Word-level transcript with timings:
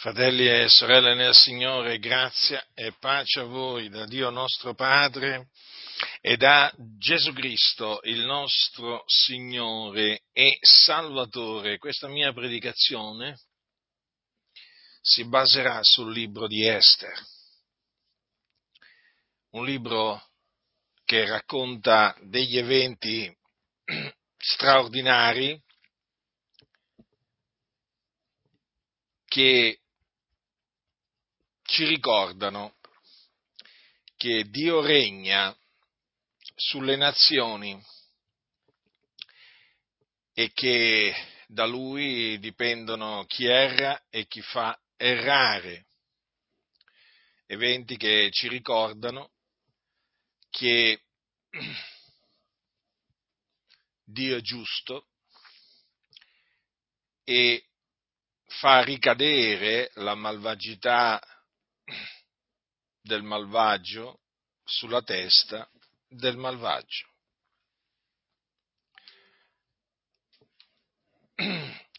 Fratelli 0.00 0.48
e 0.48 0.66
sorelle 0.70 1.14
nel 1.14 1.34
Signore, 1.34 1.98
grazia 1.98 2.66
e 2.72 2.94
pace 2.98 3.40
a 3.40 3.44
voi 3.44 3.90
da 3.90 4.06
Dio 4.06 4.30
nostro 4.30 4.72
Padre 4.72 5.50
e 6.22 6.38
da 6.38 6.72
Gesù 6.96 7.34
Cristo, 7.34 8.00
il 8.04 8.24
nostro 8.24 9.02
Signore 9.04 10.22
e 10.32 10.56
Salvatore. 10.62 11.76
Questa 11.76 12.08
mia 12.08 12.32
predicazione 12.32 13.38
si 15.02 15.26
baserà 15.26 15.80
sul 15.82 16.10
libro 16.10 16.46
di 16.46 16.66
Esther, 16.66 17.12
un 19.50 19.66
libro 19.66 20.30
che 21.04 21.26
racconta 21.26 22.16
degli 22.22 22.56
eventi 22.56 23.30
straordinari 24.38 25.62
che 29.26 29.80
ci 31.70 31.84
ricordano 31.84 32.74
che 34.16 34.50
Dio 34.50 34.80
regna 34.80 35.56
sulle 36.56 36.96
nazioni 36.96 37.80
e 40.32 40.50
che 40.52 41.14
da 41.46 41.66
Lui 41.66 42.40
dipendono 42.40 43.24
chi 43.26 43.46
erra 43.46 44.02
e 44.10 44.26
chi 44.26 44.42
fa 44.42 44.76
errare. 44.96 45.86
Eventi 47.46 47.96
che 47.96 48.30
ci 48.32 48.48
ricordano 48.48 49.30
che 50.50 51.04
Dio 54.02 54.36
è 54.36 54.40
giusto 54.40 55.06
e 57.22 57.64
fa 58.46 58.82
ricadere 58.82 59.92
la 59.94 60.16
malvagità 60.16 61.20
del 63.00 63.22
malvagio 63.22 64.20
sulla 64.64 65.02
testa 65.02 65.68
del 66.08 66.36
malvagio. 66.36 67.08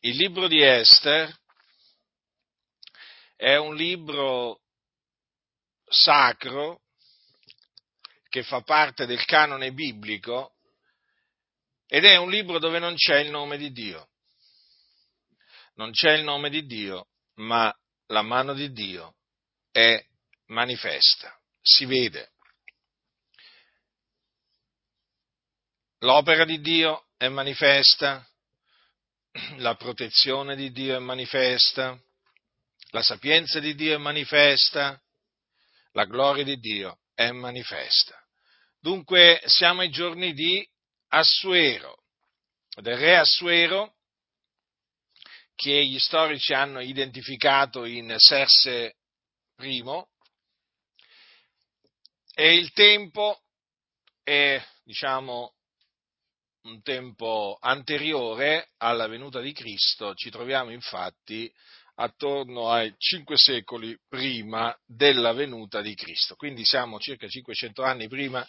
Il 0.03 0.15
libro 0.15 0.47
di 0.47 0.61
Esther 0.61 1.35
è 3.35 3.55
un 3.55 3.75
libro 3.75 4.61
sacro 5.85 6.81
che 8.29 8.43
fa 8.43 8.61
parte 8.61 9.05
del 9.05 9.23
canone 9.25 9.73
biblico 9.73 10.55
ed 11.87 12.05
è 12.05 12.15
un 12.15 12.29
libro 12.29 12.59
dove 12.59 12.79
non 12.79 12.95
c'è 12.95 13.19
il 13.19 13.29
nome 13.29 13.57
di 13.57 13.71
Dio. 13.71 14.09
Non 15.73 15.91
c'è 15.91 16.13
il 16.13 16.23
nome 16.23 16.49
di 16.49 16.65
Dio, 16.65 17.09
ma 17.35 17.75
la 18.07 18.21
mano 18.21 18.53
di 18.53 18.71
Dio 18.71 19.15
è 19.71 20.03
manifesta, 20.47 21.35
si 21.61 21.85
vede. 21.85 22.31
L'opera 25.99 26.45
di 26.45 26.59
Dio 26.59 27.05
è 27.17 27.27
manifesta, 27.27 28.27
la 29.57 29.75
protezione 29.75 30.55
di 30.55 30.71
Dio 30.71 30.95
è 30.95 30.99
manifesta, 30.99 31.99
la 32.89 33.01
sapienza 33.01 33.59
di 33.59 33.75
Dio 33.75 33.95
è 33.95 33.97
manifesta, 33.97 35.01
la 35.91 36.05
gloria 36.05 36.43
di 36.43 36.59
Dio 36.59 36.99
è 37.13 37.31
manifesta. 37.31 38.17
Dunque 38.79 39.41
siamo 39.45 39.81
ai 39.81 39.89
giorni 39.89 40.33
di 40.33 40.67
Assuero, 41.09 42.03
del 42.81 42.97
re 42.97 43.17
Assuero, 43.17 43.95
che 45.55 45.85
gli 45.85 45.99
storici 45.99 46.53
hanno 46.53 46.81
identificato 46.81 47.85
in 47.85 48.15
Serse 48.17 48.95
I, 49.69 49.83
e 52.33 52.55
il 52.55 52.71
tempo 52.71 53.41
è, 54.23 54.63
diciamo, 54.83 55.53
un 56.63 56.81
tempo 56.81 57.57
anteriore 57.59 58.69
alla 58.77 59.07
venuta 59.07 59.39
di 59.41 59.51
Cristo, 59.51 60.13
ci 60.13 60.29
troviamo 60.29 60.71
infatti 60.71 61.51
attorno 61.95 62.69
ai 62.69 62.93
cinque 62.97 63.37
secoli 63.37 63.97
prima 64.07 64.75
della 64.85 65.33
venuta 65.33 65.81
di 65.81 65.93
Cristo, 65.95 66.35
quindi 66.35 66.63
siamo 66.65 66.99
circa 66.99 67.27
500 67.27 67.83
anni 67.83 68.07
prima 68.07 68.47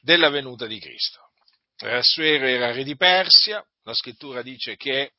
della 0.00 0.30
venuta 0.30 0.66
di 0.66 0.78
Cristo. 0.78 1.30
Rassuero 1.78 2.46
era 2.46 2.72
re 2.72 2.84
di 2.84 2.96
Persia, 2.96 3.64
la 3.82 3.94
scrittura 3.94 4.42
dice 4.42 4.76
che 4.76 5.12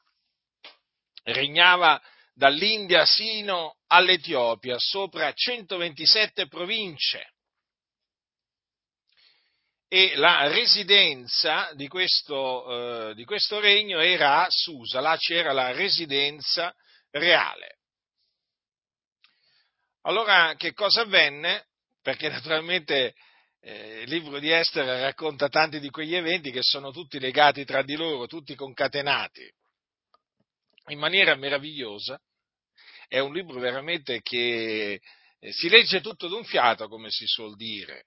regnava 1.24 2.02
dall'India 2.34 3.06
sino 3.06 3.78
all'Etiopia, 3.88 4.76
sopra 4.78 5.32
127 5.32 6.48
province. 6.48 7.32
E 9.88 10.16
la 10.16 10.48
residenza 10.48 11.72
di 11.74 11.88
questo, 11.88 13.10
eh, 13.10 13.14
di 13.14 13.26
questo 13.26 13.60
regno 13.60 14.00
era 14.00 14.44
a 14.44 14.50
Susa, 14.50 15.00
là 15.00 15.16
c'era 15.18 15.54
la 15.54 15.72
residenza 15.72 16.74
reale. 17.12 17.78
Allora 20.02 20.56
che 20.58 20.74
cosa 20.74 21.02
avvenne? 21.02 21.68
Perché 22.02 22.28
naturalmente 22.28 23.14
eh, 23.62 24.02
il 24.02 24.10
libro 24.10 24.40
di 24.40 24.52
Esther 24.52 24.86
racconta 25.02 25.48
tanti 25.48 25.80
di 25.80 25.92
quegli 25.92 26.16
eventi 26.16 26.52
che 26.52 26.64
sono 26.64 26.92
tutti 26.92 27.20
legati 27.20 27.64
tra 27.64 27.84
di 27.84 27.96
loro, 27.96 28.26
tutti 28.26 28.56
concatenati 28.56 29.50
in 30.88 31.00
maniera 31.00 31.36
meravigliosa. 31.36 32.20
È 33.08 33.20
un 33.20 33.34
libro 33.34 33.60
veramente 33.60 34.22
che 34.22 35.00
eh, 35.40 35.52
si 35.52 35.70
legge 35.70 36.02
tutto 36.02 36.28
d'un 36.28 36.44
fiato, 36.44 36.88
come 36.88 37.10
si 37.10 37.26
suol 37.26 37.56
dire, 37.56 38.06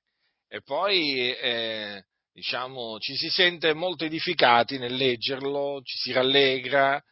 e 0.49 0.63
poi 0.63 1.33
eh, 1.33 2.05
diciamo, 2.33 2.99
ci 2.99 3.17
si 3.17 3.29
sente 3.29 3.73
molto 3.75 4.05
edificati 4.05 4.79
nel 4.79 4.95
leggerlo, 4.95 5.81
ci 5.83 5.97
si 5.99 6.13
rallegra, 6.13 7.03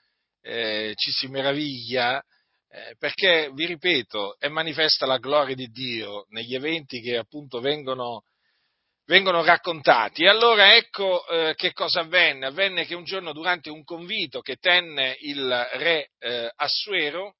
eh, 0.40 0.92
ci 0.96 1.10
si 1.10 1.28
meraviglia, 1.28 2.22
eh, 2.68 2.94
perché, 2.98 3.50
vi 3.54 3.66
ripeto, 3.66 4.36
è 4.38 4.48
manifesta 4.48 5.06
la 5.06 5.18
gloria 5.18 5.54
di 5.54 5.68
Dio 5.68 6.26
negli 6.30 6.54
eventi 6.54 7.00
che 7.00 7.16
appunto 7.16 7.60
vengono 7.60 8.22
vengono 9.06 9.42
raccontati. 9.42 10.24
E 10.24 10.28
allora 10.28 10.74
ecco 10.74 11.26
eh, 11.26 11.54
che 11.54 11.72
cosa 11.72 12.00
avvenne. 12.00 12.46
Avvenne 12.46 12.84
che 12.84 12.94
un 12.94 13.04
giorno 13.04 13.32
durante 13.32 13.70
un 13.70 13.84
convito 13.84 14.40
che 14.40 14.56
tenne 14.56 15.16
il 15.20 15.68
re 15.74 16.10
eh, 16.18 16.50
Assuero, 16.54 17.36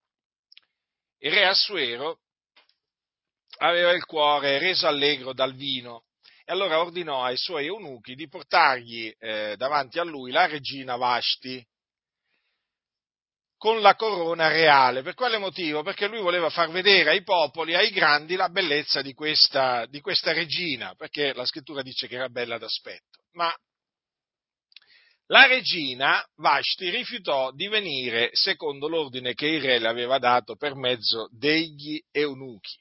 il 1.19 1.33
re 1.33 1.47
Assuero 1.47 2.19
aveva 3.59 3.93
il 3.93 4.05
cuore 4.05 4.59
reso 4.59 4.87
allegro 4.87 5.33
dal 5.33 5.55
vino 5.55 6.05
e 6.45 6.53
allora 6.53 6.81
ordinò 6.81 7.23
ai 7.23 7.37
suoi 7.37 7.67
eunuchi 7.67 8.15
di 8.15 8.29
portargli 8.29 9.15
eh, 9.19 9.55
davanti 9.57 9.99
a 9.99 10.05
lui 10.05 10.31
la 10.31 10.47
regina 10.47 10.97
Vashti, 10.97 11.65
con 13.65 13.81
la 13.81 13.95
corona 13.95 14.49
reale. 14.49 15.01
Per 15.01 15.15
quale 15.15 15.39
motivo? 15.39 15.83
Perché 15.83 16.07
lui 16.07 16.21
voleva 16.21 16.51
far 16.51 16.69
vedere 16.69 17.09
ai 17.09 17.23
popoli, 17.23 17.75
ai 17.75 17.89
grandi, 17.89 18.37
la 18.37 18.51
bellezza 18.51 19.01
di 19.01 19.15
questa, 19.15 19.87
di 19.87 20.03
questa 20.03 20.35
regina, 20.35 20.95
perché 20.95 21.33
la 21.33 21.47
scrittura 21.47 21.81
dice 21.81 22.07
che 22.07 22.17
era 22.17 22.29
bella 22.29 22.59
d'aspetto. 22.59 23.23
Ma 23.33 23.51
la 25.29 25.47
regina 25.47 26.23
Vashti 26.37 26.91
rifiutò 26.91 27.53
di 27.53 27.67
venire 27.69 28.29
secondo 28.33 28.87
l'ordine 28.87 29.33
che 29.33 29.47
il 29.47 29.63
re 29.63 29.79
le 29.79 29.89
aveva 29.89 30.19
dato 30.19 30.57
per 30.57 30.75
mezzo 30.75 31.31
degli 31.33 31.99
eunuchi. 32.11 32.77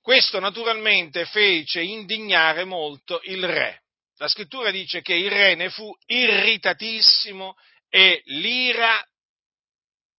Questo 0.00 0.38
naturalmente 0.38 1.24
fece 1.24 1.80
indignare 1.82 2.62
molto 2.62 3.20
il 3.24 3.44
re. 3.44 3.82
La 4.18 4.28
scrittura 4.28 4.70
dice 4.70 5.02
che 5.02 5.14
il 5.14 5.28
re 5.28 5.56
ne 5.56 5.70
fu 5.70 5.92
irritatissimo 6.06 7.56
e 7.88 8.22
l'ira 8.26 9.04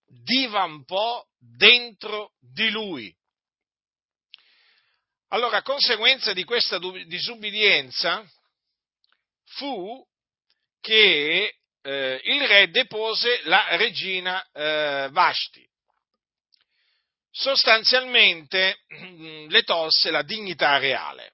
divampò 0.08 1.24
dentro 1.38 2.34
di 2.40 2.70
lui. 2.70 3.16
Allora, 5.30 5.62
conseguenza 5.62 6.32
di 6.34 6.44
questa 6.46 6.80
disubbidienza 7.06 8.26
fu 9.44 10.06
che 10.80 11.58
eh, 11.82 12.22
il 12.24 12.48
re 12.48 12.70
depose 12.70 13.42
la 13.44 13.76
regina 13.76 14.42
eh, 14.52 15.10
Vashti. 15.12 15.68
Sostanzialmente 17.30 18.84
le 19.48 19.64
tolse 19.64 20.12
la 20.12 20.24
dignità 20.24 20.78
reale. 20.78 21.34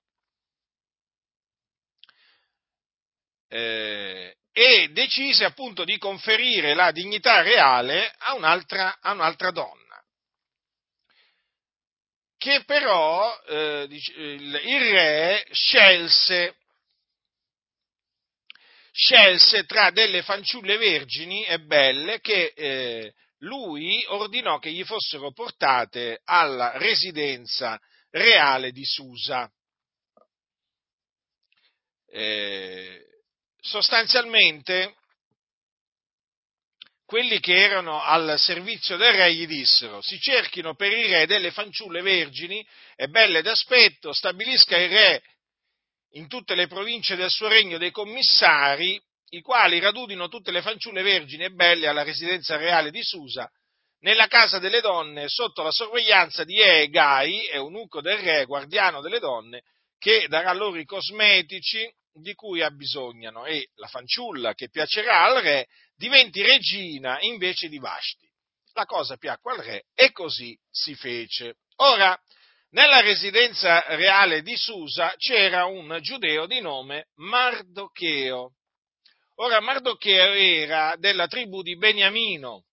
Eh, 3.48 4.36
e 4.54 4.90
decise 4.92 5.44
appunto 5.44 5.84
di 5.84 5.98
conferire 5.98 6.74
la 6.74 6.92
dignità 6.92 7.42
reale 7.42 8.14
a 8.20 8.36
un'altra, 8.36 9.00
a 9.02 9.12
un'altra 9.12 9.52
donna 9.52 9.84
che 12.44 12.66
però 12.66 13.42
eh, 13.48 13.88
il 13.90 14.60
re 14.92 15.48
scelse, 15.50 16.58
scelse 18.92 19.64
tra 19.64 19.92
delle 19.92 20.24
fanciulle 20.24 20.76
vergini 20.76 21.46
e 21.46 21.62
belle 21.62 22.20
che 22.20 22.52
eh, 22.54 23.14
lui 23.38 24.04
ordinò 24.10 24.60
che 24.60 24.74
gli 24.74 24.84
fossero 24.84 25.32
portate 25.32 26.20
alla 26.26 26.78
residenza 26.78 27.80
reale 28.10 28.74
di 28.74 28.84
Susa. 28.84 29.50
Eh, 32.10 33.06
sostanzialmente 33.64 34.96
quelli 37.06 37.40
che 37.40 37.56
erano 37.56 38.02
al 38.02 38.38
servizio 38.38 38.98
del 38.98 39.14
re 39.14 39.34
gli 39.34 39.48
dissero 39.48 40.02
si 40.02 40.20
cerchino 40.20 40.76
per 40.76 40.92
il 40.92 41.10
re 41.10 41.26
delle 41.26 41.52
fanciulle 41.52 42.02
vergini 42.02 42.66
e 42.96 43.08
belle 43.08 43.42
d'aspetto, 43.42 44.12
stabilisca 44.12 44.78
il 44.78 44.90
re 44.90 45.24
in 46.16 46.28
tutte 46.28 46.56
le 46.56 46.68
province 46.68 47.16
del 47.16 47.30
suo 47.30 47.48
regno 47.48 47.78
dei 47.78 47.92
commissari, 47.92 49.02
i 49.30 49.42
quali 49.42 49.80
radunino 49.80 50.28
tutte 50.28 50.52
le 50.52 50.62
fanciulle 50.62 51.02
vergini 51.02 51.46
e 51.46 51.52
belle 51.52 51.88
alla 51.88 52.04
residenza 52.04 52.58
reale 52.58 52.92
di 52.92 53.02
Susa, 53.02 53.50
nella 54.00 54.28
casa 54.28 54.60
delle 54.60 54.82
donne, 54.82 55.28
sotto 55.30 55.64
la 55.64 55.72
sorveglianza 55.72 56.44
di 56.44 56.60
Egai, 56.60 57.48
eunuco 57.48 58.02
del 58.02 58.18
re, 58.18 58.46
guardiano 58.46 59.02
delle 59.02 59.20
donne, 59.20 59.64
che 59.98 60.28
darà 60.28 60.52
loro 60.54 60.78
i 60.78 60.86
cosmetici 60.86 61.90
di 62.14 62.34
cui 62.34 62.62
abbisognano 62.62 63.46
e 63.46 63.70
la 63.76 63.88
fanciulla 63.88 64.54
che 64.54 64.70
piacerà 64.70 65.24
al 65.24 65.42
re 65.42 65.68
diventi 65.96 66.42
regina 66.42 67.18
invece 67.22 67.68
di 67.68 67.80
Vashti. 67.80 68.30
La 68.74 68.86
cosa 68.86 69.18
piacque 69.18 69.52
al 69.54 69.60
re 69.60 69.86
e 69.94 70.12
così 70.12 70.58
si 70.70 70.96
fece. 70.96 71.58
Ora, 71.78 72.20
nella 72.72 73.02
residenza 73.02 73.84
reale 73.96 74.42
di 74.42 74.56
Susa 74.56 75.14
c'era 75.18 75.66
un 75.66 76.00
giudeo 76.02 76.48
di 76.48 76.60
nome 76.60 77.10
Mardocheo. 77.16 78.54
Ora 79.36 79.60
Mardocheo 79.60 80.34
era 80.34 80.96
della 80.98 81.28
tribù 81.28 81.62
di 81.62 81.78
Beniamino 81.78 82.66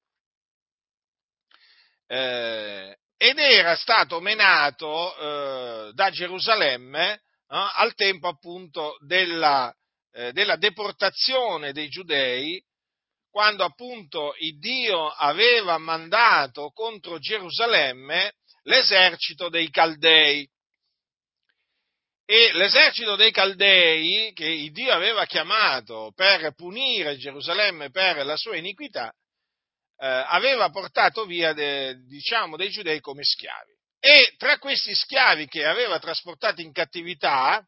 eh, 2.07 2.99
ed 3.17 3.39
era 3.39 3.77
stato 3.77 4.21
menato 4.21 5.17
eh, 5.17 5.93
da 5.93 6.11
Gerusalemme 6.11 7.23
al 7.53 7.95
tempo 7.95 8.29
appunto 8.29 8.97
della, 9.01 9.75
eh, 10.13 10.33
della 10.33 10.57
deportazione 10.57 11.73
dei 11.73 11.89
giudei 11.89 12.63
quando 13.31 13.65
appunto 13.65 14.35
Dio 14.59 15.09
aveva 15.09 15.79
mandato 15.79 16.71
contro 16.71 17.19
Gerusalemme 17.19 18.33
l'esercito 18.63 19.49
dei 19.49 19.71
Caldei. 19.71 20.49
E 22.25 22.53
l'esercito 22.53 23.17
dei 23.17 23.33
Caldei, 23.33 24.33
che 24.33 24.69
Dio 24.73 24.93
aveva 24.93 25.27
chiamato 25.27 26.13
per 26.15 26.55
punire 26.55 27.17
Gerusalemme 27.17 27.91
per 27.91 28.25
la 28.25 28.37
sua 28.37 28.57
iniquità, 28.57 29.13
eh, 29.97 30.07
aveva 30.07 30.71
portato 30.71 31.25
via 31.25 31.53
de, 31.53 31.97
diciamo, 32.07 32.57
dei 32.57 32.71
giudei 32.71 33.01
come 33.01 33.23
schiavi. 33.25 33.79
E 34.01 34.35
tra 34.39 34.59
questi 34.59 34.95
schiavi 34.95 35.47
che 35.47 35.67
aveva 35.67 35.99
trasportati 35.99 36.63
in 36.63 36.73
cattività 36.73 37.63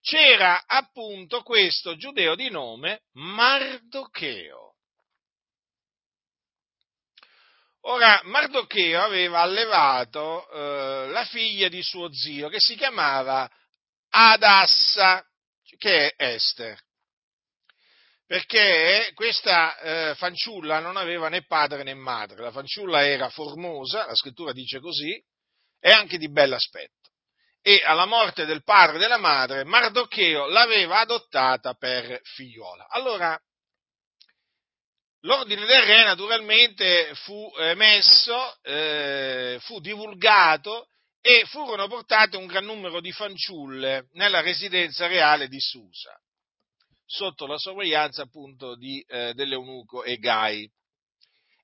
c'era 0.00 0.64
appunto 0.66 1.42
questo 1.42 1.96
giudeo 1.96 2.34
di 2.34 2.48
nome 2.48 3.02
Mardocheo. 3.12 4.74
Ora, 7.86 8.20
Mardocheo 8.24 9.02
aveva 9.02 9.40
allevato 9.40 10.50
eh, 10.50 11.08
la 11.10 11.24
figlia 11.26 11.68
di 11.68 11.82
suo 11.82 12.10
zio, 12.12 12.48
che 12.48 12.58
si 12.58 12.76
chiamava 12.76 13.50
Adassa, 14.08 15.22
che 15.76 16.12
è 16.14 16.32
Esther, 16.32 16.78
perché 18.26 19.10
questa 19.14 19.78
eh, 19.78 20.14
fanciulla 20.14 20.80
non 20.80 20.96
aveva 20.96 21.28
né 21.28 21.44
padre 21.44 21.82
né 21.82 21.94
madre, 21.94 22.42
la 22.42 22.50
fanciulla 22.50 23.04
era 23.04 23.28
formosa, 23.28 24.06
la 24.06 24.14
scrittura 24.14 24.52
dice 24.52 24.80
così, 24.80 25.22
e 25.80 25.90
anche 25.90 26.18
di 26.18 26.30
bell'aspetto. 26.30 27.10
E 27.60 27.82
alla 27.84 28.06
morte 28.06 28.44
del 28.44 28.62
padre 28.62 28.96
e 28.96 28.98
della 28.98 29.18
madre, 29.18 29.64
Mardocheo 29.64 30.46
l'aveva 30.46 31.00
adottata 31.00 31.74
per 31.74 32.20
figliuola. 32.22 32.86
Allora, 32.88 33.38
L'ordine 35.24 35.64
del 35.64 35.82
re 35.84 36.04
naturalmente 36.04 37.14
fu 37.14 37.50
emesso, 37.56 38.58
eh, 38.62 39.56
fu 39.62 39.80
divulgato 39.80 40.88
e 41.22 41.46
furono 41.46 41.88
portate 41.88 42.36
un 42.36 42.44
gran 42.44 42.66
numero 42.66 43.00
di 43.00 43.10
fanciulle 43.10 44.08
nella 44.12 44.42
residenza 44.42 45.06
reale 45.06 45.48
di 45.48 45.58
Susa, 45.58 46.14
sotto 47.06 47.46
la 47.46 47.58
sorveglianza 47.58 48.22
appunto 48.22 48.76
di, 48.76 49.00
eh, 49.08 49.34
dell'eunuco 49.34 50.04
Egai. 50.04 50.70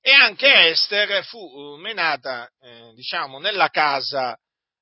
E 0.01 0.11
anche 0.11 0.69
Esther 0.69 1.23
fu 1.25 1.75
menata, 1.77 2.49
eh, 2.59 2.91
diciamo, 2.95 3.39
nella 3.39 3.69
casa, 3.69 4.35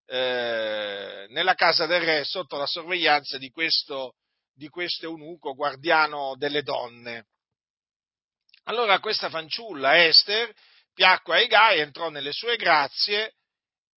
eh, 0.05 1.25
nella 1.29 1.55
casa 1.55 1.85
del 1.85 2.01
re 2.01 2.23
sotto 2.23 2.57
la 2.57 2.65
sorveglianza 2.65 3.37
di 3.37 3.49
questo, 3.49 4.15
di 4.53 4.69
questo 4.69 5.07
eunuco 5.07 5.53
guardiano 5.53 6.35
delle 6.37 6.63
donne. 6.63 7.27
Allora 8.63 8.99
questa 8.99 9.29
fanciulla, 9.29 10.05
Esther, 10.05 10.53
piacque 10.93 11.37
ai 11.37 11.47
Gai, 11.47 11.79
entrò 11.79 12.09
nelle 12.09 12.31
sue 12.31 12.55
grazie 12.55 13.33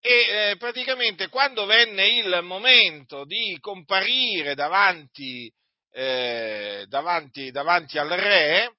e 0.01 0.51
eh, 0.51 0.57
praticamente 0.57 1.29
quando 1.29 1.65
venne 1.65 2.09
il 2.09 2.41
momento 2.43 3.25
di 3.25 3.57
comparire 3.61 4.55
davanti, 4.55 5.53
eh, 5.93 6.87
davanti, 6.89 7.51
davanti 7.51 7.99
al 7.99 8.09
re, 8.09 8.77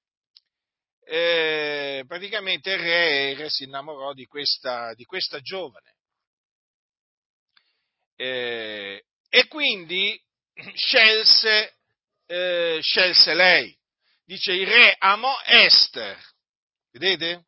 eh, 1.06 2.04
praticamente 2.07 2.71
il 2.71 2.80
re, 2.80 3.30
il 3.31 3.38
re, 3.38 3.50
si 3.50 3.65
innamorò 3.65 4.13
di 4.13 4.25
questa, 4.25 4.94
di 4.95 5.04
questa 5.06 5.39
giovane. 5.39 5.95
Eh, 8.15 9.04
e 9.30 9.48
quindi 9.48 10.19
scelse, 10.75 11.75
eh, 12.25 12.80
scelse 12.81 13.33
lei 13.33 13.77
dice 14.25 14.54
il 14.54 14.68
re 14.68 14.95
amò 14.98 15.36
Esther. 15.45 16.18
Vedete? 16.92 17.45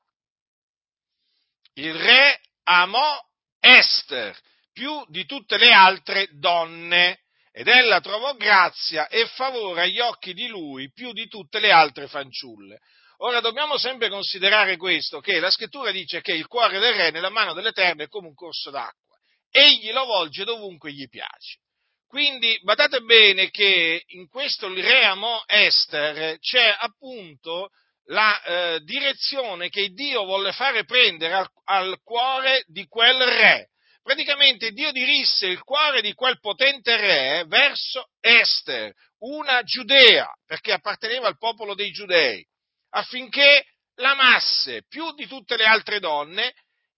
Il 1.74 1.94
re 1.94 2.40
amò 2.64 3.20
Esther 3.60 4.38
più 4.72 5.04
di 5.08 5.26
tutte 5.26 5.58
le 5.58 5.72
altre 5.72 6.28
donne 6.34 7.25
ed 7.58 7.70
ella 7.70 8.02
trovò 8.02 8.34
grazia 8.36 9.08
e 9.08 9.28
favore 9.28 9.84
agli 9.84 10.02
occhi 10.02 10.34
di 10.34 10.48
lui 10.48 10.92
più 10.92 11.14
di 11.14 11.30
tutte 11.30 11.60
le 11.60 11.72
altre 11.72 12.10
fanciulle. 12.10 12.80
Ora 13.20 13.40
dobbiamo 13.40 13.78
sempre 13.78 14.10
considerare 14.10 14.76
questo, 14.76 15.22
che 15.22 15.40
la 15.40 15.50
scrittura 15.50 15.92
dice 15.92 16.20
che 16.20 16.34
il 16.34 16.48
cuore 16.48 16.80
del 16.80 16.94
re 16.96 17.12
nella 17.12 17.30
mano 17.30 17.54
dell'Eterno 17.54 18.04
è 18.04 18.10
come 18.10 18.28
un 18.28 18.34
corso 18.34 18.72
d'acqua, 18.72 19.18
egli 19.50 19.94
lo 19.94 20.04
volge 20.04 20.44
dovunque 20.44 20.92
gli 20.92 21.08
piace. 21.08 21.60
Quindi 22.06 22.60
badate 22.62 23.00
bene 23.00 23.50
che 23.50 24.04
in 24.06 24.28
questo 24.28 24.66
il 24.68 24.84
re 24.84 25.06
amò 25.06 25.42
Esther 25.48 26.38
c'è 26.40 26.76
appunto 26.78 27.70
la 28.08 28.44
eh, 28.44 28.80
direzione 28.82 29.70
che 29.70 29.92
Dio 29.92 30.26
volle 30.26 30.52
fare 30.52 30.84
prendere 30.84 31.34
al, 31.34 31.48
al 31.64 32.02
cuore 32.04 32.66
di 32.68 32.86
quel 32.88 33.18
re. 33.18 33.70
Praticamente 34.06 34.72
Dio 34.72 34.92
dirisse 34.92 35.48
il 35.48 35.64
cuore 35.64 36.02
di 36.02 36.14
quel 36.14 36.40
potente 36.40 36.96
re 36.96 37.44
verso 37.48 38.12
Esther, 38.20 38.94
una 39.22 39.64
giudea, 39.64 40.32
perché 40.46 40.74
apparteneva 40.74 41.28
al 41.28 41.40
popolo 41.40 41.74
dei 41.74 41.90
giudei, 41.90 42.46
affinché 42.92 43.66
l'amasse 43.96 44.84
più 44.88 45.12
di 45.16 45.26
tutte 45.26 45.58
le 45.58 45.66
altre 45.66 46.00
donne 46.00 46.54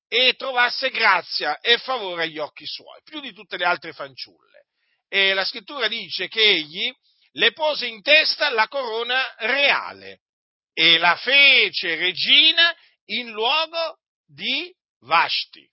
e 0.10 0.34
trovasse 0.36 0.90
grazia 0.90 1.60
e 1.60 1.78
favore 1.78 2.24
agli 2.24 2.40
occhi 2.40 2.66
suoi, 2.66 3.00
più 3.06 3.22
di 3.22 3.32
tutte 3.32 3.56
le 3.56 3.64
altre 3.64 3.94
fanciulle 3.94 4.58
e 5.08 5.34
la 5.34 5.46
scrittura 5.46 5.88
dice 5.88 6.28
che 6.28 6.42
egli 6.42 6.94
le 7.32 7.54
pose 7.54 7.86
in 7.86 8.02
testa 8.02 8.50
la 8.50 8.68
corona 8.68 9.34
reale 9.38 10.22
e 10.74 10.98
la 10.98 11.16
fece 11.16 11.96
regina 11.96 12.76
in 13.06 13.32
luogo 13.32 14.00
di 14.26 14.74
Vashti. 15.00 15.66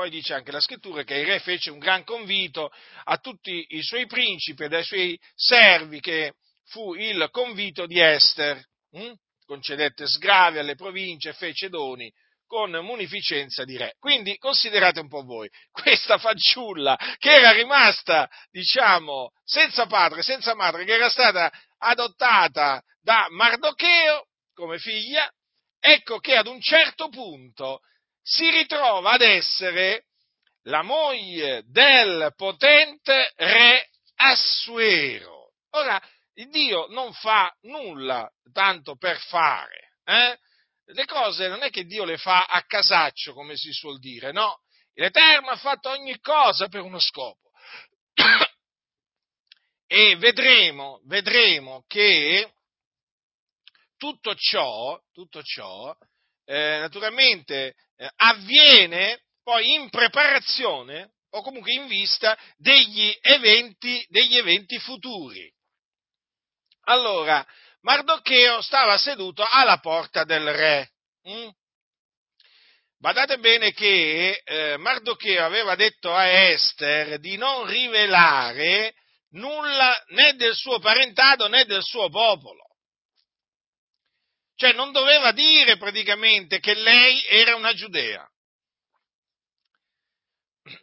Poi 0.00 0.08
dice 0.08 0.32
anche 0.32 0.50
la 0.50 0.60
scrittura 0.60 1.02
che 1.02 1.16
il 1.16 1.26
re 1.26 1.40
fece 1.40 1.70
un 1.70 1.78
gran 1.78 2.04
convito 2.04 2.72
a 3.04 3.18
tutti 3.18 3.66
i 3.68 3.82
suoi 3.82 4.06
principi 4.06 4.62
e 4.62 4.74
ai 4.74 4.82
suoi 4.82 5.20
servi, 5.34 6.00
che 6.00 6.36
fu 6.68 6.94
il 6.94 7.28
convito 7.30 7.84
di 7.84 8.00
Esther. 8.00 8.64
Hm? 8.92 9.12
Concedette 9.44 10.06
sgravi 10.06 10.56
alle 10.56 10.74
province, 10.74 11.34
fece 11.34 11.68
doni 11.68 12.10
con 12.46 12.70
munificenza 12.82 13.64
di 13.64 13.76
re. 13.76 13.96
Quindi 13.98 14.38
considerate 14.38 15.00
un 15.00 15.08
po' 15.08 15.22
voi, 15.22 15.50
questa 15.70 16.16
fanciulla 16.16 16.98
che 17.18 17.32
era 17.32 17.50
rimasta, 17.50 18.26
diciamo, 18.50 19.32
senza 19.44 19.84
padre, 19.84 20.22
senza 20.22 20.54
madre, 20.54 20.86
che 20.86 20.94
era 20.94 21.10
stata 21.10 21.52
adottata 21.76 22.82
da 23.02 23.26
Mardocheo 23.28 24.28
come 24.54 24.78
figlia, 24.78 25.30
ecco 25.78 26.20
che 26.20 26.36
ad 26.36 26.46
un 26.46 26.58
certo 26.58 27.10
punto 27.10 27.80
si 28.22 28.50
ritrova 28.50 29.12
ad 29.12 29.22
essere 29.22 30.04
la 30.64 30.82
moglie 30.82 31.62
del 31.66 32.32
potente 32.36 33.32
re 33.36 33.88
Assuero. 34.22 35.52
Ora, 35.70 36.00
Dio 36.34 36.86
non 36.88 37.12
fa 37.14 37.54
nulla 37.62 38.30
tanto 38.52 38.96
per 38.96 39.18
fare, 39.18 39.94
eh? 40.04 40.38
le 40.92 41.04
cose 41.04 41.48
non 41.48 41.62
è 41.62 41.70
che 41.70 41.84
Dio 41.84 42.04
le 42.04 42.16
fa 42.16 42.44
a 42.46 42.62
casaccio, 42.62 43.32
come 43.32 43.56
si 43.56 43.72
suol 43.72 43.98
dire, 43.98 44.32
no. 44.32 44.62
L'Eterno 44.94 45.50
ha 45.50 45.56
fatto 45.56 45.88
ogni 45.88 46.18
cosa 46.20 46.68
per 46.68 46.82
uno 46.82 46.98
scopo. 46.98 47.50
e 49.86 50.16
vedremo, 50.16 51.00
vedremo 51.04 51.84
che 51.86 52.52
tutto 53.96 54.34
ciò, 54.34 55.00
tutto 55.12 55.42
ciò 55.42 55.96
eh, 56.50 56.78
naturalmente 56.80 57.76
eh, 57.96 58.10
avviene 58.16 59.20
poi 59.44 59.74
in 59.74 59.88
preparazione 59.88 61.12
o 61.30 61.42
comunque 61.42 61.72
in 61.72 61.86
vista 61.86 62.36
degli 62.56 63.16
eventi, 63.20 64.04
degli 64.08 64.36
eventi 64.36 64.76
futuri. 64.80 65.48
Allora, 66.86 67.46
Mardocheo 67.82 68.60
stava 68.62 68.98
seduto 68.98 69.46
alla 69.48 69.78
porta 69.78 70.24
del 70.24 70.52
re. 70.52 70.90
Mm? 71.28 71.48
Badate 72.98 73.38
bene 73.38 73.72
che 73.72 74.42
eh, 74.44 74.76
Mardocheo 74.76 75.44
aveva 75.44 75.76
detto 75.76 76.12
a 76.12 76.26
Esther 76.26 77.20
di 77.20 77.36
non 77.36 77.64
rivelare 77.64 78.94
nulla 79.30 80.04
né 80.08 80.34
del 80.34 80.56
suo 80.56 80.80
parentado 80.80 81.46
né 81.46 81.64
del 81.64 81.84
suo 81.84 82.08
popolo. 82.10 82.69
Cioè 84.60 84.74
non 84.74 84.92
doveva 84.92 85.32
dire 85.32 85.78
praticamente 85.78 86.60
che 86.60 86.74
lei 86.74 87.24
era 87.24 87.56
una 87.56 87.72
giudea. 87.72 88.30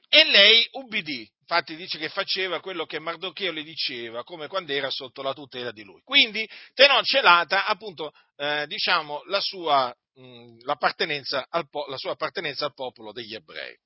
E 0.09 0.23
lei 0.23 0.67
ubbidì, 0.71 1.31
infatti 1.41 1.75
dice 1.75 1.99
che 1.99 2.09
faceva 2.09 2.59
quello 2.59 2.87
che 2.87 2.97
Mardocheo 2.97 3.51
le 3.51 3.61
diceva, 3.61 4.23
come 4.23 4.47
quando 4.47 4.71
era 4.71 4.89
sotto 4.89 5.21
la 5.21 5.31
tutela 5.33 5.71
di 5.71 5.83
lui. 5.83 6.01
Quindi 6.01 6.49
tenò 6.73 6.99
celata 7.03 7.67
appunto, 7.67 8.11
eh, 8.37 8.65
diciamo, 8.65 9.21
la 9.25 9.41
sua, 9.41 9.95
mh, 10.15 10.63
l'appartenenza 10.63 11.45
al, 11.47 11.67
la 11.87 11.97
sua 11.97 12.13
appartenenza 12.13 12.65
al 12.65 12.73
popolo 12.73 13.11
degli 13.11 13.35
ebrei. 13.35 13.77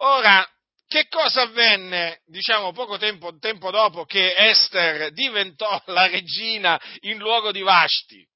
Ora, 0.00 0.46
che 0.86 1.06
cosa 1.08 1.42
avvenne, 1.42 2.20
diciamo, 2.26 2.72
poco 2.72 2.98
tempo, 2.98 3.36
tempo, 3.38 3.70
dopo 3.70 4.04
che 4.04 4.34
Esther 4.36 5.12
diventò 5.12 5.82
la 5.86 6.06
regina 6.06 6.80
in 7.00 7.18
luogo 7.18 7.52
di 7.52 7.62
Vashti? 7.62 8.26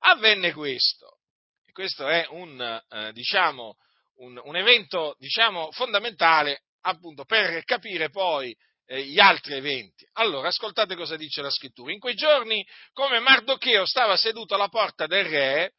Avvenne 0.00 0.52
questo. 0.52 1.18
E 1.66 1.72
questo 1.72 2.06
è 2.06 2.26
un, 2.30 2.60
eh, 2.60 3.12
diciamo, 3.12 3.76
un, 4.16 4.40
un 4.44 4.56
evento 4.56 5.16
diciamo, 5.18 5.70
fondamentale 5.72 6.62
appunto 6.82 7.24
per 7.24 7.64
capire 7.64 8.10
poi 8.10 8.54
eh, 8.86 9.02
gli 9.04 9.18
altri 9.18 9.54
eventi. 9.54 10.06
Allora, 10.14 10.48
ascoltate 10.48 10.94
cosa 10.94 11.16
dice 11.16 11.42
la 11.42 11.50
scrittura. 11.50 11.92
In 11.92 11.98
quei 11.98 12.14
giorni, 12.14 12.64
come 12.92 13.18
Mardocheo 13.18 13.86
stava 13.86 14.16
seduto 14.16 14.54
alla 14.54 14.68
porta 14.68 15.06
del 15.06 15.24
re, 15.24 15.72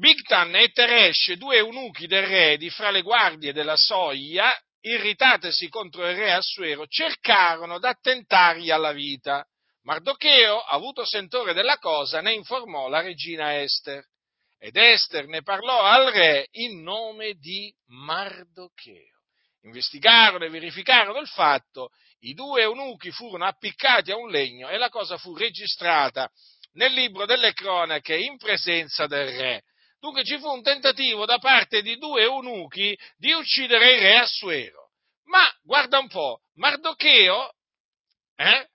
Bigtan 0.00 0.56
e 0.56 0.70
Teresh, 0.70 1.34
due 1.34 1.58
eunuchi 1.58 2.06
del 2.06 2.24
re 2.24 2.56
di 2.56 2.70
fra 2.70 2.90
le 2.90 3.02
guardie 3.02 3.52
della 3.52 3.76
soglia, 3.76 4.58
irritatesi 4.80 5.68
contro 5.68 6.08
il 6.08 6.16
re 6.16 6.32
Assuero, 6.32 6.86
cercarono 6.86 7.78
d'attentargli 7.78 8.70
alla 8.70 8.92
vita. 8.92 9.44
Mardocheo, 9.82 10.58
avuto 10.58 11.04
sentore 11.04 11.52
della 11.52 11.76
cosa, 11.76 12.22
ne 12.22 12.32
informò 12.32 12.88
la 12.88 13.02
regina 13.02 13.60
Ester. 13.60 14.02
Ed 14.58 14.78
Ester 14.78 15.26
ne 15.26 15.42
parlò 15.42 15.82
al 15.82 16.10
re 16.10 16.48
in 16.52 16.80
nome 16.80 17.34
di 17.34 17.70
Mardocheo. 17.88 19.18
Investigarono 19.64 20.46
e 20.46 20.48
verificarono 20.48 21.20
il 21.20 21.28
fatto, 21.28 21.90
i 22.20 22.32
due 22.32 22.62
eunuchi 22.62 23.10
furono 23.10 23.44
appiccati 23.44 24.12
a 24.12 24.16
un 24.16 24.30
legno 24.30 24.70
e 24.70 24.78
la 24.78 24.88
cosa 24.88 25.18
fu 25.18 25.36
registrata 25.36 26.26
nel 26.72 26.94
libro 26.94 27.26
delle 27.26 27.52
cronache 27.52 28.16
in 28.16 28.38
presenza 28.38 29.06
del 29.06 29.26
re. 29.36 29.64
Dunque 30.00 30.24
ci 30.24 30.38
fu 30.38 30.48
un 30.48 30.62
tentativo 30.62 31.26
da 31.26 31.38
parte 31.38 31.82
di 31.82 31.96
due 31.98 32.22
eunuchi 32.22 32.98
di 33.18 33.32
uccidere 33.32 33.94
il 33.94 34.00
re 34.00 34.16
Assuero. 34.16 34.88
Ma 35.24 35.46
guarda 35.62 35.98
un 35.98 36.08
po', 36.08 36.40
Mardocheo 36.54 37.54
eh, 38.34 38.68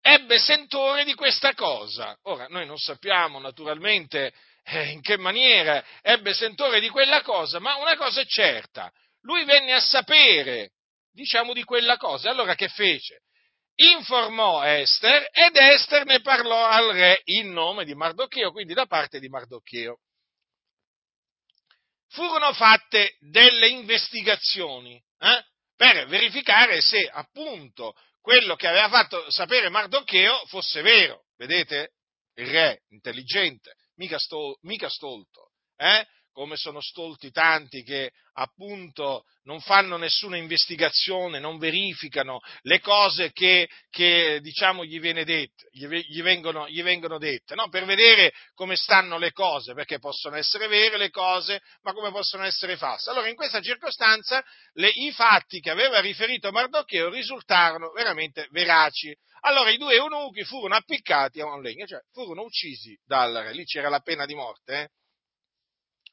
ebbe 0.00 0.38
sentore 0.38 1.04
di 1.04 1.14
questa 1.14 1.52
cosa. 1.54 2.16
Ora, 2.22 2.46
noi 2.48 2.64
non 2.64 2.78
sappiamo 2.78 3.38
naturalmente 3.38 4.32
eh, 4.64 4.88
in 4.88 5.02
che 5.02 5.18
maniera 5.18 5.84
ebbe 6.00 6.32
sentore 6.32 6.80
di 6.80 6.88
quella 6.88 7.20
cosa, 7.20 7.58
ma 7.58 7.76
una 7.76 7.96
cosa 7.96 8.22
è 8.22 8.26
certa, 8.26 8.90
lui 9.22 9.44
venne 9.44 9.74
a 9.74 9.80
sapere, 9.80 10.72
diciamo, 11.12 11.52
di 11.52 11.62
quella 11.62 11.98
cosa. 11.98 12.30
Allora 12.30 12.54
che 12.54 12.68
fece? 12.68 13.20
Informò 13.74 14.62
Esther 14.62 15.28
ed 15.30 15.54
Esther 15.54 16.04
ne 16.06 16.20
parlò 16.20 16.64
al 16.64 16.88
re 16.88 17.20
in 17.24 17.52
nome 17.52 17.84
di 17.84 17.94
Mardocheo, 17.94 18.50
quindi 18.50 18.72
da 18.72 18.86
parte 18.86 19.20
di 19.20 19.28
Mardocheo. 19.28 19.98
Furono 22.08 22.52
fatte 22.52 23.16
delle 23.20 23.68
investigazioni 23.68 25.02
eh, 25.18 25.44
per 25.76 26.06
verificare 26.06 26.80
se 26.80 27.08
appunto 27.12 27.94
quello 28.20 28.56
che 28.56 28.66
aveva 28.66 28.88
fatto 28.88 29.30
sapere 29.30 29.68
Mardocheo 29.68 30.44
fosse 30.46 30.82
vero. 30.82 31.24
Vedete? 31.36 31.92
Il 32.34 32.46
re, 32.46 32.82
intelligente, 32.90 33.74
mica, 33.96 34.18
stol- 34.18 34.56
mica 34.62 34.88
stolto, 34.88 35.50
eh? 35.76 36.06
Come 36.38 36.56
sono 36.56 36.80
stolti 36.80 37.32
tanti 37.32 37.82
che 37.82 38.12
appunto 38.34 39.24
non 39.42 39.60
fanno 39.60 39.96
nessuna 39.96 40.36
investigazione, 40.36 41.40
non 41.40 41.58
verificano 41.58 42.38
le 42.60 42.78
cose 42.78 43.32
che, 43.32 43.68
che 43.90 44.38
diciamo 44.40 44.84
gli, 44.84 45.00
dette, 45.00 45.68
gli, 45.72 46.22
vengono, 46.22 46.68
gli 46.68 46.80
vengono, 46.80 47.18
dette, 47.18 47.56
no? 47.56 47.68
per 47.70 47.86
vedere 47.86 48.32
come 48.54 48.76
stanno 48.76 49.18
le 49.18 49.32
cose, 49.32 49.74
perché 49.74 49.98
possono 49.98 50.36
essere 50.36 50.68
vere 50.68 50.96
le 50.96 51.10
cose, 51.10 51.60
ma 51.82 51.92
come 51.92 52.12
possono 52.12 52.44
essere 52.44 52.76
false. 52.76 53.10
Allora 53.10 53.26
in 53.26 53.34
questa 53.34 53.60
circostanza 53.60 54.40
le, 54.74 54.90
i 54.90 55.10
fatti 55.10 55.58
che 55.58 55.70
aveva 55.70 55.98
riferito 55.98 56.52
Mardocheo 56.52 57.10
risultarono 57.10 57.90
veramente 57.90 58.46
veraci. 58.52 59.12
Allora 59.40 59.70
i 59.70 59.76
due 59.76 59.96
eunuchi 59.96 60.44
furono 60.44 60.76
appiccati 60.76 61.40
a 61.40 61.46
un 61.46 61.62
legno, 61.62 61.84
cioè 61.84 62.00
furono 62.12 62.42
uccisi 62.42 62.96
dal 63.04 63.32
re, 63.32 63.52
lì 63.52 63.64
c'era 63.64 63.88
la 63.88 64.00
pena 64.00 64.24
di 64.24 64.36
morte. 64.36 64.82
Eh? 64.82 64.88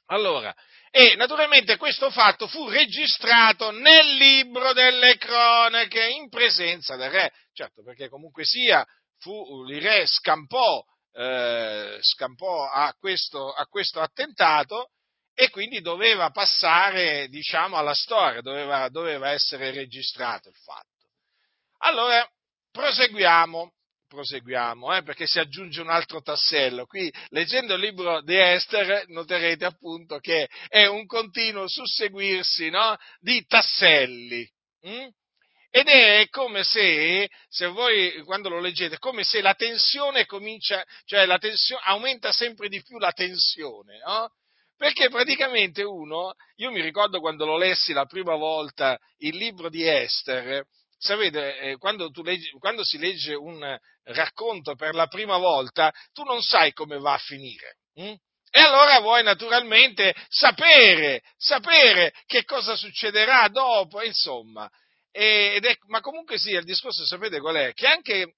Allora, 0.07 0.53
e 0.91 1.15
naturalmente 1.15 1.77
questo 1.77 2.09
fatto 2.09 2.47
fu 2.47 2.69
registrato 2.69 3.71
nel 3.71 4.15
libro 4.15 4.71
delle 4.73 5.17
cronache 5.17 6.07
in 6.09 6.29
presenza 6.29 6.95
del 6.95 7.09
re, 7.09 7.33
certo 7.53 7.83
perché 7.83 8.07
comunque 8.07 8.45
sia 8.45 8.85
fu, 9.17 9.65
il 9.67 9.81
re 9.81 10.05
scampò, 10.05 10.83
eh, 11.13 11.97
scampò 11.99 12.69
a, 12.69 12.93
questo, 12.99 13.51
a 13.51 13.65
questo 13.65 13.99
attentato 13.99 14.91
e 15.33 15.49
quindi 15.49 15.81
doveva 15.81 16.29
passare 16.29 17.27
diciamo, 17.27 17.75
alla 17.75 17.93
storia, 17.93 18.41
doveva, 18.41 18.87
doveva 18.89 19.31
essere 19.31 19.71
registrato 19.71 20.49
il 20.49 20.55
fatto. 20.55 21.09
Allora, 21.79 22.25
proseguiamo 22.71 23.73
proseguiamo, 24.15 24.95
eh, 24.95 25.03
perché 25.03 25.27
si 25.27 25.37
aggiunge 25.37 25.81
un 25.81 25.89
altro 25.89 26.21
tassello. 26.21 26.85
Qui, 26.85 27.13
leggendo 27.29 27.75
il 27.75 27.81
libro 27.81 28.21
di 28.21 28.35
Esther, 28.35 29.05
noterete 29.09 29.65
appunto 29.65 30.17
che 30.17 30.47
è 30.69 30.85
un 30.87 31.05
continuo 31.05 31.67
susseguirsi 31.67 32.69
no, 32.69 32.97
di 33.19 33.45
tasselli. 33.45 34.49
Hm? 34.81 35.07
Ed 35.69 35.87
è 35.87 36.27
come 36.29 36.63
se, 36.63 37.29
se 37.49 37.67
voi 37.67 38.23
quando 38.23 38.47
lo 38.47 38.61
leggete, 38.61 38.97
come 38.97 39.25
se 39.25 39.41
la 39.41 39.53
tensione 39.55 40.25
comincia, 40.25 40.81
cioè 41.03 41.25
la 41.25 41.37
tensione, 41.37 41.81
aumenta 41.85 42.31
sempre 42.31 42.69
di 42.69 42.81
più 42.81 42.97
la 42.97 43.11
tensione, 43.11 43.99
no? 44.05 44.29
Perché 44.77 45.09
praticamente 45.09 45.83
uno, 45.83 46.33
io 46.55 46.71
mi 46.71 46.79
ricordo 46.81 47.19
quando 47.19 47.45
lo 47.45 47.57
lessi 47.57 47.91
la 47.91 48.05
prima 48.05 48.35
volta 48.35 48.97
il 49.17 49.35
libro 49.35 49.69
di 49.69 49.85
Esther, 49.85 50.65
sapete, 50.97 51.59
eh, 51.59 51.77
quando, 51.77 52.09
leggi, 52.23 52.49
quando, 52.59 52.83
si 52.83 52.97
legge 52.97 53.33
un 53.33 53.77
racconto 54.03 54.75
per 54.75 54.93
la 54.95 55.07
prima 55.07 55.37
volta, 55.37 55.93
tu 56.13 56.23
non 56.23 56.41
sai 56.41 56.73
come 56.73 56.97
va 56.97 57.13
a 57.13 57.19
finire. 57.19 57.77
Hm? 57.95 58.13
E 58.51 58.61
allora 58.61 58.99
vuoi 59.01 59.21
naturalmente 59.21 60.15
sapere, 60.29 61.21
sapere 61.37 62.13
che 62.25 62.45
cosa 62.45 62.75
succederà 62.75 63.47
dopo, 63.49 64.01
insomma. 64.01 64.69
Ed 65.11 65.65
è, 65.65 65.75
ma 65.87 65.99
comunque 65.99 66.37
sì, 66.37 66.51
il 66.51 66.63
discorso 66.63 67.05
sapete 67.05 67.39
qual 67.39 67.55
è? 67.55 67.73
Che 67.73 67.85
anche 67.85 68.35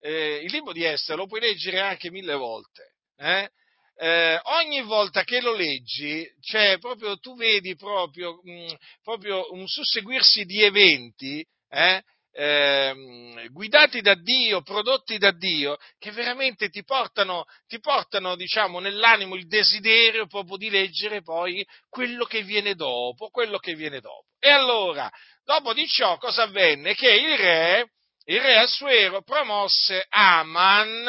eh, 0.00 0.40
il 0.42 0.50
libro 0.50 0.72
di 0.72 0.84
Esther 0.84 1.16
lo 1.16 1.26
puoi 1.26 1.40
leggere 1.40 1.80
anche 1.80 2.10
mille 2.10 2.34
volte. 2.34 2.94
Eh? 3.16 3.48
Eh, 3.96 4.40
ogni 4.44 4.82
volta 4.82 5.24
che 5.24 5.40
lo 5.40 5.54
leggi, 5.54 6.26
cioè 6.40 6.78
proprio, 6.78 7.18
tu 7.18 7.36
vedi 7.36 7.76
proprio, 7.76 8.40
mh, 8.42 8.50
mm, 8.50 8.68
proprio 9.02 9.52
un 9.52 9.68
susseguirsi 9.68 10.44
di 10.44 10.62
eventi 10.62 11.46
eh, 11.70 12.02
eh, 12.32 13.48
guidati 13.50 14.00
da 14.00 14.14
Dio, 14.14 14.62
prodotti 14.62 15.18
da 15.18 15.32
Dio, 15.32 15.76
che 15.98 16.12
veramente 16.12 16.68
ti 16.68 16.84
portano, 16.84 17.44
ti 17.66 17.80
portano 17.80 18.36
diciamo, 18.36 18.78
nell'animo 18.78 19.34
il 19.34 19.46
desiderio 19.46 20.26
proprio 20.26 20.56
di 20.56 20.70
leggere 20.70 21.22
poi 21.22 21.66
quello 21.88 22.24
che 22.24 22.42
viene 22.42 22.74
dopo, 22.74 23.30
quello 23.30 23.58
che 23.58 23.74
viene 23.74 24.00
dopo. 24.00 24.26
E 24.38 24.48
allora, 24.50 25.10
dopo 25.44 25.72
di 25.72 25.86
ciò, 25.86 26.16
cosa 26.18 26.44
avvenne? 26.44 26.94
Che 26.94 27.10
il 27.10 27.36
re, 27.36 27.90
il 28.24 28.40
re 28.40 28.58
Assuero 28.58 29.22
promosse 29.22 30.06
Aman, 30.08 31.08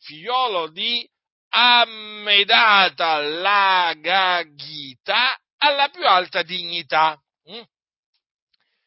figliolo 0.00 0.68
di 0.70 1.08
ammedata 1.50 3.18
la 3.18 3.94
Gagita 3.96 5.38
alla 5.58 5.88
più 5.88 6.04
alta 6.06 6.42
dignità 6.42 7.16
hm? 7.44 7.62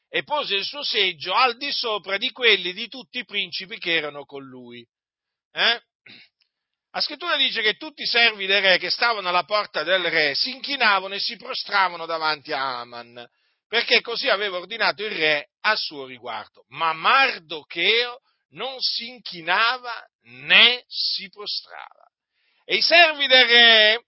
E 0.09 0.23
pose 0.23 0.55
il 0.55 0.63
suo 0.63 0.83
seggio 0.83 1.33
al 1.33 1.57
di 1.57 1.71
sopra 1.71 2.17
di 2.17 2.31
quelli 2.31 2.73
di 2.73 2.87
tutti 2.87 3.19
i 3.19 3.25
principi 3.25 3.77
che 3.77 3.95
erano 3.95 4.25
con 4.25 4.43
lui. 4.43 4.85
Eh? 5.51 5.81
La 6.91 7.01
scrittura 7.01 7.35
dice 7.35 7.61
che 7.61 7.75
tutti 7.75 8.03
i 8.03 8.07
servi 8.07 8.45
del 8.45 8.61
re 8.61 8.77
che 8.77 8.89
stavano 8.89 9.27
alla 9.27 9.43
porta 9.43 9.83
del 9.83 10.03
re 10.03 10.33
si 10.33 10.51
inchinavano 10.51 11.13
e 11.13 11.19
si 11.19 11.35
prostravano 11.35 12.05
davanti 12.05 12.53
a 12.53 12.79
Aman, 12.79 13.23
perché 13.67 14.01
così 14.01 14.29
aveva 14.29 14.57
ordinato 14.57 15.03
il 15.03 15.11
re 15.11 15.49
a 15.61 15.75
suo 15.75 16.05
riguardo. 16.05 16.63
Ma 16.69 16.93
Mardocheo 16.93 18.19
non 18.51 18.79
si 18.79 19.09
inchinava 19.09 20.07
né 20.23 20.83
si 20.87 21.29
prostrava. 21.29 22.09
E 22.65 22.77
i 22.77 22.81
servi 22.81 23.27
del 23.27 23.45
re 23.45 24.05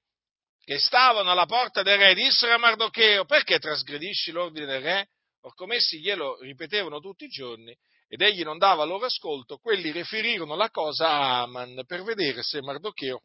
che 0.64 0.80
stavano 0.80 1.32
alla 1.32 1.46
porta 1.46 1.84
del 1.84 1.98
re 1.98 2.14
dissero 2.14 2.54
a 2.54 2.58
Mardocheo, 2.58 3.26
perché 3.26 3.60
trasgredisci 3.60 4.32
l'ordine 4.32 4.66
del 4.66 4.82
re? 4.82 5.08
Or 5.42 5.54
come 5.54 5.76
essi 5.76 6.00
glielo 6.00 6.40
ripetevano 6.42 7.00
tutti 7.00 7.26
i 7.26 7.30
giorni, 7.30 7.76
ed 8.08 8.22
egli 8.22 8.44
non 8.44 8.58
dava 8.58 8.84
loro 8.84 9.06
ascolto, 9.06 9.58
quelli 9.58 9.92
riferirono 9.92 10.56
la 10.56 10.70
cosa 10.70 11.10
a 11.10 11.42
Aman 11.44 11.84
per 11.86 12.04
vedere 12.04 12.42
se 12.42 12.62
Mardocheo 12.62 13.22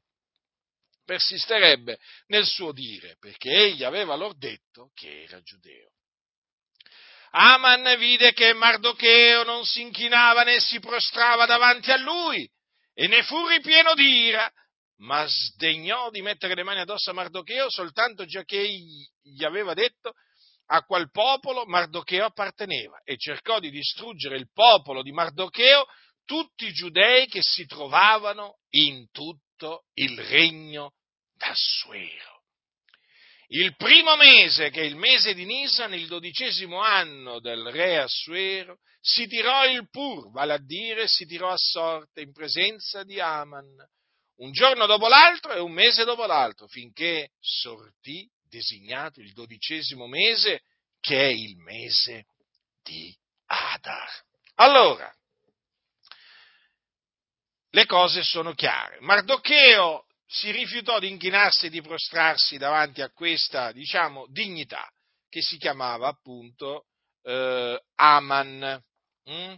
persisterebbe 1.05 1.99
nel 2.27 2.47
suo 2.47 2.73
dire, 2.73 3.17
perché 3.19 3.51
egli 3.51 3.85
aveva 3.85 4.15
loro 4.15 4.35
detto 4.37 4.91
che 4.95 5.25
era 5.25 5.41
giudeo. 5.43 5.91
Aman 7.31 7.99
vide 7.99 8.33
che 8.33 8.53
Mardocheo 8.53 9.43
non 9.43 9.65
si 9.65 9.81
inchinava 9.81 10.45
né 10.45 10.61
si 10.61 10.79
prostrava 10.79 11.47
davanti 11.47 11.91
a 11.91 11.97
lui 11.97 12.49
e 12.95 13.09
ne 13.09 13.23
fu 13.25 13.47
ripieno 13.49 13.95
di 13.95 14.27
ira, 14.27 14.51
ma 14.99 15.27
sdegnò 15.27 16.11
di 16.11 16.23
mettere 16.23 16.55
le 16.55 16.63
mani 16.63 16.81
addosso 16.81 17.11
a 17.11 17.15
Mardocheo 17.15 17.69
soltanto 17.71 18.25
già 18.25 18.45
che 18.45 18.61
egli 18.61 19.05
gli 19.21 19.45
aveva 19.45 19.75
detto 19.75 20.13
a 20.67 20.83
qual 20.83 21.11
popolo 21.11 21.67
Mardocheo 21.67 22.27
apparteneva 22.27 23.01
e 23.05 23.17
cercò 23.17 23.59
di 23.59 23.71
distruggere 23.71 24.37
il 24.37 24.51
popolo 24.53 25.03
di 25.03 25.13
Mardocheo, 25.13 25.87
tutti 26.25 26.67
i 26.67 26.73
giudei 26.73 27.27
che 27.27 27.41
si 27.43 27.67
trovavano 27.67 28.59
in 28.71 29.11
tutto 29.11 29.85
il 29.95 30.19
regno 30.19 30.93
d'Assuero. 31.37 32.33
Il 33.49 33.77
primo 33.77 34.17
mese, 34.17 34.71
che 34.71 34.81
è 34.81 34.85
il 34.85 34.97
mese 34.97 35.35
di 35.35 35.45
Nisan, 35.45 35.93
il 35.93 36.07
dodicesimo 36.07 36.81
anno 36.81 37.41
del 37.41 37.71
re 37.71 37.99
Assuero, 37.99 38.79
si 39.01 39.27
tirò 39.27 39.67
il 39.67 39.89
pur, 39.91 40.31
vale 40.31 40.55
a 40.55 40.59
dire 40.59 41.07
si 41.07 41.27
tirò 41.27 41.51
a 41.51 41.59
sorte 41.59 42.23
in 42.23 42.33
presenza 42.33 43.05
di 43.05 43.21
Aman, 43.21 43.87
un 44.37 44.51
giorno 44.51 44.87
dopo 44.87 45.09
l'altro 45.09 45.53
e 45.53 45.61
un 45.61 45.73
mese 45.73 46.05
dopo 46.05 46.25
l'altro, 46.25 46.67
finché 46.67 47.33
sortì 47.39 48.29
designato 48.55 49.21
il 49.21 49.33
dodicesimo 49.33 50.07
mese, 50.07 50.63
che 51.01 51.21
è 51.21 51.29
il 51.29 51.57
mese 51.57 52.27
di 52.83 53.13
Adar. 53.47 54.09
Allora, 54.57 55.13
le 57.71 57.87
cose 57.87 58.23
sono 58.23 58.55
chiare. 58.55 59.01
Mardocheo 59.01 60.07
si 60.25 60.53
rifiutò 60.53 61.01
di 61.01 61.09
inchinarsi 61.09 61.67
e 61.67 61.71
di 61.71 61.83
prostrarsi 61.83 62.57
davanti 62.57 63.03
a 63.03 63.11
questa, 63.11 63.73
diciamo, 63.73 64.27
dignità 64.29 64.89
che 65.29 65.43
si 65.43 65.59
chiamava 65.59 66.07
appunto 66.07 66.87
eh, 67.23 67.83
Aman. 67.97 68.83
Mm? 69.29 69.55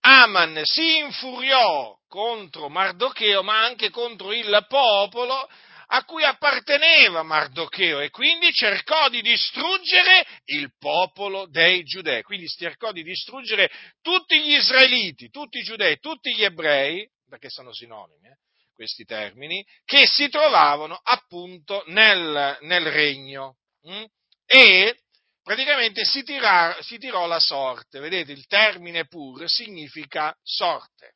Aman 0.00 0.60
si 0.64 0.98
infuriò 0.98 1.96
contro 2.08 2.68
Mardocheo, 2.68 3.44
ma 3.44 3.62
anche 3.62 3.90
contro 3.90 4.32
il 4.32 4.66
popolo 4.68 5.48
a 5.86 6.04
cui 6.04 6.24
apparteneva 6.24 7.22
Mardocheo 7.22 8.00
e 8.00 8.10
quindi 8.10 8.52
cercò 8.52 9.08
di 9.08 9.22
distruggere 9.22 10.26
il 10.46 10.72
popolo 10.78 11.46
dei 11.46 11.82
giudei. 11.84 12.22
Quindi 12.22 12.48
cercò 12.48 12.92
di 12.92 13.02
distruggere 13.02 13.70
tutti 14.00 14.40
gli 14.40 14.54
israeliti, 14.54 15.30
tutti 15.30 15.58
i 15.58 15.62
giudei, 15.62 15.98
tutti 15.98 16.34
gli 16.34 16.44
ebrei, 16.44 17.08
perché 17.28 17.48
sono 17.48 17.72
sinonimi 17.72 18.28
eh, 18.28 18.36
questi 18.74 19.04
termini, 19.04 19.64
che 19.84 20.06
si 20.06 20.28
trovavano 20.28 20.98
appunto 21.02 21.84
nel, 21.86 22.58
nel 22.60 22.90
regno. 22.90 23.56
Hm? 23.82 24.04
E 24.46 24.96
praticamente 25.42 26.04
si, 26.04 26.22
tira, 26.22 26.76
si 26.80 26.98
tirò 26.98 27.26
la 27.26 27.40
sorte. 27.40 28.00
Vedete, 28.00 28.32
il 28.32 28.46
termine 28.46 29.06
pur 29.06 29.48
significa 29.48 30.36
sorte 30.42 31.13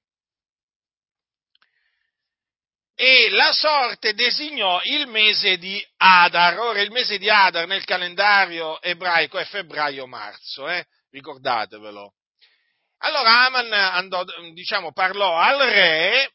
e 3.01 3.31
la 3.31 3.53
sorte 3.53 4.13
designò 4.13 4.81
il 4.83 5.07
mese 5.07 5.57
di 5.57 5.81
Adar. 5.99 6.59
Ora 6.59 6.81
il 6.81 6.91
mese 6.91 7.17
di 7.17 7.31
Adar 7.31 7.69
nel 7.69 7.85
calendario 7.85 8.83
ebraico 8.83 9.39
è 9.39 9.45
febbraio-marzo, 9.45 10.69
eh? 10.69 10.85
ricordatevelo. 11.11 12.15
Allora 13.03 13.45
Aman 13.45 13.73
andò, 13.73 14.25
diciamo, 14.53 14.91
parlò 14.91 15.37
al 15.37 15.61
re 15.61 16.33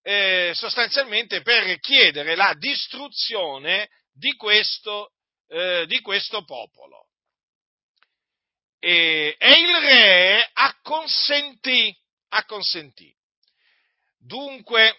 eh, 0.00 0.52
sostanzialmente 0.54 1.42
per 1.42 1.78
chiedere 1.78 2.36
la 2.36 2.54
distruzione 2.56 3.90
di 4.10 4.34
questo, 4.34 5.12
eh, 5.48 5.84
di 5.86 6.00
questo 6.00 6.42
popolo. 6.42 7.08
E, 8.78 9.36
e, 9.38 9.60
il 9.60 9.76
re 9.76 10.50
acconsentì, 10.54 11.94
acconsentì. 12.28 13.14
Dunque, 14.16 14.96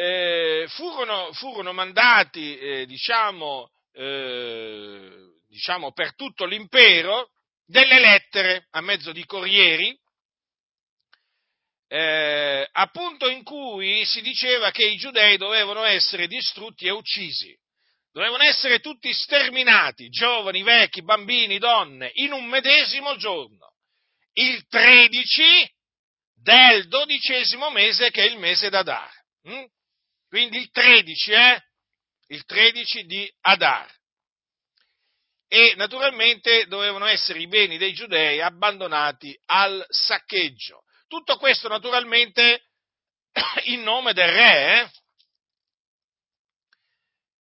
eh, 0.00 0.66
furono, 0.68 1.30
furono, 1.34 1.74
mandati, 1.74 2.56
eh, 2.56 2.86
diciamo, 2.86 3.70
eh, 3.92 5.10
diciamo, 5.46 5.92
per 5.92 6.14
tutto 6.14 6.46
l'impero 6.46 7.28
delle 7.66 8.00
lettere 8.00 8.66
a 8.70 8.80
mezzo 8.80 9.12
di 9.12 9.26
corrieri, 9.26 9.94
eh, 11.86 12.66
appunto 12.72 13.28
in 13.28 13.42
cui 13.42 14.02
si 14.06 14.22
diceva 14.22 14.70
che 14.70 14.86
i 14.86 14.96
giudei 14.96 15.36
dovevano 15.36 15.84
essere 15.84 16.26
distrutti 16.26 16.86
e 16.86 16.90
uccisi, 16.90 17.54
dovevano 18.10 18.44
essere 18.44 18.80
tutti 18.80 19.12
sterminati, 19.12 20.08
giovani, 20.08 20.62
vecchi, 20.62 21.02
bambini, 21.02 21.58
donne, 21.58 22.10
in 22.14 22.32
un 22.32 22.46
medesimo 22.46 23.16
giorno, 23.16 23.74
il 24.32 24.66
13 24.66 25.70
del 26.36 26.88
dodicesimo 26.88 27.68
mese 27.70 28.10
che 28.10 28.22
è 28.22 28.30
il 28.30 28.38
mese 28.38 28.70
d'Adar. 28.70 29.12
Hm? 29.42 29.64
Quindi 30.30 30.58
il 30.58 30.70
13, 30.70 31.32
eh? 31.32 31.62
Il 32.28 32.44
13 32.44 33.04
di 33.04 33.28
Adar. 33.40 33.92
E 35.48 35.74
naturalmente 35.74 36.66
dovevano 36.68 37.06
essere 37.06 37.40
i 37.40 37.48
beni 37.48 37.78
dei 37.78 37.92
giudei 37.92 38.40
abbandonati 38.40 39.36
al 39.46 39.84
saccheggio. 39.88 40.84
Tutto 41.08 41.36
questo 41.36 41.66
naturalmente 41.66 42.68
in 43.64 43.82
nome 43.82 44.12
del 44.12 44.30
re. 44.30 44.82
Eh? 44.82 44.90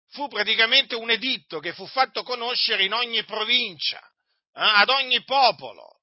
Fu 0.10 0.28
praticamente 0.28 0.96
un 0.96 1.12
editto 1.12 1.60
che 1.60 1.74
fu 1.74 1.86
fatto 1.86 2.24
conoscere 2.24 2.86
in 2.86 2.94
ogni 2.94 3.24
provincia, 3.24 4.00
eh? 4.00 4.10
ad 4.54 4.90
ogni 4.90 5.24
popolo. 5.24 5.99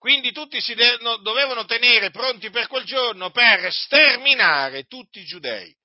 Quindi 0.00 0.32
tutti 0.32 0.62
si 0.62 0.74
de- 0.74 0.96
dovevano 1.20 1.66
tenere 1.66 2.08
pronti 2.08 2.48
per 2.48 2.68
quel 2.68 2.84
giorno 2.84 3.30
per 3.30 3.70
sterminare 3.70 4.84
tutti 4.84 5.20
i 5.20 5.26
giudei. 5.26 5.76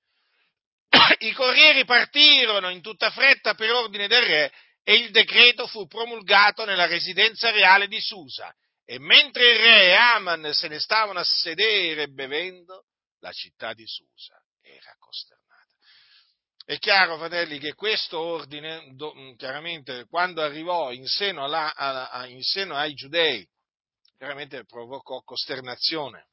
I 1.18 1.32
corrieri 1.32 1.84
partirono 1.84 2.70
in 2.70 2.80
tutta 2.80 3.10
fretta 3.10 3.52
per 3.52 3.70
ordine 3.72 4.08
del 4.08 4.22
re 4.22 4.52
e 4.82 4.94
il 4.94 5.10
decreto 5.10 5.66
fu 5.66 5.86
promulgato 5.86 6.64
nella 6.64 6.86
residenza 6.86 7.50
reale 7.50 7.88
di 7.88 8.00
Susa. 8.00 8.50
E 8.86 8.98
mentre 8.98 9.50
il 9.50 9.58
re 9.58 9.84
e 9.88 9.92
Aman 9.92 10.50
se 10.54 10.68
ne 10.68 10.80
stavano 10.80 11.18
a 11.18 11.24
sedere 11.24 12.08
bevendo, 12.08 12.84
la 13.20 13.32
città 13.32 13.74
di 13.74 13.84
Susa 13.86 14.42
era 14.62 14.96
costernata. 14.98 15.74
È 16.64 16.78
chiaro, 16.78 17.18
fratelli, 17.18 17.58
che 17.58 17.74
questo 17.74 18.18
ordine, 18.18 18.94
do, 18.94 19.12
chiaramente, 19.36 20.06
quando 20.08 20.40
arrivò 20.40 20.90
in 20.90 21.06
seno, 21.06 21.44
alla, 21.44 21.74
a, 21.74 22.26
in 22.26 22.42
seno 22.42 22.76
ai 22.76 22.94
giudei, 22.94 23.46
veramente 24.18 24.64
provocò 24.64 25.20
costernazione 25.22 26.28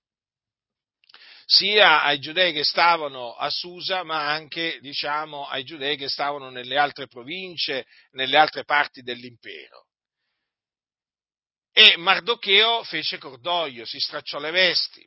sia 1.46 2.04
ai 2.04 2.20
giudei 2.20 2.54
che 2.54 2.64
stavano 2.64 3.34
a 3.36 3.50
Susa, 3.50 4.04
ma 4.04 4.30
anche, 4.30 4.80
diciamo, 4.80 5.46
ai 5.48 5.64
giudei 5.64 5.98
che 5.98 6.08
stavano 6.08 6.50
nelle 6.50 6.78
altre 6.78 7.08
province, 7.08 7.86
nelle 8.12 8.38
altre 8.38 8.64
parti 8.64 9.02
dell'impero. 9.02 9.88
E 11.72 11.98
Mardocheo 11.98 12.84
fece 12.84 13.18
cordoglio, 13.18 13.86
si 13.86 14.00
stracciò 14.00 14.40
le 14.40 14.52
vesti, 14.52 15.06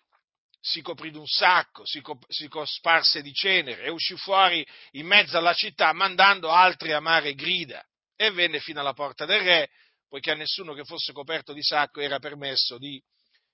si 0.60 0.82
coprì 0.82 1.10
d'un 1.10 1.26
sacco, 1.26 1.86
si, 1.86 2.00
cop- 2.00 2.26
si 2.28 2.48
cosparse 2.48 3.22
di 3.22 3.32
cenere 3.32 3.84
e 3.84 3.88
uscì 3.88 4.16
fuori 4.16 4.66
in 4.92 5.06
mezzo 5.06 5.38
alla 5.38 5.54
città 5.54 5.92
mandando 5.92 6.50
altre 6.50 6.92
amare 6.92 7.34
grida 7.34 7.84
e 8.16 8.32
venne 8.32 8.58
fino 8.58 8.80
alla 8.80 8.94
porta 8.94 9.26
del 9.26 9.40
re 9.40 9.70
poiché 10.16 10.30
a 10.30 10.34
nessuno 10.34 10.72
che 10.72 10.84
fosse 10.84 11.12
coperto 11.12 11.52
di 11.52 11.62
sacco 11.62 12.00
era 12.00 12.18
permesso 12.18 12.78
di 12.78 12.98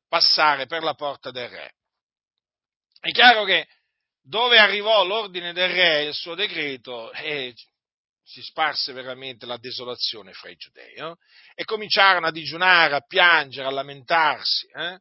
passare 0.07 0.67
per 0.67 0.85
la 0.85 0.95
porta 0.95 1.33
del 1.33 1.49
re. 1.49 1.75
È 3.01 3.11
chiaro 3.11 3.43
che 3.43 3.67
dove 4.23 4.61
arrivò 4.61 5.05
l'ordine 5.05 5.53
del 5.53 5.71
re, 5.71 6.05
il 6.05 6.15
suo 6.15 6.37
decreto, 6.37 7.11
e 7.15 7.53
si 8.23 8.41
sparse 8.43 8.93
veramente 8.93 9.45
la 9.45 9.57
desolazione 9.57 10.35
fra 10.35 10.51
i 10.51 10.55
giudei, 10.55 10.95
no? 10.99 11.17
e 11.57 11.65
cominciarono 11.65 12.29
a 12.29 12.31
digiunare, 12.31 12.95
a 12.95 13.05
piangere, 13.05 13.67
a 13.67 13.73
lamentarsi. 13.73 14.69
Eh? 14.69 15.01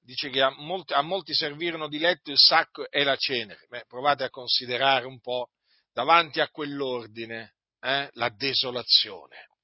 Dice 0.00 0.28
che 0.28 0.42
a 0.42 0.50
molti, 0.50 0.92
a 0.92 1.02
molti, 1.02 1.34
servirono 1.34 1.86
di 1.86 2.00
letto 2.00 2.32
il 2.32 2.38
sacco 2.38 2.90
e 2.90 3.04
la 3.04 3.14
cenere. 3.14 3.64
Beh, 3.68 3.84
provate 3.86 4.24
a 4.24 4.30
considerare 4.30 5.06
un 5.06 5.20
po' 5.20 5.50
davanti 5.92 6.40
a 6.40 6.48
quell'ordine 6.48 7.54
eh? 7.80 8.10
la 8.14 8.28
desolazione. 8.30 9.54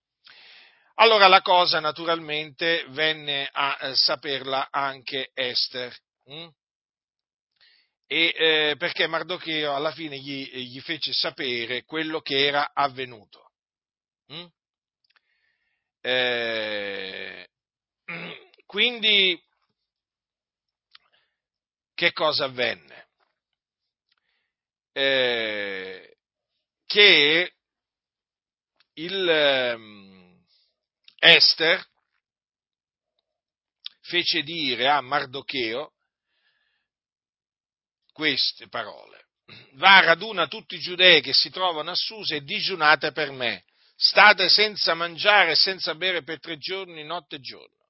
Allora 1.02 1.26
la 1.26 1.42
cosa 1.42 1.80
naturalmente 1.80 2.84
venne 2.90 3.48
a 3.50 3.76
eh, 3.80 3.96
saperla 3.96 4.68
anche 4.70 5.32
Esther. 5.34 5.92
Hm? 6.26 6.48
E, 8.06 8.34
eh, 8.36 8.76
perché 8.78 9.08
Mardocheo 9.08 9.74
alla 9.74 9.90
fine 9.90 10.16
gli, 10.18 10.48
gli, 10.48 10.80
fece 10.80 11.12
sapere 11.12 11.82
quello 11.82 12.20
che 12.20 12.46
era 12.46 12.70
avvenuto. 12.72 13.50
Hm? 14.28 14.46
Eh, 16.02 17.48
quindi, 18.64 19.42
che 21.94 22.12
cosa 22.12 22.44
avvenne? 22.44 23.08
Eh, 24.92 26.16
che 26.86 27.54
il, 28.94 30.11
Esther 31.24 31.80
fece 34.00 34.42
dire 34.42 34.88
a 34.88 35.00
Mardocheo 35.00 35.92
queste 38.10 38.66
parole. 38.68 39.28
Va, 39.74 40.00
raduna 40.00 40.48
tutti 40.48 40.74
i 40.74 40.80
giudei 40.80 41.20
che 41.20 41.32
si 41.32 41.48
trovano 41.50 41.92
a 41.92 41.94
Susa 41.94 42.34
e 42.34 42.42
digiunate 42.42 43.12
per 43.12 43.30
me. 43.30 43.62
State 43.94 44.48
senza 44.48 44.94
mangiare 44.94 45.52
e 45.52 45.54
senza 45.54 45.94
bere 45.94 46.24
per 46.24 46.40
tre 46.40 46.58
giorni, 46.58 47.04
notte 47.04 47.36
e 47.36 47.40
giorno. 47.40 47.86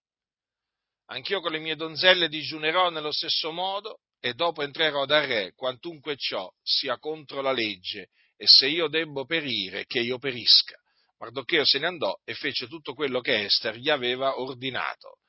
Anch'io 1.07 1.41
con 1.41 1.53
le 1.53 1.59
mie 1.59 1.75
donzelle 1.75 2.29
digiunerò 2.29 2.91
nello 2.91 3.13
stesso 3.13 3.51
modo 3.51 4.01
e 4.21 4.35
dopo 4.35 4.63
entrerò 4.63 5.07
da 5.07 5.25
re, 5.25 5.55
quantunque 5.55 6.19
ciò 6.19 6.53
sia 6.63 6.99
contro 6.99 7.41
la 7.41 7.53
legge, 7.53 8.11
e 8.37 8.47
se 8.47 8.67
io 8.67 8.89
debbo 8.89 9.25
perire, 9.25 9.87
che 9.87 10.01
io 10.01 10.19
perisca. 10.19 10.82
Mardocheo 11.23 11.65
se 11.65 11.79
ne 11.79 11.87
andò 11.87 12.21
e 12.25 12.35
fece 12.35 12.67
tutto 12.67 12.95
quello 12.95 13.21
che 13.21 13.45
Esther 13.45 13.77
gli 13.77 13.89
aveva 13.89 14.41
ordinato. 14.41 15.21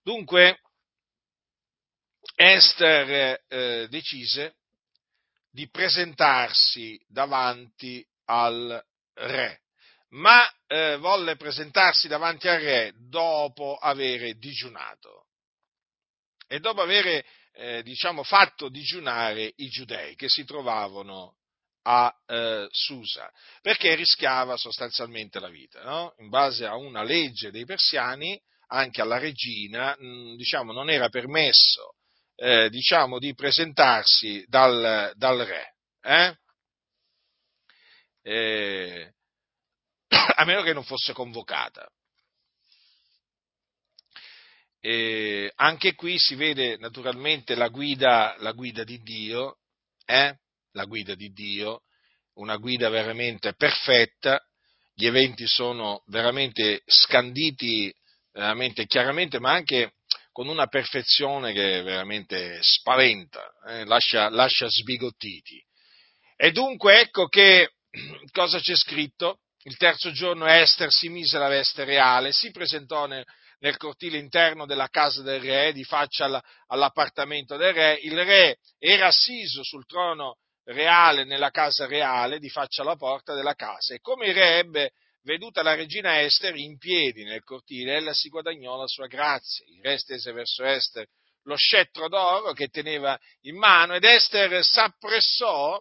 Dunque, 0.00 0.60
Esther 2.36 3.42
eh, 3.48 3.88
decise 3.88 4.54
di 5.50 5.68
presentarsi 5.68 6.96
davanti 7.08 8.06
al 8.26 8.80
re, 9.14 9.62
ma 10.10 10.48
eh, 10.68 10.96
volle 10.98 11.34
presentarsi 11.34 12.06
davanti 12.06 12.46
al 12.46 12.60
re 12.60 12.92
dopo 12.96 13.76
avere 13.78 14.34
digiunato 14.34 15.26
e 16.46 16.60
dopo 16.60 16.82
avere 16.82 17.26
eh, 17.54 17.82
diciamo, 17.82 18.22
fatto 18.22 18.68
digiunare 18.68 19.52
i 19.56 19.68
giudei 19.68 20.14
che 20.14 20.28
si 20.28 20.44
trovavano 20.44 21.38
a 21.82 22.14
eh, 22.26 22.68
Susa, 22.70 23.30
perché 23.60 23.94
rischiava 23.94 24.56
sostanzialmente 24.56 25.40
la 25.40 25.48
vita. 25.48 25.82
No? 25.82 26.14
In 26.18 26.28
base 26.28 26.66
a 26.66 26.76
una 26.76 27.02
legge 27.02 27.50
dei 27.50 27.64
persiani, 27.64 28.40
anche 28.68 29.00
alla 29.00 29.18
regina, 29.18 29.94
mh, 29.98 30.36
diciamo, 30.36 30.72
non 30.72 30.90
era 30.90 31.08
permesso 31.08 31.94
eh, 32.36 32.68
diciamo, 32.70 33.18
di 33.18 33.34
presentarsi 33.34 34.44
dal, 34.48 35.12
dal 35.14 35.38
re? 35.38 35.74
Eh, 38.22 39.12
a 40.36 40.44
meno 40.44 40.62
che 40.62 40.72
non 40.72 40.84
fosse 40.84 41.12
convocata. 41.12 41.88
E 44.80 45.52
anche 45.54 45.94
qui 45.94 46.18
si 46.18 46.34
vede 46.34 46.76
naturalmente 46.78 47.54
la 47.54 47.68
guida, 47.68 48.34
la 48.38 48.50
guida 48.50 48.82
di 48.82 49.00
Dio, 49.00 49.58
eh? 50.04 50.36
La 50.72 50.84
guida 50.84 51.14
di 51.14 51.30
Dio, 51.32 51.82
una 52.34 52.56
guida 52.56 52.88
veramente 52.88 53.54
perfetta, 53.54 54.40
gli 54.94 55.06
eventi 55.06 55.46
sono 55.46 56.02
veramente 56.06 56.82
scanditi 56.86 57.92
veramente 58.32 58.86
chiaramente, 58.86 59.38
ma 59.38 59.52
anche 59.52 59.94
con 60.32 60.48
una 60.48 60.66
perfezione 60.66 61.52
che 61.52 61.82
veramente 61.82 62.58
spaventa, 62.62 63.52
eh, 63.66 63.84
lascia, 63.84 64.30
lascia 64.30 64.66
sbigottiti. 64.68 65.62
E 66.36 66.50
dunque 66.52 67.00
ecco 67.00 67.26
che 67.26 67.74
cosa 68.32 68.58
c'è 68.58 68.74
scritto? 68.74 69.40
Il 69.64 69.76
terzo 69.76 70.10
giorno 70.10 70.46
Esther 70.46 70.90
si 70.90 71.08
mise 71.08 71.38
la 71.38 71.48
veste 71.48 71.84
reale, 71.84 72.32
si 72.32 72.50
presentò 72.50 73.06
nel, 73.06 73.24
nel 73.60 73.76
cortile 73.76 74.18
interno 74.18 74.66
della 74.66 74.88
casa 74.88 75.22
del 75.22 75.40
re, 75.40 75.72
di 75.72 75.84
faccia 75.84 76.24
alla, 76.24 76.42
all'appartamento 76.66 77.56
del 77.56 77.72
re. 77.72 77.98
Il 78.02 78.24
re 78.24 78.58
era 78.78 79.06
assiso 79.06 79.62
sul 79.62 79.86
trono 79.86 80.38
reale 80.64 81.24
nella 81.24 81.50
casa 81.50 81.86
reale, 81.86 82.38
di 82.38 82.48
faccia 82.48 82.82
alla 82.82 82.96
porta 82.96 83.34
della 83.34 83.54
casa. 83.54 83.94
E 83.94 84.00
come 84.00 84.26
il 84.26 84.34
re 84.34 84.58
ebbe 84.58 84.92
veduta 85.22 85.62
la 85.62 85.74
regina 85.74 86.20
Esther 86.20 86.56
in 86.56 86.78
piedi 86.78 87.24
nel 87.24 87.42
cortile, 87.42 87.96
ella 87.96 88.12
si 88.12 88.28
guadagnò 88.28 88.76
la 88.76 88.86
sua 88.86 89.06
grazia. 89.06 89.64
Il 89.68 89.80
re 89.82 89.98
stese 89.98 90.32
verso 90.32 90.64
Esther 90.64 91.06
lo 91.44 91.56
scettro 91.56 92.08
d'oro 92.08 92.52
che 92.52 92.68
teneva 92.68 93.18
in 93.42 93.56
mano 93.56 93.94
ed 93.94 94.04
Esther 94.04 94.64
s'appressò 94.64 95.80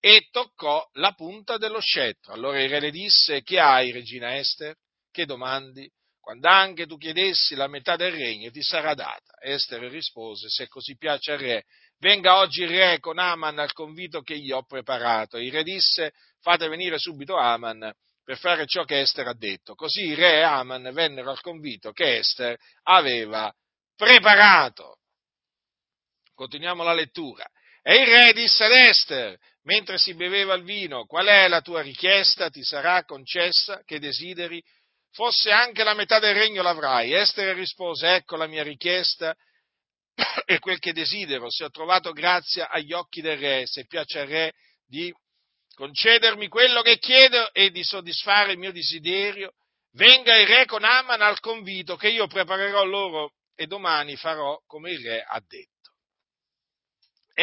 e 0.00 0.28
toccò 0.30 0.84
la 0.94 1.12
punta 1.12 1.58
dello 1.58 1.80
scettro. 1.80 2.32
Allora 2.32 2.60
il 2.60 2.68
re 2.68 2.80
le 2.80 2.90
disse, 2.90 3.42
che 3.42 3.60
hai, 3.60 3.92
regina 3.92 4.36
Esther? 4.36 4.74
Che 5.10 5.26
domandi? 5.26 5.90
Quando 6.18 6.48
anche 6.48 6.86
tu 6.86 6.96
chiedessi 6.96 7.54
la 7.54 7.66
metà 7.66 7.96
del 7.96 8.12
regno 8.12 8.50
ti 8.50 8.62
sarà 8.62 8.94
data. 8.94 9.34
Esther 9.40 9.82
rispose, 9.90 10.48
se 10.48 10.68
così 10.68 10.96
piace 10.96 11.32
al 11.32 11.38
re, 11.38 11.64
venga 12.02 12.38
oggi 12.38 12.62
il 12.62 12.68
re 12.68 12.98
con 12.98 13.18
Aman 13.20 13.60
al 13.60 13.72
convito 13.72 14.22
che 14.22 14.36
gli 14.36 14.50
ho 14.50 14.64
preparato. 14.64 15.38
Il 15.38 15.52
re 15.52 15.62
disse, 15.62 16.12
fate 16.40 16.68
venire 16.68 16.98
subito 16.98 17.36
Aman 17.36 17.92
per 18.24 18.38
fare 18.38 18.66
ciò 18.66 18.84
che 18.84 19.00
Esther 19.00 19.28
ha 19.28 19.34
detto. 19.34 19.74
Così 19.74 20.06
il 20.06 20.16
re 20.16 20.38
e 20.38 20.42
Aman 20.42 20.90
vennero 20.92 21.30
al 21.30 21.40
convito 21.40 21.92
che 21.92 22.18
Esther 22.18 22.58
aveva 22.82 23.52
preparato. 23.96 24.98
Continuiamo 26.34 26.82
la 26.82 26.92
lettura. 26.92 27.46
E 27.82 27.94
il 27.94 28.06
re 28.06 28.32
disse 28.32 28.64
ad 28.64 28.72
Esther, 28.72 29.38
mentre 29.62 29.96
si 29.96 30.14
beveva 30.14 30.54
il 30.54 30.64
vino, 30.64 31.04
qual 31.06 31.26
è 31.26 31.46
la 31.46 31.60
tua 31.60 31.82
richiesta? 31.82 32.50
Ti 32.50 32.64
sarà 32.64 33.04
concessa 33.04 33.82
che 33.84 34.00
desideri? 34.00 34.60
Fosse 35.12 35.52
anche 35.52 35.84
la 35.84 35.94
metà 35.94 36.18
del 36.18 36.34
regno 36.34 36.62
l'avrai. 36.62 37.12
Esther 37.14 37.54
rispose, 37.54 38.12
ecco 38.14 38.34
la 38.34 38.46
mia 38.48 38.64
richiesta 38.64 39.36
e 40.46 40.58
quel 40.58 40.78
che 40.78 40.92
desidero, 40.92 41.50
se 41.50 41.64
ho 41.64 41.70
trovato 41.70 42.12
grazia 42.12 42.68
agli 42.68 42.92
occhi 42.92 43.20
del 43.20 43.38
re, 43.38 43.66
se 43.66 43.86
piace 43.86 44.20
al 44.20 44.26
re 44.26 44.52
di 44.86 45.12
concedermi 45.74 46.48
quello 46.48 46.82
che 46.82 46.98
chiedo 46.98 47.52
e 47.52 47.70
di 47.70 47.82
soddisfare 47.82 48.52
il 48.52 48.58
mio 48.58 48.72
desiderio, 48.72 49.54
venga 49.92 50.38
il 50.38 50.46
re 50.46 50.66
con 50.66 50.84
Aman 50.84 51.22
al 51.22 51.40
convito 51.40 51.96
che 51.96 52.08
io 52.08 52.26
preparerò 52.26 52.84
loro 52.84 53.32
e 53.54 53.66
domani 53.66 54.16
farò 54.16 54.60
come 54.66 54.90
il 54.92 55.02
re 55.02 55.22
ha 55.22 55.40
detto. 55.46 55.71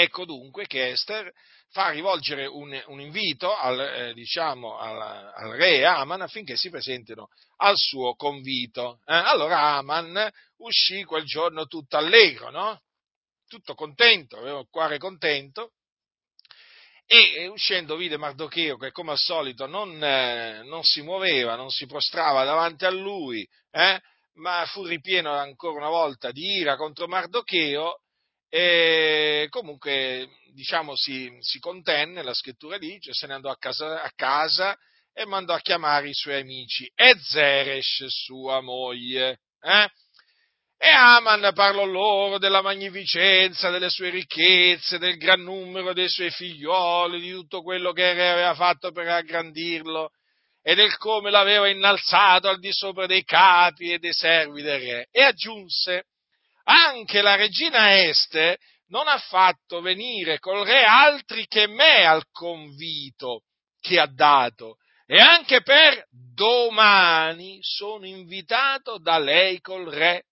Ecco 0.01 0.23
dunque 0.23 0.65
che 0.65 0.91
Esther 0.91 1.29
fa 1.71 1.89
rivolgere 1.89 2.45
un, 2.45 2.81
un 2.87 3.01
invito 3.01 3.53
al, 3.53 3.79
eh, 3.79 4.13
diciamo, 4.13 4.77
al, 4.77 5.01
al, 5.35 5.49
re 5.57 5.85
Aman 5.85 6.21
affinché 6.21 6.55
si 6.55 6.69
presentino 6.69 7.27
al 7.57 7.75
suo 7.75 8.15
convito. 8.15 9.01
Eh, 9.05 9.13
allora 9.13 9.75
Aman 9.75 10.31
uscì 10.59 11.03
quel 11.03 11.25
giorno 11.25 11.65
tutto 11.65 11.97
allegro, 11.97 12.49
no? 12.49 12.81
tutto 13.49 13.73
contento, 13.73 14.37
aveva 14.37 14.59
il 14.59 14.67
cuore 14.69 14.97
contento, 14.97 15.73
e 17.05 17.47
uscendo 17.47 17.97
vide 17.97 18.15
Mardocheo 18.15 18.77
che 18.77 18.91
come 18.91 19.11
al 19.11 19.17
solito 19.17 19.65
non, 19.65 20.01
eh, 20.01 20.61
non 20.63 20.83
si 20.83 21.01
muoveva, 21.01 21.55
non 21.55 21.71
si 21.71 21.87
prostrava 21.87 22.45
davanti 22.45 22.85
a 22.85 22.91
lui, 22.91 23.45
eh, 23.71 23.99
ma 24.35 24.63
fu 24.67 24.85
ripieno 24.85 25.33
ancora 25.33 25.79
una 25.79 25.89
volta 25.89 26.31
di 26.31 26.59
ira 26.59 26.77
contro 26.77 27.07
Mardocheo 27.07 28.03
e 28.49 29.47
comunque 29.49 30.27
diciamo 30.53 30.95
si, 30.95 31.31
si 31.39 31.59
contenne, 31.59 32.23
la 32.23 32.33
scrittura 32.33 32.77
dice, 32.77 33.13
se 33.13 33.27
ne 33.27 33.35
andò 33.35 33.49
a 33.49 33.57
casa, 33.57 34.01
a 34.01 34.11
casa 34.15 34.75
e 35.13 35.25
mandò 35.25 35.53
a 35.53 35.59
chiamare 35.59 36.09
i 36.09 36.13
suoi 36.13 36.39
amici 36.39 36.89
e 36.95 37.15
Zeresh 37.19 38.05
sua 38.07 38.61
moglie. 38.61 39.41
Eh? 39.61 39.87
E 40.81 40.87
Aman 40.87 41.51
parlò 41.53 41.83
loro 41.83 42.37
della 42.37 42.61
magnificenza, 42.61 43.69
delle 43.69 43.89
sue 43.89 44.09
ricchezze, 44.09 44.97
del 44.97 45.17
gran 45.17 45.41
numero 45.41 45.91
dei 45.91 46.07
suoi 46.07 46.31
figlioli, 46.31 47.19
di 47.19 47.31
tutto 47.31 47.61
quello 47.61 47.91
che 47.91 48.09
aveva 48.09 48.55
fatto 48.55 48.91
per 48.91 49.07
aggrandirlo 49.09 50.11
e 50.61 50.75
del 50.75 50.95
come 50.97 51.31
l'aveva 51.31 51.67
innalzato 51.67 52.47
al 52.47 52.59
di 52.59 52.71
sopra 52.71 53.05
dei 53.07 53.23
capi 53.23 53.91
e 53.91 53.99
dei 53.99 54.13
servi 54.13 54.61
del 54.61 54.79
re. 54.79 55.07
E 55.11 55.21
aggiunse, 55.21 56.05
anche 56.69 57.21
la 57.21 57.35
regina 57.35 57.97
Este 57.97 58.59
non 58.89 59.07
ha 59.07 59.17
fatto 59.17 59.81
venire 59.81 60.39
col 60.39 60.65
re 60.65 60.83
altri 60.83 61.47
che 61.47 61.67
me 61.67 62.05
al 62.05 62.23
convito 62.31 63.43
che 63.79 63.99
ha 63.99 64.07
dato. 64.07 64.77
E 65.05 65.19
anche 65.19 65.63
per 65.63 66.05
domani 66.09 67.57
sono 67.61 68.05
invitato 68.05 68.99
da 68.99 69.17
lei 69.17 69.59
col 69.59 69.89
re. 69.89 70.25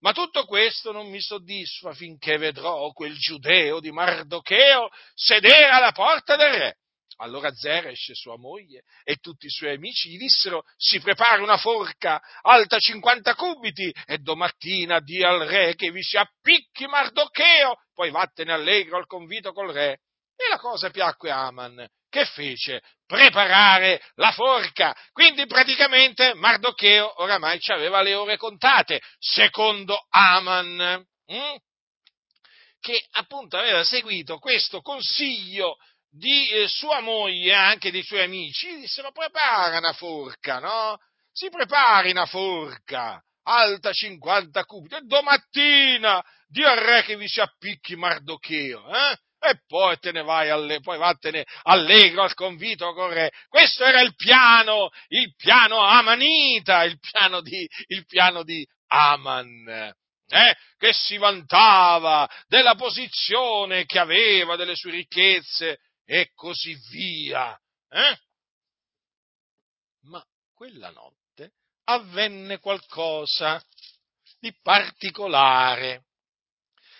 Ma 0.00 0.12
tutto 0.12 0.44
questo 0.44 0.92
non 0.92 1.08
mi 1.08 1.20
soddisfa 1.20 1.92
finché 1.92 2.38
vedrò 2.38 2.90
quel 2.92 3.16
giudeo 3.16 3.80
di 3.80 3.90
Mardocheo 3.90 4.88
sedere 5.14 5.68
alla 5.68 5.92
porta 5.92 6.36
del 6.36 6.52
re. 6.52 6.76
Allora 7.18 7.52
Zeresh, 7.52 8.12
sua 8.12 8.36
moglie, 8.36 8.82
e 9.04 9.16
tutti 9.16 9.46
i 9.46 9.50
suoi 9.50 9.74
amici 9.74 10.10
gli 10.10 10.18
dissero, 10.18 10.64
si 10.76 11.00
prepari 11.00 11.42
una 11.42 11.56
forca 11.56 12.20
alta 12.42 12.78
50 12.78 13.34
cubiti 13.34 13.92
e 14.06 14.18
domattina 14.18 15.00
di 15.00 15.22
al 15.22 15.40
re 15.46 15.74
che 15.74 15.90
vi 15.90 16.02
si 16.02 16.16
appicchi 16.16 16.86
Mardocheo, 16.86 17.76
poi 17.94 18.10
vattene 18.10 18.52
allegro 18.52 18.96
al 18.96 19.06
convito 19.06 19.52
col 19.52 19.72
re. 19.72 20.00
E 20.36 20.48
la 20.50 20.58
cosa 20.58 20.90
piacque 20.90 21.30
a 21.30 21.46
Aman, 21.46 21.86
che 22.08 22.24
fece? 22.26 22.82
Preparare 23.06 24.02
la 24.14 24.32
forca. 24.32 24.96
Quindi 25.12 25.46
praticamente 25.46 26.34
Mardocheo 26.34 27.22
oramai 27.22 27.60
ci 27.60 27.72
aveva 27.72 28.02
le 28.02 28.14
ore 28.14 28.36
contate, 28.36 29.00
secondo 29.18 30.06
Aman, 30.10 31.04
hm? 31.26 31.56
che 32.80 33.02
appunto 33.12 33.56
aveva 33.56 33.82
seguito 33.82 34.38
questo 34.38 34.80
consiglio 34.82 35.76
di 36.16 36.48
eh, 36.50 36.68
sua 36.68 37.00
moglie 37.00 37.50
e 37.50 37.54
anche 37.54 37.90
dei 37.90 38.02
suoi 38.02 38.22
amici, 38.22 38.76
dissero 38.76 39.10
prepara 39.10 39.78
una 39.78 39.92
forca, 39.92 40.60
no? 40.60 40.98
Si 41.32 41.48
prepari 41.48 42.12
una 42.12 42.26
forca 42.26 43.20
alta 43.46 43.92
50 43.92 44.64
cubiti 44.64 44.94
e 44.94 45.00
domattina 45.02 46.24
Dio 46.46 46.68
al 46.68 46.78
re 46.78 47.02
che 47.02 47.16
vi 47.16 47.26
si 47.26 47.40
appicchi 47.40 47.96
Mardocheo, 47.96 48.88
eh? 48.94 49.16
E 49.40 49.60
poi 49.66 49.98
te 49.98 50.12
ne 50.12 50.22
vai, 50.22 50.48
alle, 50.48 50.80
poi 50.80 50.96
vattene 50.96 51.44
allegro 51.64 52.22
al 52.22 52.32
convito 52.32 52.94
con 52.94 53.12
re. 53.12 53.30
Questo 53.48 53.84
era 53.84 54.00
il 54.00 54.14
piano, 54.14 54.88
il 55.08 55.34
piano 55.36 55.80
Amanita, 55.80 56.84
il 56.84 56.98
piano 56.98 57.42
di, 57.42 57.68
il 57.88 58.06
piano 58.06 58.42
di 58.42 58.66
Aman. 58.86 59.92
Eh, 60.26 60.54
che 60.78 60.92
si 60.94 61.18
vantava 61.18 62.26
della 62.46 62.74
posizione 62.76 63.84
che 63.84 63.98
aveva, 63.98 64.56
delle 64.56 64.74
sue 64.74 64.92
ricchezze, 64.92 65.78
e 66.04 66.30
così 66.34 66.74
via. 66.90 67.58
Eh? 67.88 68.18
Ma 70.02 70.24
quella 70.52 70.90
notte 70.90 71.52
avvenne 71.84 72.58
qualcosa 72.58 73.62
di 74.38 74.54
particolare. 74.60 76.04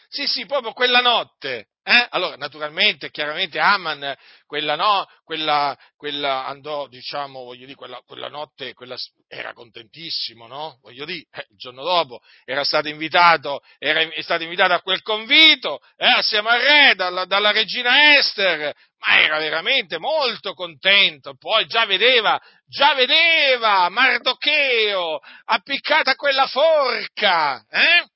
Sì, 0.09 0.27
sì, 0.27 0.47
proprio 0.47 0.73
quella 0.73 1.01
notte 1.01 1.69
eh? 1.87 2.07
Allora, 2.11 2.37
naturalmente, 2.37 3.11
chiaramente 3.11 3.59
Aman 3.59 4.17
quella, 4.47 4.75
no, 4.75 5.07
quella, 5.23 5.77
quella 5.97 6.47
andò, 6.47 6.87
diciamo, 6.89 7.45
voglio 7.45 7.67
dire, 7.67 7.77
quella, 7.77 8.01
quella 8.07 8.29
notte 8.29 8.73
quella, 8.73 8.97
era 9.29 9.53
contentissimo, 9.53 10.47
no? 10.47 10.79
Voglio 10.81 11.05
dire, 11.05 11.27
eh, 11.31 11.47
il 11.51 11.57
giorno 11.59 11.83
dopo 11.83 12.21
era 12.47 12.65
stato 12.65 12.89
invitato, 12.89 13.61
era 13.79 14.01
è 14.01 14.23
stato 14.23 14.45
invitato 14.45 14.73
a 14.73 14.81
quel 14.81 15.03
convito, 15.03 15.81
eh, 15.97 16.07
assieme 16.07 16.49
al 16.49 16.61
re, 16.61 16.95
dalla, 16.95 17.27
dalla 17.27 17.51
regina 17.51 18.17
Esther, 18.17 18.73
ma 19.01 19.21
era 19.21 19.37
veramente 19.39 19.99
molto 19.99 20.55
contento, 20.55 21.37
poi 21.37 21.67
già 21.67 21.85
vedeva, 21.85 22.41
già 22.65 22.95
vedeva 22.95 23.91
Mardocheo 23.91 25.19
appiccata 25.45 26.15
quella 26.15 26.47
forca, 26.47 27.63
eh? 27.69 28.07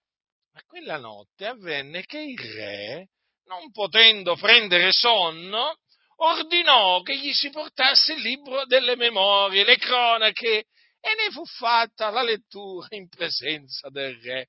Ma 0.55 0.63
quella 0.67 0.97
notte 0.97 1.47
avvenne 1.47 2.03
che 2.07 2.19
il 2.19 2.39
re 2.39 3.09
non 3.49 3.73
potendo 3.73 4.37
prendere 4.37 4.93
sonno, 4.93 5.79
ordinò 6.17 7.01
che 7.03 7.19
gli 7.19 7.33
si 7.33 7.51
portasse 7.51 8.13
il 8.13 8.21
libro 8.21 8.65
delle 8.67 8.95
memorie, 8.95 9.65
le 9.65 9.77
cronache, 9.77 10.67
e 11.01 11.15
ne 11.15 11.31
fu 11.31 11.45
fatta 11.45 12.11
la 12.11 12.23
lettura 12.23 12.87
in 12.91 13.09
presenza 13.09 13.89
del 13.89 14.21
re. 14.21 14.49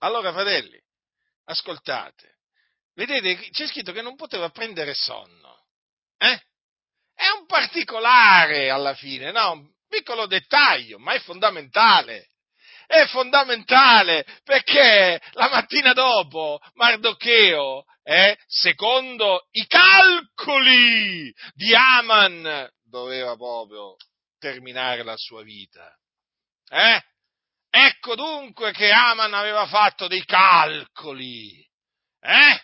Allora, 0.00 0.32
fratelli, 0.32 0.78
ascoltate, 1.44 2.38
vedete, 2.94 3.48
c'è 3.50 3.66
scritto 3.66 3.92
che 3.92 4.02
non 4.02 4.16
poteva 4.16 4.50
prendere 4.50 4.94
sonno. 4.94 5.66
Eh? 6.18 6.40
È 7.14 7.28
un 7.38 7.46
particolare 7.46 8.70
alla 8.70 8.94
fine, 8.94 9.30
no? 9.32 9.52
Un 9.52 9.70
piccolo 9.88 10.26
dettaglio, 10.26 10.98
ma 10.98 11.12
è 11.12 11.20
fondamentale 11.20 12.30
è 12.86 13.06
fondamentale 13.06 14.24
perché 14.44 15.20
la 15.32 15.48
mattina 15.48 15.92
dopo 15.92 16.60
Mardocheo, 16.74 17.84
eh, 18.02 18.36
secondo 18.46 19.46
i 19.52 19.66
calcoli 19.66 21.32
di 21.54 21.74
Aman, 21.74 22.70
doveva 22.84 23.36
proprio 23.36 23.96
terminare 24.38 25.02
la 25.02 25.16
sua 25.16 25.42
vita. 25.42 25.92
Eh? 26.68 27.02
Ecco 27.70 28.14
dunque 28.14 28.72
che 28.72 28.90
Aman 28.90 29.34
aveva 29.34 29.66
fatto 29.66 30.06
dei 30.06 30.24
calcoli. 30.24 31.64
Eh? 32.20 32.60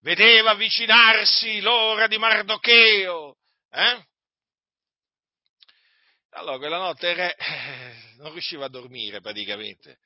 Vedeva 0.00 0.50
avvicinarsi 0.50 1.60
l'ora 1.60 2.06
di 2.06 2.18
Mardocheo. 2.18 3.36
Eh? 3.70 4.04
Allora, 6.34 6.56
quella 6.56 6.78
notte 6.78 7.10
il 7.10 7.14
re 7.14 7.34
eh, 7.36 8.14
non 8.16 8.32
riusciva 8.32 8.64
a 8.64 8.70
dormire 8.70 9.20
praticamente. 9.20 9.98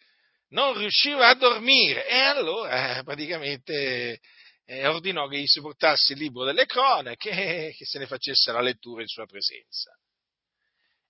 Non 0.48 0.76
riusciva 0.76 1.28
a 1.28 1.34
dormire 1.34 2.08
e 2.08 2.18
allora 2.18 2.98
eh, 2.98 3.02
praticamente 3.04 4.20
eh, 4.64 4.86
ordinò 4.86 5.28
che 5.28 5.38
gli 5.38 5.46
si 5.46 5.60
portasse 5.60 6.14
il 6.14 6.18
libro 6.18 6.44
delle 6.44 6.66
cronache 6.66 7.30
e 7.30 7.74
che 7.76 7.84
se 7.84 7.98
ne 7.98 8.06
facesse 8.06 8.50
la 8.50 8.60
lettura 8.60 9.02
in 9.02 9.08
sua 9.08 9.26
presenza. 9.26 9.92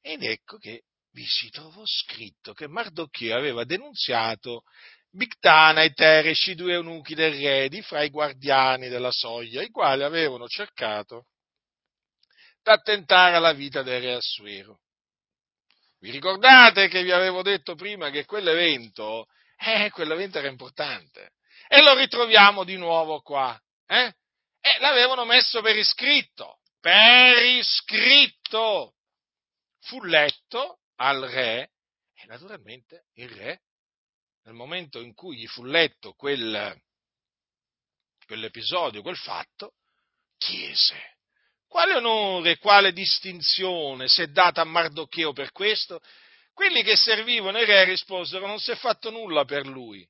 Ed 0.03 0.23
ecco 0.23 0.59
che 0.59 0.83
vi 1.13 1.25
si 1.27 1.49
trovò 1.49 1.83
scritto 1.85 2.53
che 2.53 2.69
Mardochio 2.69 3.37
aveva 3.37 3.65
denunziato 3.65 4.65
Bictana 5.11 5.83
e 5.83 5.93
Teresci, 5.93 6.55
due 6.55 6.75
eunuchi 6.75 7.15
del 7.15 7.33
re, 7.33 7.69
di 7.71 7.81
fra 7.81 8.03
i 8.03 8.11
guardiani 8.11 8.89
della 8.89 9.11
soglia, 9.11 9.63
i 9.63 9.71
quali 9.71 10.03
avevano 10.03 10.47
cercato 10.47 11.29
d'attentare 12.63 13.37
alla 13.37 13.55
vita 13.55 13.83
del 13.83 14.03
re 14.03 14.15
Assuero. 14.15 14.81
Vi 15.99 16.11
ricordate 16.11 16.89
che 16.89 17.03
vi 17.03 17.13
avevo 17.13 17.43
detto 17.43 17.75
prima 17.75 18.11
che 18.11 18.25
quell'evento, 18.25 19.27
eh, 19.57 19.91
quell'evento 19.91 20.39
era 20.39 20.49
importante. 20.49 21.33
E 21.69 21.83
lo 21.83 21.95
ritroviamo 21.95 22.65
di 22.65 22.77
nuovo 22.77 23.21
qua. 23.21 23.59
Eh? 23.87 24.13
E 24.61 24.79
l'avevano 24.81 25.25
messo 25.25 25.63
per 25.63 25.77
iscritto. 25.77 26.61
Per 26.81 27.43
iscritto. 27.43 28.95
Fu 29.81 30.03
letto 30.03 30.81
al 30.97 31.23
re 31.23 31.71
e 32.15 32.27
naturalmente 32.27 33.07
il 33.15 33.29
re, 33.29 33.63
nel 34.45 34.55
momento 34.55 35.01
in 35.01 35.15
cui 35.15 35.37
gli 35.37 35.47
fu 35.47 35.65
letto 35.65 36.15
quel, 36.15 36.81
quell'episodio, 38.27 39.03
quel 39.03 39.17
fatto, 39.17 39.75
chiese 40.37 41.16
quale 41.69 41.95
onore, 41.95 42.59
quale 42.59 42.93
distinzione 42.93 44.09
si 44.09 44.23
è 44.23 44.27
data 44.29 44.61
a 44.61 44.65
Mardocheo 44.65 45.33
per 45.33 45.53
questo? 45.53 46.01
Quelli 46.53 46.83
che 46.83 46.97
servivano 46.97 47.59
i 47.59 47.65
re 47.65 47.85
risposero 47.85 48.47
non 48.47 48.59
si 48.59 48.71
è 48.71 48.77
fatto 48.77 49.11
nulla 49.11 49.45
per 49.45 49.67
lui. 49.67 50.09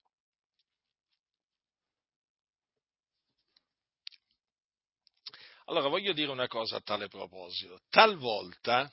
Allora 5.69 5.89
voglio 5.89 6.13
dire 6.13 6.31
una 6.31 6.47
cosa 6.47 6.77
a 6.77 6.81
tale 6.81 7.09
proposito. 7.09 7.81
Talvolta, 7.91 8.89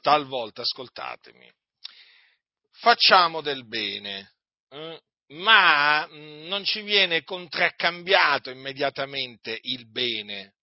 talvolta, 0.00 0.62
ascoltatemi, 0.62 1.48
facciamo 2.72 3.40
del 3.40 3.64
bene, 3.68 4.32
eh, 4.68 5.00
ma 5.28 6.04
mm, 6.08 6.46
non 6.48 6.64
ci 6.64 6.80
viene 6.82 7.22
contraccambiato 7.22 8.50
immediatamente 8.50 9.56
il 9.62 9.88
bene 9.88 10.55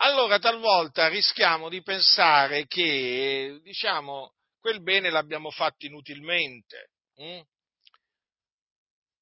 allora 0.00 0.38
talvolta 0.38 1.08
rischiamo 1.08 1.68
di 1.68 1.82
pensare 1.82 2.66
che, 2.66 3.60
diciamo, 3.62 4.34
quel 4.60 4.82
bene 4.82 5.10
l'abbiamo 5.10 5.50
fatto 5.50 5.86
inutilmente. 5.86 6.90
Hm? 7.16 7.40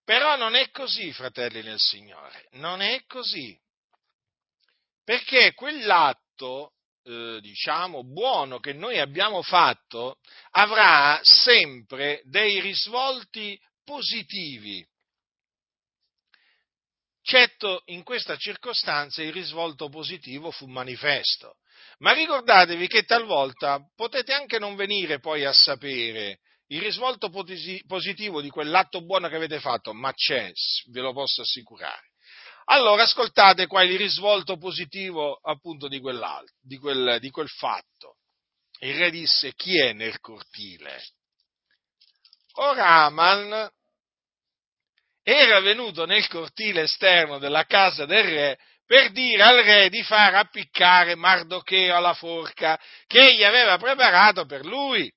Però 0.04 0.36
non 0.36 0.54
è 0.54 0.70
così, 0.70 1.12
fratelli 1.12 1.62
nel 1.62 1.80
Signore, 1.80 2.46
non 2.52 2.80
è 2.80 3.04
così. 3.06 3.58
Perché 5.02 5.54
quell'atto, 5.54 6.74
eh, 7.04 7.38
diciamo, 7.40 8.04
buono 8.04 8.58
che 8.58 8.72
noi 8.72 8.98
abbiamo 8.98 9.42
fatto 9.42 10.18
avrà 10.50 11.20
sempre 11.22 12.20
dei 12.24 12.60
risvolti 12.60 13.58
positivi. 13.84 14.86
Certo, 17.28 17.82
in 17.86 18.04
questa 18.04 18.36
circostanza 18.36 19.20
il 19.20 19.32
risvolto 19.32 19.88
positivo 19.88 20.52
fu 20.52 20.66
manifesto, 20.66 21.56
ma 21.98 22.12
ricordatevi 22.12 22.86
che 22.86 23.02
talvolta 23.02 23.80
potete 23.96 24.32
anche 24.32 24.60
non 24.60 24.76
venire 24.76 25.18
poi 25.18 25.44
a 25.44 25.52
sapere 25.52 26.38
il 26.68 26.80
risvolto 26.80 27.28
positivo 27.28 28.40
di 28.40 28.48
quell'atto 28.48 29.04
buono 29.04 29.28
che 29.28 29.34
avete 29.34 29.58
fatto, 29.58 29.92
ma 29.92 30.12
c'è, 30.12 30.52
ve 30.92 31.00
lo 31.00 31.12
posso 31.12 31.42
assicurare. 31.42 32.12
Allora 32.66 33.02
ascoltate 33.02 33.66
qua 33.66 33.82
il 33.82 33.96
risvolto 33.96 34.56
positivo 34.56 35.34
appunto 35.42 35.88
di, 35.88 36.00
di, 36.60 36.78
quel, 36.78 37.18
di 37.18 37.30
quel 37.30 37.48
fatto. 37.48 38.18
Il 38.78 38.94
re 38.94 39.10
disse, 39.10 39.52
chi 39.54 39.80
è 39.80 39.92
nel 39.92 40.20
cortile? 40.20 41.02
Ora 42.58 43.04
Aman 43.06 43.68
era 45.28 45.58
venuto 45.58 46.06
nel 46.06 46.28
cortile 46.28 46.82
esterno 46.82 47.38
della 47.38 47.64
casa 47.64 48.06
del 48.06 48.22
re 48.22 48.58
per 48.86 49.10
dire 49.10 49.42
al 49.42 49.56
re 49.64 49.88
di 49.88 50.04
far 50.04 50.36
appiccare 50.36 51.16
Mardocheo 51.16 51.96
alla 51.96 52.14
forca 52.14 52.80
che 53.08 53.30
egli 53.30 53.42
aveva 53.42 53.76
preparato 53.76 54.46
per 54.46 54.64
lui. 54.64 55.12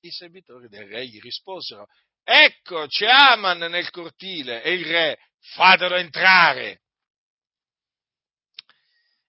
I 0.00 0.10
servitori 0.10 0.68
del 0.68 0.86
re 0.86 1.06
gli 1.06 1.22
risposero, 1.22 1.86
ecco 2.22 2.86
c'è 2.86 3.06
Aman 3.06 3.60
nel 3.60 3.88
cortile 3.88 4.62
e 4.62 4.74
il 4.74 4.84
re, 4.84 5.18
fatelo 5.54 5.94
entrare. 5.94 6.82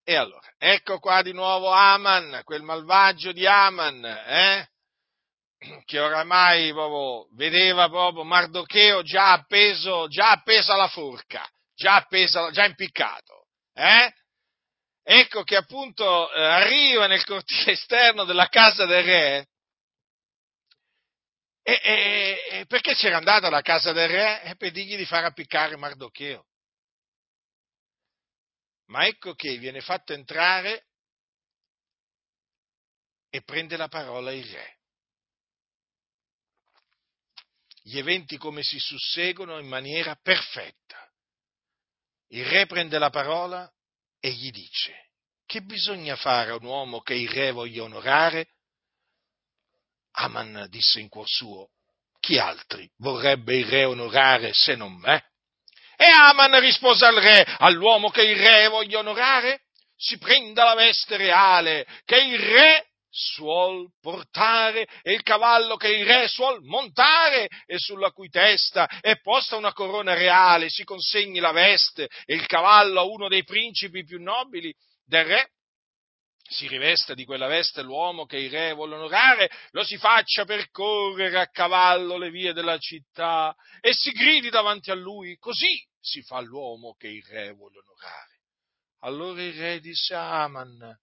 E 0.03 0.15
allora, 0.15 0.53
ecco 0.57 0.99
qua 0.99 1.21
di 1.21 1.31
nuovo 1.31 1.69
Aman, 1.69 2.41
quel 2.43 2.63
malvagio 2.63 3.31
di 3.31 3.47
Aman, 3.47 4.03
eh? 4.03 4.67
Che 5.85 5.99
oramai 5.99 6.71
proprio, 6.71 7.27
vedeva 7.35 7.89
proprio 7.89 8.23
Mardocheo 8.23 9.03
già 9.03 9.31
appeso, 9.33 10.07
già 10.07 10.31
appeso 10.31 10.73
alla 10.73 10.87
forca, 10.87 11.47
già, 11.73 11.95
appeso, 11.95 12.51
già 12.51 12.65
impiccato. 12.65 13.47
Eh? 13.73 14.13
Ecco 15.03 15.43
che 15.43 15.55
appunto 15.55 16.31
eh, 16.31 16.43
arriva 16.43 17.07
nel 17.07 17.23
cortile 17.25 17.73
esterno 17.73 18.23
della 18.23 18.47
casa 18.47 18.85
del 18.85 19.03
re. 19.03 19.47
E, 21.61 21.81
e, 21.83 22.39
e 22.49 22.65
perché 22.65 22.93
c'era 22.93 23.17
andato 23.17 23.47
alla 23.47 23.61
casa 23.61 23.91
del 23.91 24.09
re? 24.09 24.43
E 24.43 24.55
per 24.55 24.71
dirgli 24.71 24.95
di 24.95 25.05
far 25.05 25.23
appiccare 25.25 25.77
Mardocheo. 25.77 26.45
Ma 28.87 29.05
ecco 29.05 29.33
che 29.33 29.57
viene 29.57 29.81
fatto 29.81 30.13
entrare 30.13 30.85
e 33.29 33.41
prende 33.43 33.77
la 33.77 33.87
parola 33.87 34.31
il 34.31 34.45
re. 34.45 34.74
Gli 37.87 37.99
eventi 37.99 38.37
come 38.37 38.63
si 38.63 38.79
susseguono 38.79 39.59
in 39.59 39.67
maniera 39.67 40.15
perfetta. 40.15 40.97
Il 42.29 42.43
re 42.43 42.65
prende 42.65 42.97
la 42.97 43.11
parola 43.11 43.71
e 44.19 44.31
gli 44.31 44.49
dice, 44.49 45.09
che 45.45 45.61
bisogna 45.61 46.15
fare 46.15 46.49
a 46.49 46.55
un 46.55 46.63
uomo 46.63 47.01
che 47.01 47.13
il 47.13 47.29
re 47.29 47.51
voglia 47.51 47.83
onorare? 47.83 48.47
Aman 50.13 50.65
disse 50.67 50.99
in 50.99 51.09
cuor 51.09 51.27
suo, 51.27 51.69
chi 52.19 52.39
altri 52.39 52.89
vorrebbe 52.97 53.55
il 53.55 53.67
re 53.67 53.83
onorare 53.83 54.51
se 54.51 54.73
non 54.75 54.95
me? 54.95 55.23
E 55.95 56.05
Aman 56.05 56.59
rispose 56.59 57.05
al 57.05 57.17
re, 57.17 57.45
all'uomo 57.59 58.09
che 58.09 58.23
il 58.23 58.35
re 58.35 58.67
voglia 58.67 58.97
onorare, 58.97 59.61
si 59.95 60.17
prenda 60.17 60.63
la 60.63 60.73
veste 60.73 61.17
reale 61.17 61.85
che 62.03 62.17
il 62.17 62.39
re 62.39 62.94
suol 63.17 63.91
portare 64.01 64.85
e 65.01 65.13
il 65.13 65.23
cavallo 65.23 65.77
che 65.77 65.87
il 65.87 66.05
re 66.05 66.27
suol 66.27 66.61
montare 66.63 67.47
e 67.65 67.77
sulla 67.77 68.11
cui 68.11 68.27
testa 68.27 68.87
è 68.99 69.21
posta 69.21 69.55
una 69.55 69.71
corona 69.71 70.13
reale, 70.13 70.69
si 70.69 70.83
consegni 70.83 71.39
la 71.39 71.53
veste 71.53 72.09
e 72.25 72.35
il 72.35 72.45
cavallo 72.45 72.99
a 72.99 73.03
uno 73.03 73.29
dei 73.29 73.45
principi 73.45 74.03
più 74.03 74.21
nobili 74.21 74.73
del 75.05 75.23
re 75.23 75.49
si 76.47 76.67
rivesta 76.67 77.15
di 77.15 77.25
quella 77.25 77.47
veste 77.47 77.81
l'uomo 77.81 78.25
che 78.25 78.37
il 78.37 78.51
re 78.51 78.73
vuole 78.73 78.93
onorare, 78.95 79.49
lo 79.71 79.83
si 79.83 79.97
faccia 79.97 80.45
percorrere 80.45 81.39
a 81.39 81.47
cavallo 81.47 82.17
le 82.17 82.29
vie 82.29 82.53
della 82.53 82.77
città 82.77 83.55
e 83.81 83.93
si 83.93 84.11
gridi 84.11 84.51
davanti 84.51 84.91
a 84.91 84.93
lui, 84.93 85.37
così 85.37 85.83
si 85.99 86.21
fa 86.21 86.41
l'uomo 86.41 86.93
che 86.93 87.07
il 87.07 87.23
re 87.23 87.51
vuole 87.51 87.79
onorare. 87.79 88.41
Allora 88.99 89.41
il 89.41 89.53
re 89.53 89.79
disse 89.79 90.13
a 90.13 90.43
Aman, 90.43 90.95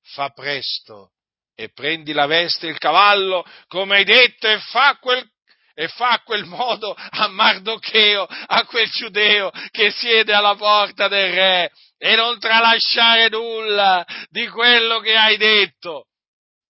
fa 0.00 0.30
presto 0.30 1.12
e 1.54 1.70
prendi 1.72 2.12
la 2.12 2.26
veste 2.26 2.66
e 2.66 2.70
il 2.70 2.78
cavallo, 2.78 3.44
come 3.68 3.96
hai 3.96 4.04
detto, 4.04 4.48
e 4.48 4.58
fa 4.58 4.96
quel 5.00 5.28
e 5.74 5.88
fa 5.88 6.10
a 6.10 6.22
quel 6.22 6.44
modo 6.44 6.94
a 6.94 7.28
Mardocheo, 7.28 8.24
a 8.24 8.64
quel 8.66 8.88
giudeo 8.90 9.50
che 9.70 9.90
siede 9.90 10.34
alla 10.34 10.54
porta 10.54 11.08
del 11.08 11.32
re, 11.32 11.72
e 11.96 12.14
non 12.14 12.38
tralasciare 12.38 13.28
nulla 13.28 14.04
di 14.28 14.46
quello 14.48 15.00
che 15.00 15.16
hai 15.16 15.36
detto. 15.36 16.08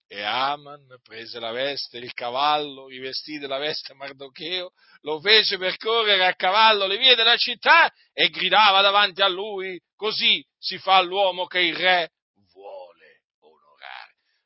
E 0.06 0.22
Aman 0.22 0.86
prese 1.02 1.40
la 1.40 1.52
veste, 1.52 1.96
il 1.96 2.12
cavallo, 2.12 2.86
rivestì 2.86 3.38
della 3.38 3.56
veste 3.56 3.94
Mardocheo, 3.94 4.70
lo 5.00 5.20
fece 5.20 5.56
percorrere 5.56 6.26
a 6.26 6.34
cavallo 6.34 6.86
le 6.86 6.98
vie 6.98 7.14
della 7.14 7.38
città 7.38 7.90
e 8.12 8.28
gridava 8.28 8.82
davanti 8.82 9.22
a 9.22 9.28
lui, 9.28 9.80
così 9.96 10.44
si 10.58 10.76
fa 10.76 11.00
l'uomo 11.00 11.46
che 11.46 11.60
il 11.60 11.76
re. 11.76 12.10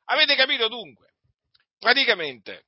Avete 0.09 0.35
capito 0.35 0.67
dunque? 0.67 1.13
Praticamente, 1.79 2.65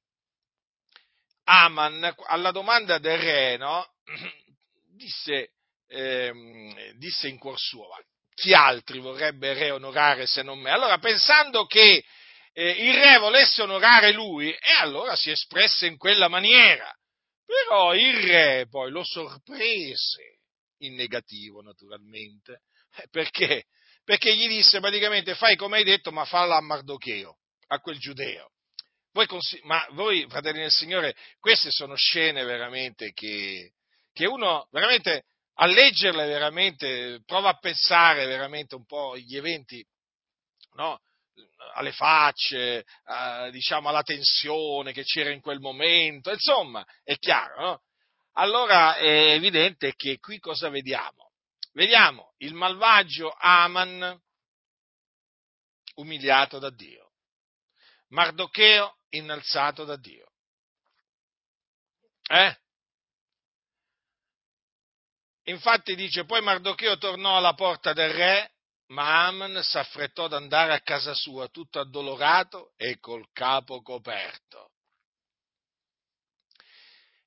Aman, 1.45 2.15
alla 2.27 2.51
domanda 2.51 2.99
del 2.99 3.17
re, 3.17 3.57
no? 3.57 3.93
disse, 4.95 5.53
ehm, 5.87 6.93
disse 6.97 7.27
in 7.27 7.37
cuor 7.37 7.57
suo, 7.57 7.87
chi 8.35 8.53
altri 8.53 8.99
vorrebbe 8.99 9.53
re 9.53 9.71
onorare 9.71 10.27
se 10.27 10.43
non 10.43 10.59
me? 10.59 10.69
Allora, 10.69 10.97
pensando 10.99 11.65
che 11.65 12.03
eh, 12.53 12.69
il 12.69 12.93
re 12.93 13.17
volesse 13.17 13.61
onorare 13.61 14.11
lui, 14.11 14.51
e 14.51 14.71
allora 14.79 15.15
si 15.15 15.31
espresse 15.31 15.87
in 15.87 15.97
quella 15.97 16.27
maniera. 16.27 16.93
Però 17.45 17.95
il 17.95 18.15
re 18.21 18.67
poi 18.69 18.91
lo 18.91 19.03
sorprese, 19.03 20.39
in 20.79 20.95
negativo 20.95 21.61
naturalmente, 21.61 22.61
eh, 22.97 23.07
perché? 23.09 23.65
Perché 24.09 24.35
gli 24.35 24.47
disse 24.47 24.79
praticamente 24.79 25.35
fai 25.35 25.55
come 25.55 25.77
hai 25.77 25.83
detto, 25.83 26.11
ma 26.11 26.25
falla 26.25 26.55
a 26.55 26.61
Mardocheo, 26.61 27.37
a 27.67 27.79
quel 27.79 27.99
giudeo. 27.99 28.49
Voi, 29.11 29.27
ma 29.65 29.85
voi, 29.91 30.25
fratelli 30.27 30.61
del 30.61 30.71
Signore, 30.71 31.15
queste 31.39 31.69
sono 31.69 31.93
scene 31.95 32.43
veramente 32.43 33.11
che, 33.13 33.73
che 34.11 34.25
uno 34.25 34.67
veramente 34.71 35.25
a 35.57 35.67
leggerle 35.67 36.25
veramente 36.25 37.21
prova 37.23 37.49
a 37.49 37.59
pensare 37.59 38.25
veramente 38.25 38.73
un 38.73 38.83
po' 38.83 39.15
gli 39.15 39.37
eventi, 39.37 39.85
no? 40.73 40.99
alle 41.75 41.91
facce, 41.91 42.79
eh, 42.79 43.49
diciamo 43.51 43.89
alla 43.89 44.01
tensione 44.01 44.91
che 44.91 45.03
c'era 45.03 45.29
in 45.29 45.39
quel 45.39 45.59
momento, 45.59 46.31
insomma, 46.31 46.83
è 47.03 47.15
chiaro, 47.19 47.61
no? 47.61 47.81
Allora 48.33 48.95
è 48.95 49.33
evidente 49.33 49.93
che 49.95 50.17
qui 50.17 50.39
cosa 50.39 50.69
vediamo? 50.69 51.28
Vediamo 51.71 52.33
il 52.37 52.53
malvagio 52.53 53.33
Aman 53.37 54.21
umiliato 55.95 56.59
da 56.59 56.69
Dio, 56.69 57.11
Mardocheo 58.09 58.97
innalzato 59.09 59.83
da 59.83 59.95
Dio. 59.95 60.31
Eh? 62.29 62.57
Infatti 65.43 65.95
dice, 65.95 66.25
poi 66.25 66.41
Mardocheo 66.41 66.97
tornò 66.97 67.37
alla 67.37 67.53
porta 67.53 67.93
del 67.93 68.13
re, 68.13 68.53
ma 68.87 69.27
Aman 69.27 69.61
s'affrettò 69.63 70.25
ad 70.25 70.33
andare 70.33 70.73
a 70.73 70.81
casa 70.81 71.13
sua 71.13 71.47
tutto 71.47 71.79
addolorato 71.79 72.73
e 72.75 72.99
col 72.99 73.27
capo 73.31 73.81
coperto. 73.81 74.68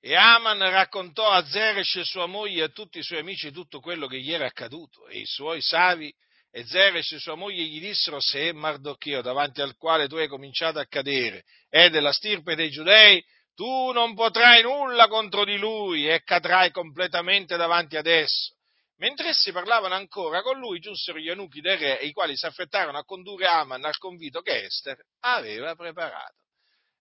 E 0.04 0.16
Aman 0.16 0.58
raccontò 0.58 1.30
a 1.30 1.44
Zeresh 1.44 2.00
sua 2.00 2.26
moglie 2.26 2.62
e 2.62 2.64
a 2.64 2.68
tutti 2.70 2.98
i 2.98 3.04
suoi 3.04 3.20
amici 3.20 3.52
tutto 3.52 3.78
quello 3.78 4.08
che 4.08 4.18
gli 4.18 4.32
era 4.32 4.46
accaduto, 4.46 5.06
e 5.06 5.20
i 5.20 5.26
suoi 5.26 5.62
savi 5.62 6.12
e 6.50 6.64
Zeresh 6.66 7.14
sua 7.18 7.36
moglie 7.36 7.62
gli 7.62 7.78
dissero, 7.78 8.18
se 8.18 8.52
Mardocheo, 8.52 9.22
davanti 9.22 9.60
al 9.60 9.76
quale 9.76 10.08
tu 10.08 10.16
hai 10.16 10.26
cominciato 10.26 10.80
a 10.80 10.86
cadere, 10.86 11.44
è 11.68 11.88
della 11.88 12.12
stirpe 12.12 12.56
dei 12.56 12.70
giudei, 12.70 13.24
tu 13.54 13.92
non 13.92 14.14
potrai 14.14 14.62
nulla 14.62 15.06
contro 15.06 15.44
di 15.44 15.56
lui 15.56 16.08
e 16.08 16.24
cadrai 16.24 16.72
completamente 16.72 17.56
davanti 17.56 17.96
ad 17.96 18.08
esso. 18.08 18.56
Mentre 18.96 19.28
essi 19.28 19.52
parlavano 19.52 19.94
ancora, 19.94 20.42
con 20.42 20.58
lui 20.58 20.80
giunsero 20.80 21.20
gli 21.20 21.28
eunuchi 21.28 21.60
del 21.60 21.78
re, 21.78 21.94
i 22.02 22.10
quali 22.10 22.36
si 22.36 22.44
affrettarono 22.44 22.98
a 22.98 23.04
condurre 23.04 23.46
Aman 23.46 23.84
al 23.84 23.98
convito 23.98 24.40
che 24.40 24.64
Esther 24.64 24.98
aveva 25.20 25.76
preparato. 25.76 26.42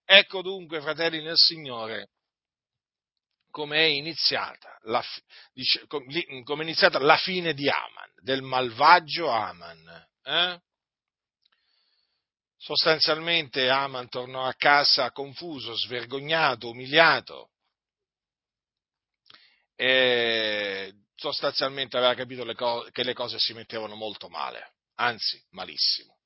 Ecco 0.06 0.44
dunque, 0.44 0.82
fratelli 0.82 1.24
nel 1.24 1.38
Signore, 1.38 2.10
come 3.52 3.78
è 3.78 3.84
iniziata 3.84 4.80
la, 4.84 5.04
come 5.88 6.62
è 6.62 6.64
iniziata 6.64 7.00
la 7.00 7.18
fine 7.18 7.54
di 7.54 7.70
Aman, 7.70 8.12
del 8.22 8.42
malvagio 8.42 9.30
Aman. 9.30 10.08
Eh? 10.24 10.60
Sostanzialmente 12.58 13.70
Aman 13.70 14.10
tornò 14.10 14.46
a 14.46 14.54
casa 14.54 15.12
confuso, 15.12 15.76
svergognato, 15.76 16.70
umiliato 16.70 17.50
e 19.76 20.94
sostanzialmente 21.16 21.98
aveva 21.98 22.14
capito 22.14 22.44
le 22.44 22.54
co- 22.54 22.88
che 22.92 23.04
le 23.04 23.14
cose 23.14 23.40
si 23.40 23.54
mettevano 23.54 23.96
molto 23.96 24.30
male, 24.30 24.74
anzi 24.96 25.44
malissimo. 25.50 26.21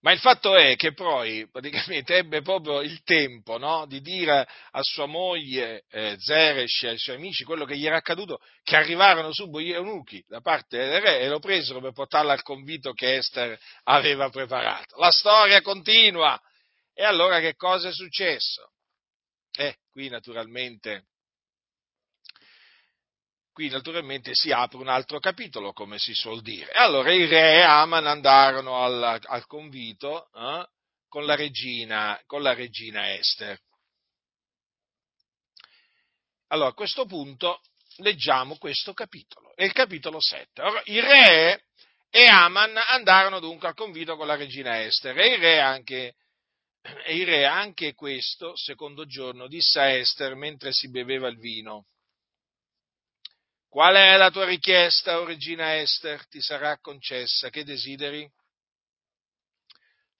Ma 0.00 0.12
il 0.12 0.20
fatto 0.20 0.54
è 0.54 0.76
che 0.76 0.92
poi 0.92 1.48
praticamente 1.50 2.16
ebbe 2.16 2.40
proprio 2.40 2.82
il 2.82 3.02
tempo 3.02 3.58
no, 3.58 3.84
di 3.86 4.00
dire 4.00 4.46
a 4.70 4.80
sua 4.82 5.06
moglie 5.06 5.84
eh, 5.90 6.16
Zeresh 6.18 6.84
e 6.84 6.88
ai 6.88 6.98
suoi 6.98 7.16
amici 7.16 7.42
quello 7.42 7.64
che 7.64 7.76
gli 7.76 7.84
era 7.84 7.96
accaduto, 7.96 8.38
che 8.62 8.76
arrivarono 8.76 9.32
subito 9.32 9.60
gli 9.60 9.72
eunuchi 9.72 10.24
da 10.28 10.40
parte 10.40 10.78
del 10.78 11.00
re 11.00 11.20
e 11.20 11.28
lo 11.28 11.40
presero 11.40 11.80
per 11.80 11.92
portarlo 11.92 12.30
al 12.30 12.42
convito 12.42 12.92
che 12.92 13.16
Esther 13.16 13.58
aveva 13.84 14.28
preparato. 14.30 14.96
La 14.98 15.10
storia 15.10 15.60
continua. 15.62 16.40
E 16.94 17.04
allora 17.04 17.40
che 17.40 17.54
cosa 17.54 17.88
è 17.88 17.92
successo? 17.92 18.72
Eh, 19.56 19.76
qui 19.90 20.08
naturalmente 20.08 21.06
qui 23.58 23.70
naturalmente 23.70 24.36
si 24.36 24.52
apre 24.52 24.76
un 24.78 24.86
altro 24.86 25.18
capitolo, 25.18 25.72
come 25.72 25.98
si 25.98 26.14
suol 26.14 26.42
dire. 26.42 26.70
Allora 26.74 27.12
il 27.12 27.26
re 27.26 27.56
e 27.56 27.62
Aman 27.62 28.06
andarono 28.06 28.84
al, 28.84 29.20
al 29.20 29.46
convito 29.46 30.30
eh, 30.32 30.64
con, 31.08 31.26
la 31.26 31.34
regina, 31.34 32.22
con 32.24 32.40
la 32.40 32.54
regina 32.54 33.12
Esther. 33.14 33.58
Allora, 36.50 36.68
a 36.68 36.72
questo 36.72 37.04
punto 37.06 37.60
leggiamo 37.96 38.58
questo 38.58 38.94
capitolo, 38.94 39.52
è 39.56 39.64
il 39.64 39.72
capitolo 39.72 40.20
7. 40.20 40.60
Allora, 40.60 40.82
il 40.84 41.02
re 41.02 41.64
e 42.10 42.26
Aman 42.26 42.76
andarono 42.76 43.40
dunque 43.40 43.66
al 43.66 43.74
convito 43.74 44.14
con 44.14 44.28
la 44.28 44.36
regina 44.36 44.84
Esther 44.84 45.18
e 45.18 45.32
il 45.32 45.38
re 45.40 45.58
anche, 45.58 46.14
il 47.08 47.26
re 47.26 47.44
anche 47.44 47.94
questo 47.94 48.54
secondo 48.54 49.04
giorno 49.04 49.48
disse 49.48 49.80
a 49.80 49.90
Esther 49.90 50.36
mentre 50.36 50.72
si 50.72 50.88
beveva 50.90 51.26
il 51.26 51.38
vino 51.38 51.86
Qual 53.68 53.94
è 53.94 54.16
la 54.16 54.30
tua 54.30 54.46
richiesta, 54.46 55.20
o 55.20 55.24
regina 55.24 55.78
Esther? 55.78 56.26
Ti 56.26 56.40
sarà 56.40 56.78
concessa. 56.78 57.50
Che 57.50 57.64
desideri? 57.64 58.26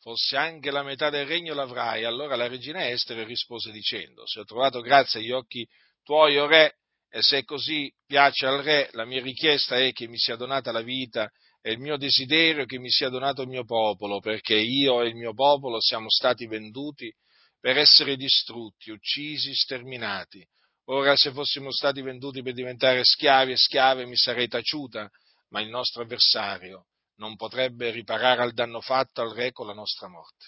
Fosse 0.01 0.37
anche 0.37 0.71
la 0.71 0.83
metà 0.83 1.09
del 1.09 1.27
regno 1.27 1.55
l'avrai. 1.55 2.05
Allora 2.05 2.37
la 2.37 2.47
regina 2.47 2.89
Esther 2.89 3.27
rispose 3.27 3.73
dicendo, 3.73 4.27
se 4.27 4.41
ho 4.41 4.45
trovato 4.45 4.81
grazia 4.81 5.19
agli 5.19 5.31
occhi 5.31 5.67
tuoi, 6.05 6.37
o 6.37 6.47
re, 6.47 6.77
e 7.11 7.23
se 7.23 7.45
così 7.45 7.91
piace 8.07 8.47
al 8.47 8.63
re, 8.63 8.91
la 8.93 9.07
mia 9.07 9.23
richiesta 9.23 9.79
è 9.79 9.93
che 9.93 10.07
mi 10.09 10.19
sia 10.19 10.37
donata 10.37 10.71
la 10.71 10.83
vita 10.83 11.31
e 11.63 11.73
il 11.73 11.79
mio 11.79 11.97
desiderio 11.97 12.67
che 12.67 12.79
mi 12.79 12.91
sia 12.91 13.09
donato 13.09 13.43
il 13.43 13.49
mio 13.49 13.65
popolo, 13.65 14.21
perché 14.21 14.57
io 14.57 15.03
e 15.03 15.09
il 15.09 15.17
mio 15.17 15.33
popolo 15.33 15.81
siamo 15.81 16.11
stati 16.11 16.47
venduti 16.47 17.11
per 17.59 17.79
essere 17.79 18.17
distrutti, 18.17 18.91
uccisi, 18.91 19.55
sterminati. 19.55 20.47
Ora 20.91 21.15
se 21.17 21.33
fossimo 21.33 21.71
stati 21.71 22.01
venduti 22.01 22.43
per 22.43 22.55
diventare 22.55 23.05
schiavi 23.05 23.53
e 23.53 23.57
schiave 23.57 24.07
mi 24.07 24.17
sarei 24.17 24.49
taciuta, 24.49 25.11
ma 25.51 25.61
il 25.61 25.69
nostro 25.69 26.03
avversario 26.03 26.87
non 27.17 27.37
potrebbe 27.37 27.91
riparare 27.91 28.43
al 28.43 28.55
danno 28.55 28.81
fatto 28.81 29.21
al 29.21 29.35
re 29.35 29.53
con 29.53 29.67
la 29.67 29.75
nostra 29.75 30.09
morte. 30.09 30.47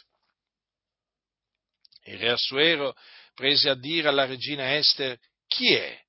Il 2.04 2.18
re 2.18 2.30
Assuero 2.30 2.94
prese 3.34 3.68
a 3.68 3.74
dire 3.74 4.08
alla 4.08 4.24
regina 4.24 4.76
Ester 4.76 5.18
chi 5.46 5.74
è 5.74 6.00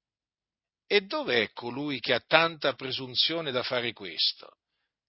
e 0.88 1.01
dov'è 1.01 1.51
colui 1.51 1.99
che 1.99 2.13
ha 2.13 2.23
tanta 2.25 2.73
presunzione 2.73 3.51
da 3.51 3.63
fare 3.63 3.91
questo? 3.91 4.59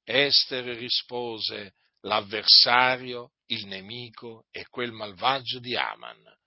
Ester 0.03 0.65
rispose 0.65 1.75
l'avversario, 2.01 3.35
il 3.47 3.67
nemico 3.67 4.47
e 4.51 4.67
quel 4.69 4.91
malvagio 4.91 5.61
di 5.61 5.77
Aman 5.77 6.41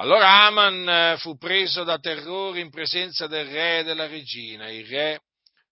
allora 0.00 0.46
Aman 0.46 0.88
eh, 0.88 1.16
fu 1.18 1.36
preso 1.36 1.82
da 1.82 1.98
terrore 1.98 2.60
in 2.60 2.70
presenza 2.70 3.26
del 3.26 3.46
re 3.46 3.80
e 3.80 3.84
della 3.84 4.06
regina. 4.06 4.70
Il 4.70 4.86
re, 4.86 5.22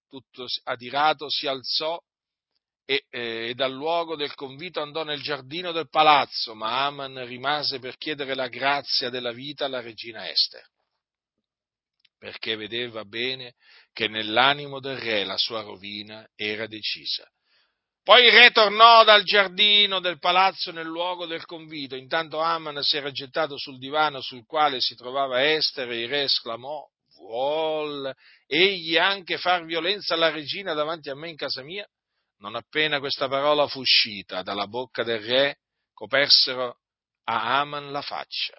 tutto 0.08 0.46
adirato, 0.64 1.30
si 1.30 1.46
alzò 1.46 1.98
e, 2.84 3.04
eh, 3.08 3.48
e, 3.48 3.54
dal 3.54 3.72
luogo 3.72 4.16
del 4.16 4.34
convito 4.34 4.80
andò 4.80 5.04
nel 5.04 5.22
giardino 5.22 5.70
del 5.70 5.88
palazzo, 5.88 6.54
ma 6.54 6.86
Aman 6.86 7.24
rimase 7.24 7.78
per 7.78 7.96
chiedere 7.96 8.34
la 8.34 8.48
grazia 8.48 9.10
della 9.10 9.32
vita 9.32 9.64
alla 9.64 9.80
regina 9.80 10.28
Esther, 10.28 10.66
perché 12.18 12.56
vedeva 12.56 13.04
bene 13.04 13.54
che 13.92 14.08
nell'animo 14.08 14.80
del 14.80 14.98
re 14.98 15.24
la 15.24 15.36
sua 15.36 15.62
rovina 15.62 16.28
era 16.34 16.66
decisa. 16.66 17.28
Poi 18.06 18.24
il 18.24 18.30
re 18.30 18.52
tornò 18.52 19.02
dal 19.02 19.24
giardino 19.24 19.98
del 19.98 20.20
palazzo 20.20 20.70
nel 20.70 20.86
luogo 20.86 21.26
del 21.26 21.44
convito. 21.44 21.96
Intanto 21.96 22.38
Aman 22.38 22.80
si 22.84 22.96
era 22.96 23.10
gettato 23.10 23.58
sul 23.58 23.78
divano 23.78 24.20
sul 24.20 24.46
quale 24.46 24.80
si 24.80 24.94
trovava 24.94 25.44
Esther 25.44 25.90
e 25.90 26.02
il 26.02 26.08
re 26.08 26.22
esclamò: 26.22 26.86
Vuol 27.16 28.14
egli 28.46 28.96
anche 28.96 29.38
far 29.38 29.64
violenza 29.64 30.14
alla 30.14 30.30
regina 30.30 30.72
davanti 30.72 31.10
a 31.10 31.16
me 31.16 31.30
in 31.30 31.34
casa 31.34 31.64
mia? 31.64 31.84
Non 32.38 32.54
appena 32.54 33.00
questa 33.00 33.26
parola 33.26 33.66
fu 33.66 33.80
uscita 33.80 34.42
dalla 34.42 34.68
bocca 34.68 35.02
del 35.02 35.22
re, 35.22 35.56
copersero 35.92 36.78
a 37.24 37.58
Aman 37.58 37.90
la 37.90 38.02
faccia. 38.02 38.56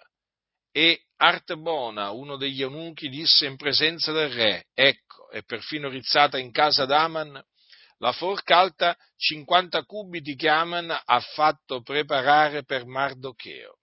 E 0.70 1.04
Artebona, 1.16 2.10
uno 2.10 2.36
degli 2.36 2.60
eunuchi, 2.60 3.08
disse 3.08 3.46
in 3.46 3.56
presenza 3.56 4.12
del 4.12 4.28
re: 4.28 4.66
Ecco, 4.74 5.30
è 5.30 5.42
perfino 5.42 5.88
rizzata 5.88 6.36
in 6.36 6.50
casa 6.52 6.84
d'Aman 6.84 7.42
la 7.98 8.12
forca 8.12 8.58
alta 8.58 8.96
50 9.16 9.84
cubiti 9.84 10.34
che 10.34 10.48
Aman 10.48 10.90
ha 10.90 11.20
fatto 11.20 11.82
preparare 11.82 12.64
per 12.64 12.86
Mardocheo, 12.86 13.78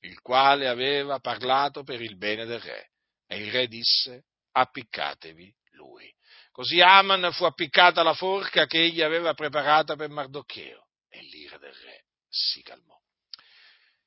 il 0.00 0.20
quale 0.20 0.68
aveva 0.68 1.18
parlato 1.18 1.82
per 1.82 2.00
il 2.00 2.16
bene 2.16 2.44
del 2.44 2.60
re. 2.60 2.90
E 3.26 3.42
il 3.42 3.52
re 3.52 3.66
disse, 3.68 4.24
appiccatevi 4.52 5.54
lui. 5.72 6.12
Così 6.50 6.80
Aman 6.80 7.32
fu 7.32 7.44
appiccata 7.44 8.02
la 8.02 8.14
forca 8.14 8.66
che 8.66 8.82
egli 8.82 9.02
aveva 9.02 9.34
preparata 9.34 9.94
per 9.94 10.08
Mardocheo, 10.08 10.86
e 11.08 11.20
l'ira 11.22 11.58
del 11.58 11.72
re 11.72 12.04
si 12.28 12.62
calmò. 12.62 12.98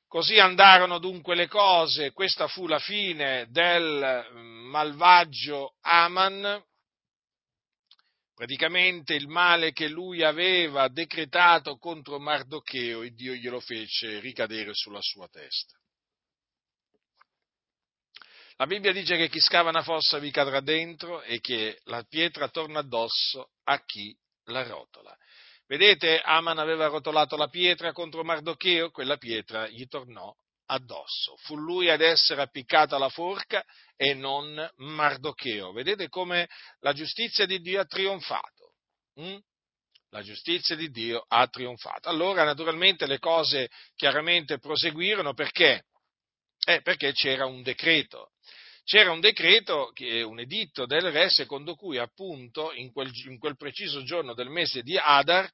Così 0.07 0.39
andarono 0.39 0.99
dunque 0.99 1.35
le 1.35 1.47
cose, 1.47 2.11
questa 2.11 2.47
fu 2.47 2.67
la 2.67 2.79
fine 2.79 3.47
del 3.49 4.27
malvagio 4.69 5.75
Aman, 5.81 6.63
praticamente 8.33 9.13
il 9.13 9.27
male 9.27 9.71
che 9.71 9.87
lui 9.87 10.23
aveva 10.23 10.87
decretato 10.87 11.77
contro 11.77 12.19
Mardocheo, 12.19 13.03
il 13.03 13.13
Dio 13.13 13.33
glielo 13.33 13.59
fece 13.59 14.19
ricadere 14.19 14.71
sulla 14.73 15.01
sua 15.01 15.27
testa. 15.27 15.77
La 18.57 18.67
Bibbia 18.67 18.91
dice 18.91 19.17
che 19.17 19.29
chi 19.29 19.39
scava 19.39 19.69
una 19.69 19.83
fossa 19.83 20.19
vi 20.19 20.31
cadrà 20.31 20.59
dentro 20.59 21.21
e 21.21 21.39
che 21.39 21.79
la 21.85 22.03
pietra 22.03 22.49
torna 22.49 22.79
addosso 22.79 23.51
a 23.63 23.83
chi 23.83 24.15
la 24.45 24.63
rotola. 24.63 25.15
Vedete, 25.65 26.19
Aman 26.21 26.59
aveva 26.59 26.87
rotolato 26.87 27.35
la 27.35 27.47
pietra 27.47 27.93
contro 27.93 28.23
Mardocheo, 28.23 28.91
quella 28.91 29.17
pietra 29.17 29.67
gli 29.67 29.87
tornò 29.87 30.33
addosso. 30.65 31.35
Fu 31.37 31.55
lui 31.55 31.89
ad 31.89 32.01
essere 32.01 32.41
appiccato 32.41 32.95
alla 32.95 33.09
forca 33.09 33.63
e 33.95 34.13
non 34.13 34.69
Mardocheo. 34.77 35.71
Vedete 35.71 36.09
come 36.09 36.47
la 36.79 36.93
giustizia 36.93 37.45
di 37.45 37.59
Dio 37.59 37.81
ha 37.81 37.85
trionfato. 37.85 38.75
Mm? 39.19 39.37
La 40.09 40.21
giustizia 40.21 40.75
di 40.75 40.89
Dio 40.89 41.25
ha 41.27 41.47
trionfato. 41.47 42.07
Allora, 42.07 42.43
naturalmente, 42.43 43.07
le 43.07 43.19
cose 43.19 43.69
chiaramente 43.95 44.59
proseguirono 44.59 45.33
perché? 45.33 45.85
Eh, 46.65 46.81
perché 46.81 47.13
c'era 47.13 47.45
un 47.45 47.63
decreto. 47.63 48.31
C'era 48.85 49.11
un 49.11 49.21
decreto, 49.21 49.91
un 50.25 50.39
editto 50.39 50.85
del 50.85 51.11
re, 51.11 51.29
secondo 51.29 51.75
cui 51.75 51.97
appunto 51.97 52.73
in 52.73 52.91
quel, 52.91 53.11
in 53.27 53.39
quel 53.39 53.55
preciso 53.55 54.03
giorno 54.03 54.33
del 54.33 54.49
mese 54.49 54.81
di 54.81 54.97
Adar, 54.97 55.49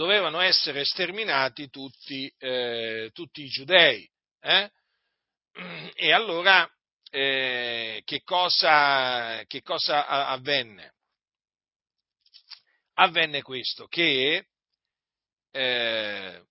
dovevano 0.00 0.40
essere 0.40 0.82
sterminati 0.86 1.68
tutti, 1.68 2.26
eh, 2.38 3.10
tutti 3.12 3.42
i 3.42 3.48
giudei. 3.48 4.10
Eh? 4.40 4.70
E 5.92 6.10
allora 6.10 6.66
eh, 7.10 8.00
che, 8.06 8.22
cosa, 8.22 9.44
che 9.46 9.60
cosa 9.60 10.06
avvenne? 10.06 10.94
Avvenne 12.94 13.42
questo, 13.42 13.88
che 13.88 14.48
eh, 15.50 16.44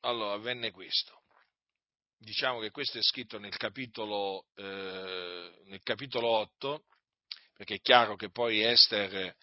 allora 0.00 0.32
avvenne 0.32 0.70
questo. 0.70 1.24
Diciamo 2.16 2.58
che 2.58 2.70
questo 2.70 2.96
è 2.96 3.02
scritto 3.02 3.38
nel 3.38 3.56
capitolo, 3.58 4.46
eh, 4.54 5.60
nel 5.66 5.82
capitolo 5.82 6.26
8, 6.26 6.84
perché 7.52 7.74
è 7.74 7.80
chiaro 7.80 8.16
che 8.16 8.30
poi 8.30 8.62
Esther 8.62 9.36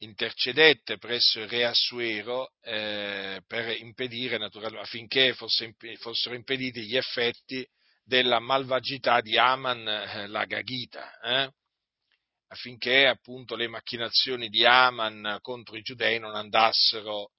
intercedette 0.00 0.98
presso 0.98 1.40
il 1.40 1.48
re 1.48 1.64
Assuero 1.64 2.52
eh, 2.62 3.42
per 3.46 3.76
impedire, 3.78 4.38
affinché 4.78 5.34
fosse, 5.34 5.74
fossero 5.98 6.34
impediti 6.34 6.82
gli 6.82 6.96
effetti 6.96 7.66
della 8.02 8.40
malvagità 8.40 9.20
di 9.20 9.36
Aman 9.38 9.86
eh, 9.86 10.26
la 10.26 10.44
Gagita, 10.44 11.18
eh? 11.20 11.50
affinché 12.48 13.06
appunto 13.06 13.54
le 13.54 13.68
macchinazioni 13.68 14.48
di 14.48 14.64
Aman 14.64 15.38
contro 15.40 15.76
i 15.76 15.82
giudei 15.82 16.18
non 16.18 16.34
andassero, 16.34 17.30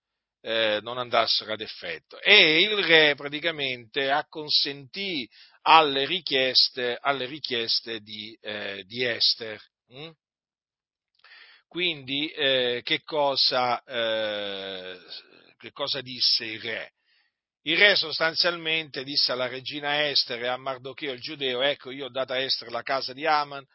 eh, 0.41 0.79
non 0.81 0.97
andassero 0.97 1.53
ad 1.53 1.61
effetto. 1.61 2.19
E 2.21 2.61
il 2.61 2.83
re 2.83 3.15
praticamente 3.15 4.09
acconsentì 4.09 5.27
alle 5.63 6.05
richieste, 6.05 6.97
alle 6.99 7.25
richieste 7.25 7.99
di, 7.99 8.37
eh, 8.39 8.83
di 8.85 9.03
Esther. 9.03 9.59
Hm? 9.89 10.11
Quindi 11.71 12.27
eh, 12.27 12.81
che, 12.83 13.01
cosa, 13.01 13.81
eh, 13.85 14.99
che 15.57 15.71
cosa 15.71 16.01
disse 16.01 16.43
il 16.43 16.59
re? 16.59 16.91
Il 17.61 17.77
re 17.77 17.95
sostanzialmente 17.95 19.05
disse 19.05 19.31
alla 19.31 19.47
regina 19.47 20.09
Esther 20.09 20.43
e 20.43 20.47
a 20.47 20.57
Mardocheo 20.57 21.13
il 21.13 21.21
giudeo, 21.21 21.61
ecco 21.61 21.91
io 21.91 22.07
ho 22.07 22.09
dato 22.09 22.33
a 22.33 22.39
Esther 22.39 22.69
la 22.71 22.81
casa 22.81 23.13
di 23.13 23.25
Aman 23.25 23.65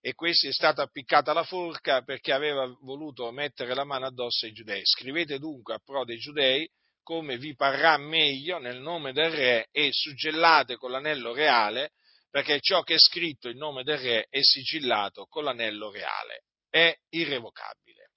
e 0.00 0.14
questi 0.14 0.48
è 0.48 0.52
stata 0.52 0.84
appiccata 0.84 1.34
la 1.34 1.44
forca 1.44 2.00
perché 2.00 2.32
aveva 2.32 2.64
voluto 2.80 3.30
mettere 3.30 3.74
la 3.74 3.84
mano 3.84 4.06
addosso 4.06 4.46
ai 4.46 4.52
giudei. 4.52 4.80
Scrivete 4.82 5.38
dunque 5.38 5.74
a 5.74 5.80
pro 5.84 6.06
dei 6.06 6.16
giudei 6.16 6.66
come 7.02 7.36
vi 7.36 7.54
parrà 7.54 7.98
meglio 7.98 8.58
nel 8.58 8.80
nome 8.80 9.12
del 9.12 9.30
re 9.30 9.68
e 9.70 9.90
suggellate 9.92 10.76
con 10.76 10.92
l'anello 10.92 11.34
reale 11.34 11.90
perché 12.30 12.58
ciò 12.60 12.82
che 12.82 12.94
è 12.94 12.98
scritto 12.98 13.50
in 13.50 13.58
nome 13.58 13.82
del 13.82 13.98
re 13.98 14.26
è 14.30 14.40
sigillato 14.40 15.26
con 15.26 15.44
l'anello 15.44 15.90
reale, 15.90 16.44
è 16.74 16.92
irrevocabile. 17.10 18.10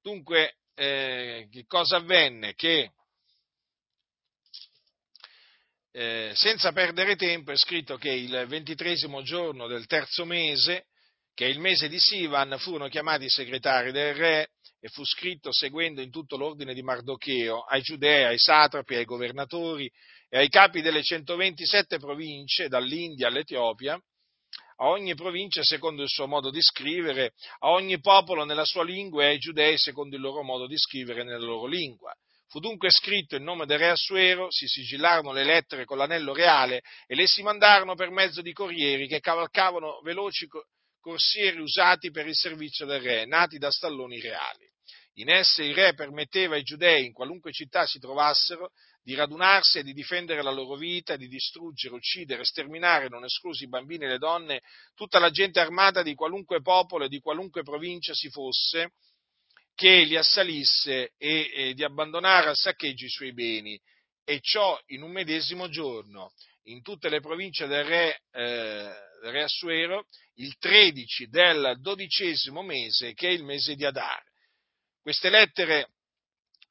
Dunque, 0.00 0.56
eh, 0.74 1.46
che 1.50 1.66
cosa 1.66 1.96
avvenne? 1.96 2.54
Che 2.54 2.92
eh, 5.92 6.32
senza 6.34 6.72
perdere 6.72 7.16
tempo 7.16 7.52
è 7.52 7.56
scritto 7.58 7.98
che 7.98 8.10
il 8.10 8.46
ventitresimo 8.48 9.20
giorno 9.20 9.66
del 9.66 9.84
terzo 9.84 10.24
mese, 10.24 10.86
che 11.34 11.44
è 11.44 11.48
il 11.50 11.58
mese 11.58 11.90
di 11.90 11.98
Sivan, 11.98 12.56
furono 12.58 12.88
chiamati 12.88 13.26
i 13.26 13.30
segretari 13.30 13.92
del 13.92 14.14
re 14.14 14.52
e 14.80 14.88
fu 14.88 15.04
scritto 15.04 15.52
seguendo 15.52 16.00
in 16.00 16.10
tutto 16.10 16.38
l'ordine 16.38 16.72
di 16.72 16.82
Mardocheo 16.82 17.60
ai 17.60 17.82
giudei, 17.82 18.24
ai 18.24 18.38
satrapi, 18.38 18.94
ai 18.94 19.04
governatori 19.04 19.90
e 20.30 20.38
ai 20.38 20.48
capi 20.48 20.80
delle 20.80 21.02
127 21.02 21.98
province, 21.98 22.68
dall'India 22.68 23.26
all'Etiopia, 23.26 24.02
a 24.80 24.88
ogni 24.88 25.14
provincia 25.14 25.62
secondo 25.62 26.02
il 26.02 26.08
suo 26.08 26.26
modo 26.26 26.50
di 26.50 26.62
scrivere, 26.62 27.32
a 27.60 27.70
ogni 27.70 28.00
popolo 28.00 28.44
nella 28.44 28.64
sua 28.64 28.84
lingua 28.84 29.24
e 29.24 29.26
ai 29.28 29.38
giudei 29.38 29.76
secondo 29.78 30.16
il 30.16 30.22
loro 30.22 30.42
modo 30.42 30.66
di 30.66 30.76
scrivere 30.76 31.24
nella 31.24 31.44
loro 31.44 31.66
lingua. 31.66 32.12
Fu 32.48 32.60
dunque 32.60 32.90
scritto 32.90 33.36
il 33.36 33.42
nome 33.42 33.66
del 33.66 33.78
re 33.78 33.90
Assuero, 33.90 34.50
si 34.50 34.66
sigillarono 34.66 35.32
le 35.32 35.44
lettere 35.44 35.84
con 35.84 35.98
l'anello 35.98 36.32
reale 36.32 36.82
e 37.06 37.14
le 37.14 37.26
si 37.26 37.42
mandarono 37.42 37.94
per 37.94 38.10
mezzo 38.10 38.40
di 38.40 38.52
corrieri 38.52 39.06
che 39.06 39.20
cavalcavano 39.20 40.00
veloci 40.02 40.48
corsieri 40.98 41.60
usati 41.60 42.10
per 42.10 42.26
il 42.26 42.34
servizio 42.34 42.86
del 42.86 43.00
re, 43.00 43.26
nati 43.26 43.58
da 43.58 43.70
stalloni 43.70 44.20
reali. 44.20 44.66
In 45.14 45.30
esse 45.30 45.64
il 45.64 45.74
re 45.74 45.94
permetteva 45.94 46.54
ai 46.54 46.62
giudei, 46.62 47.04
in 47.04 47.12
qualunque 47.12 47.52
città 47.52 47.86
si 47.86 47.98
trovassero, 47.98 48.70
di 49.08 49.14
radunarsi 49.14 49.78
e 49.78 49.82
di 49.82 49.94
difendere 49.94 50.42
la 50.42 50.50
loro 50.50 50.76
vita, 50.76 51.16
di 51.16 51.28
distruggere, 51.28 51.94
uccidere, 51.94 52.44
sterminare, 52.44 53.08
non 53.08 53.24
esclusi 53.24 53.64
i 53.64 53.68
bambini 53.68 54.04
e 54.04 54.08
le 54.08 54.18
donne, 54.18 54.60
tutta 54.94 55.18
la 55.18 55.30
gente 55.30 55.60
armata 55.60 56.02
di 56.02 56.14
qualunque 56.14 56.60
popolo 56.60 57.06
e 57.06 57.08
di 57.08 57.18
qualunque 57.18 57.62
provincia 57.62 58.12
si 58.12 58.28
fosse, 58.28 58.92
che 59.74 60.02
li 60.02 60.14
assalisse 60.14 61.14
e, 61.16 61.50
e 61.54 61.72
di 61.72 61.84
abbandonare 61.84 62.48
al 62.48 62.56
saccheggio 62.56 63.06
i 63.06 63.08
suoi 63.08 63.32
beni, 63.32 63.80
e 64.26 64.40
ciò 64.42 64.78
in 64.88 65.00
un 65.00 65.10
medesimo 65.10 65.70
giorno, 65.70 66.34
in 66.64 66.82
tutte 66.82 67.08
le 67.08 67.20
province 67.20 67.66
del 67.66 67.84
re, 67.84 68.20
eh, 68.30 68.92
re 69.22 69.42
Assuero, 69.42 70.04
il 70.34 70.54
13 70.58 71.28
del 71.28 71.78
dodicesimo 71.80 72.60
mese, 72.60 73.14
che 73.14 73.28
è 73.28 73.32
il 73.32 73.44
mese 73.44 73.74
di 73.74 73.86
Adar. 73.86 74.22
Queste 75.00 75.30
lettere 75.30 75.92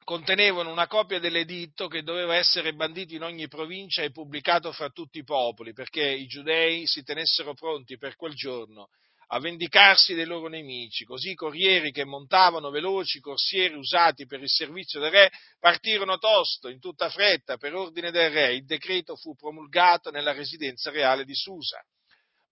contenevano 0.08 0.70
una 0.70 0.86
copia 0.86 1.18
dell'editto 1.18 1.86
che 1.86 2.02
doveva 2.02 2.34
essere 2.34 2.72
bandito 2.72 3.14
in 3.14 3.22
ogni 3.22 3.46
provincia 3.46 4.00
e 4.00 4.10
pubblicato 4.10 4.72
fra 4.72 4.88
tutti 4.88 5.18
i 5.18 5.22
popoli, 5.22 5.74
perché 5.74 6.02
i 6.02 6.24
giudei 6.24 6.86
si 6.86 7.02
tenessero 7.02 7.52
pronti 7.52 7.98
per 7.98 8.16
quel 8.16 8.32
giorno 8.32 8.88
a 9.26 9.38
vendicarsi 9.38 10.14
dei 10.14 10.24
loro 10.24 10.48
nemici. 10.48 11.04
Così 11.04 11.32
i 11.32 11.34
corrieri 11.34 11.92
che 11.92 12.06
montavano 12.06 12.70
veloci, 12.70 13.20
corsieri 13.20 13.74
usati 13.74 14.24
per 14.24 14.40
il 14.40 14.48
servizio 14.48 14.98
del 14.98 15.10
re, 15.10 15.30
partirono 15.60 16.16
tosto, 16.16 16.70
in 16.70 16.80
tutta 16.80 17.10
fretta, 17.10 17.58
per 17.58 17.74
ordine 17.74 18.10
del 18.10 18.30
re. 18.30 18.54
Il 18.54 18.64
decreto 18.64 19.14
fu 19.14 19.34
promulgato 19.34 20.10
nella 20.10 20.32
residenza 20.32 20.90
reale 20.90 21.26
di 21.26 21.34
Susa. 21.34 21.84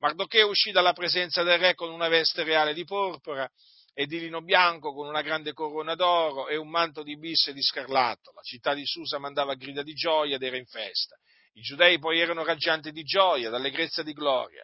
Mardocheo 0.00 0.50
uscì 0.50 0.72
dalla 0.72 0.92
presenza 0.92 1.42
del 1.42 1.58
re 1.58 1.74
con 1.74 1.90
una 1.90 2.08
veste 2.08 2.42
reale 2.42 2.74
di 2.74 2.84
porpora 2.84 3.50
e 3.98 4.04
di 4.04 4.18
lino 4.18 4.42
bianco 4.42 4.92
con 4.92 5.08
una 5.08 5.22
grande 5.22 5.54
corona 5.54 5.94
d'oro 5.94 6.48
e 6.48 6.56
un 6.56 6.68
manto 6.68 7.02
di 7.02 7.16
bisse 7.16 7.50
e 7.50 7.54
di 7.54 7.62
scarlatto. 7.62 8.30
La 8.34 8.42
città 8.42 8.74
di 8.74 8.84
Susa 8.84 9.18
mandava 9.18 9.54
grida 9.54 9.82
di 9.82 9.94
gioia 9.94 10.36
ed 10.36 10.42
era 10.42 10.58
in 10.58 10.66
festa. 10.66 11.16
I 11.54 11.62
giudei 11.62 11.98
poi 11.98 12.20
erano 12.20 12.44
raggianti 12.44 12.92
di 12.92 13.02
gioia, 13.04 13.48
d'allegrezza 13.48 14.02
e 14.02 14.04
di 14.04 14.12
gloria 14.12 14.62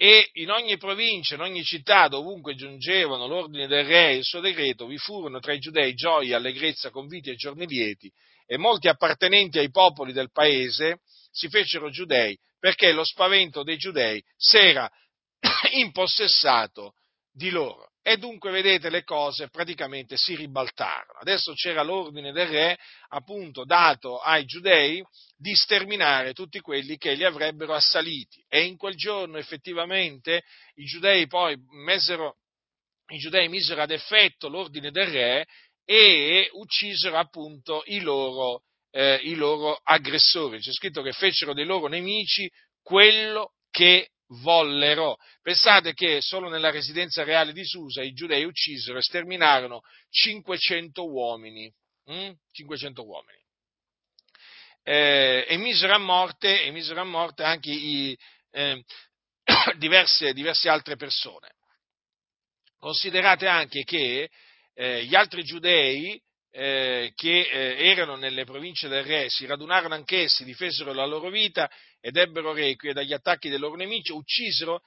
e 0.00 0.30
in 0.34 0.50
ogni 0.50 0.76
provincia, 0.76 1.34
in 1.34 1.40
ogni 1.40 1.64
città, 1.64 2.06
dovunque 2.06 2.54
giungevano 2.54 3.26
l'ordine 3.26 3.66
del 3.66 3.84
re 3.84 4.10
e 4.10 4.16
il 4.18 4.24
suo 4.24 4.38
decreto, 4.38 4.86
vi 4.86 4.96
furono 4.96 5.40
tra 5.40 5.52
i 5.52 5.58
giudei 5.58 5.92
gioia, 5.94 6.36
allegrezza, 6.36 6.90
conviti 6.90 7.30
e 7.30 7.34
giorni 7.34 7.66
lieti, 7.66 8.08
e 8.46 8.56
molti 8.56 8.86
appartenenti 8.86 9.58
ai 9.58 9.72
popoli 9.72 10.12
del 10.12 10.30
paese 10.30 11.00
si 11.32 11.48
fecero 11.48 11.90
giudei, 11.90 12.38
perché 12.60 12.92
lo 12.92 13.02
spavento 13.02 13.64
dei 13.64 13.76
giudei 13.76 14.22
s'era 14.36 14.88
impossessato 15.74 16.94
di 17.38 17.50
loro. 17.50 17.86
E 18.02 18.16
dunque, 18.16 18.50
vedete, 18.50 18.90
le 18.90 19.04
cose 19.04 19.48
praticamente 19.48 20.16
si 20.16 20.34
ribaltarono. 20.34 21.18
Adesso 21.20 21.52
c'era 21.52 21.82
l'ordine 21.82 22.32
del 22.32 22.48
re, 22.48 22.78
appunto, 23.10 23.64
dato 23.64 24.18
ai 24.18 24.44
giudei 24.44 25.04
di 25.36 25.54
sterminare 25.54 26.32
tutti 26.32 26.58
quelli 26.60 26.96
che 26.96 27.12
li 27.14 27.24
avrebbero 27.24 27.74
assaliti. 27.74 28.44
E 28.48 28.64
in 28.64 28.76
quel 28.76 28.96
giorno, 28.96 29.38
effettivamente, 29.38 30.42
i 30.76 30.84
giudei 30.84 31.26
poi 31.26 31.56
misero, 31.84 32.38
i 33.12 33.18
giudei 33.18 33.48
misero 33.48 33.82
ad 33.82 33.90
effetto 33.90 34.48
l'ordine 34.48 34.90
del 34.90 35.06
re 35.06 35.46
e 35.84 36.48
uccisero 36.52 37.16
appunto 37.18 37.82
i 37.86 38.00
loro, 38.00 38.62
eh, 38.90 39.20
i 39.22 39.34
loro 39.34 39.78
aggressori. 39.82 40.60
C'è 40.60 40.72
scritto 40.72 41.02
che 41.02 41.12
fecero 41.12 41.52
dei 41.52 41.66
loro 41.66 41.88
nemici 41.88 42.50
quello 42.82 43.52
che 43.70 44.08
vollero. 44.28 45.16
Pensate 45.42 45.94
che 45.94 46.20
solo 46.20 46.48
nella 46.48 46.70
residenza 46.70 47.24
reale 47.24 47.52
di 47.52 47.64
Susa 47.64 48.02
i 48.02 48.12
giudei 48.12 48.44
uccisero 48.44 48.98
e 48.98 49.02
sterminarono 49.02 49.82
500 50.10 51.04
uomini. 51.06 51.72
Hm? 52.04 52.32
500 52.52 53.04
uomini. 53.06 53.38
Eh, 54.82 55.44
e, 55.46 55.56
misero 55.58 55.94
a 55.94 55.98
morte, 55.98 56.62
e 56.64 56.70
misero 56.70 57.00
a 57.00 57.04
morte 57.04 57.42
anche 57.42 57.70
i, 57.70 58.16
eh, 58.52 58.82
diverse, 59.76 60.32
diverse, 60.32 60.68
altre 60.68 60.96
persone. 60.96 61.52
Considerate 62.78 63.46
anche 63.46 63.82
che 63.82 64.30
eh, 64.74 65.04
gli 65.04 65.14
altri 65.14 65.42
giudei 65.42 66.18
eh, 66.50 67.12
che 67.14 67.40
eh, 67.40 67.88
erano 67.88 68.16
nelle 68.16 68.44
province 68.44 68.88
del 68.88 69.04
re 69.04 69.28
si 69.28 69.44
radunarono 69.44 69.94
anch'essi, 69.94 70.44
difesero 70.44 70.92
la 70.92 71.04
loro 71.04 71.28
vita 71.28 71.70
ed 72.00 72.16
ebbero 72.16 72.52
requie 72.52 72.92
dagli 72.92 73.12
attacchi 73.12 73.48
dei 73.48 73.58
loro 73.58 73.76
nemici, 73.76 74.12
uccisero 74.12 74.82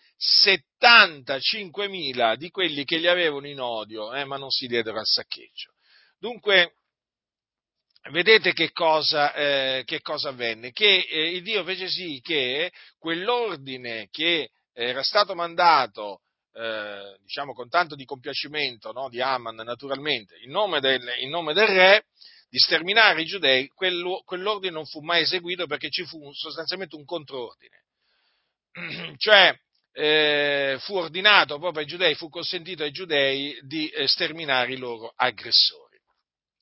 75.000 0.45 2.35
di 2.35 2.49
quelli 2.49 2.85
che 2.85 2.97
li 2.97 3.07
avevano 3.07 3.47
in 3.47 3.59
odio, 3.59 4.13
eh, 4.13 4.23
ma 4.25 4.37
non 4.37 4.49
si 4.49 4.67
diedero 4.67 4.99
al 4.99 5.05
saccheggio. 5.05 5.73
Dunque, 6.17 6.75
vedete 8.11 8.53
che 8.53 8.71
cosa, 8.71 9.33
eh, 9.33 9.83
che 9.85 10.01
cosa 10.01 10.29
avvenne? 10.29 10.71
Che 10.71 11.07
eh, 11.09 11.35
il 11.35 11.43
Dio 11.43 11.63
fece 11.63 11.87
sì 11.87 12.21
che 12.21 12.71
quell'ordine 12.97 14.07
che 14.09 14.51
era 14.73 15.03
stato 15.03 15.35
mandato 15.35 16.21
eh, 16.53 17.17
diciamo 17.21 17.53
con 17.53 17.69
tanto 17.69 17.95
di 17.95 18.05
compiacimento 18.05 18.91
no, 18.91 19.09
di 19.09 19.21
Aman 19.21 19.55
naturalmente, 19.55 20.37
in 20.43 20.51
nome, 20.51 20.79
del, 20.79 21.01
in 21.19 21.29
nome 21.29 21.53
del 21.53 21.67
re, 21.67 22.05
di 22.51 22.59
sterminare 22.59 23.21
i 23.21 23.25
giudei, 23.25 23.69
quello, 23.69 24.23
quell'ordine 24.25 24.73
non 24.73 24.85
fu 24.85 24.99
mai 24.99 25.21
eseguito 25.21 25.67
perché 25.67 25.89
ci 25.89 26.03
fu 26.03 26.33
sostanzialmente 26.33 26.97
un 26.97 27.05
controordine. 27.05 27.85
cioè, 29.15 29.57
eh, 29.93 30.75
fu 30.81 30.95
ordinato 30.95 31.57
proprio 31.59 31.81
ai 31.81 31.87
giudei, 31.87 32.13
fu 32.15 32.27
consentito 32.27 32.83
ai 32.83 32.91
giudei 32.91 33.57
di 33.61 33.87
eh, 33.87 34.05
sterminare 34.05 34.73
i 34.73 34.77
loro 34.77 35.13
aggressori. 35.15 35.97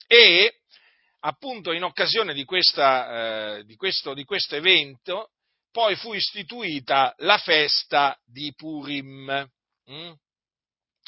E 0.05 0.59
appunto 1.21 1.71
in 1.71 1.83
occasione 1.83 2.35
di, 2.35 2.45
questa, 2.45 3.57
eh, 3.57 3.63
di, 3.65 3.75
questo, 3.75 4.13
di 4.13 4.25
questo 4.25 4.55
evento 4.55 5.31
poi 5.71 5.95
fu 5.95 6.13
istituita 6.13 7.15
la 7.17 7.39
festa 7.39 8.15
di 8.25 8.53
Purim. 8.55 9.49
Mm? 9.89 10.11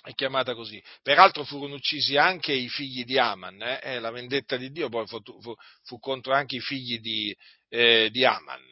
È 0.03 0.15
chiamata 0.15 0.55
così. 0.55 0.81
Peraltro 1.03 1.43
furono 1.43 1.75
uccisi 1.75 2.17
anche 2.17 2.53
i 2.53 2.67
figli 2.69 3.03
di 3.03 3.19
Aman, 3.19 3.61
eh? 3.61 3.79
eh 3.83 3.99
la 3.99 4.09
vendetta 4.09 4.57
di 4.57 4.71
Dio 4.71 4.89
poi 4.89 5.05
fu, 5.05 5.21
fu, 5.21 5.53
fu, 5.83 5.99
contro 5.99 6.33
anche 6.33 6.55
i 6.55 6.59
figli 6.59 6.99
di, 6.99 7.35
eh, 7.69 8.09
di 8.09 8.25
Aman. 8.25 8.67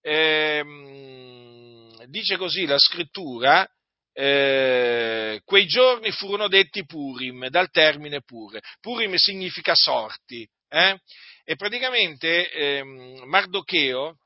Ehm, 0.00 2.04
dice 2.06 2.36
così 2.36 2.66
la 2.66 2.78
scrittura, 2.78 3.64
eh, 4.12 5.40
quei 5.44 5.66
giorni 5.66 6.10
furono 6.10 6.48
detti 6.48 6.84
Purim, 6.84 7.48
dal 7.48 7.70
termine 7.70 8.22
pure. 8.22 8.60
Purim 8.80 9.14
significa 9.14 9.76
sorti. 9.76 10.48
Eh? 10.68 10.98
E 11.44 11.54
praticamente 11.54 12.50
ehm, 12.50 13.22
Mardocheo, 13.26 14.18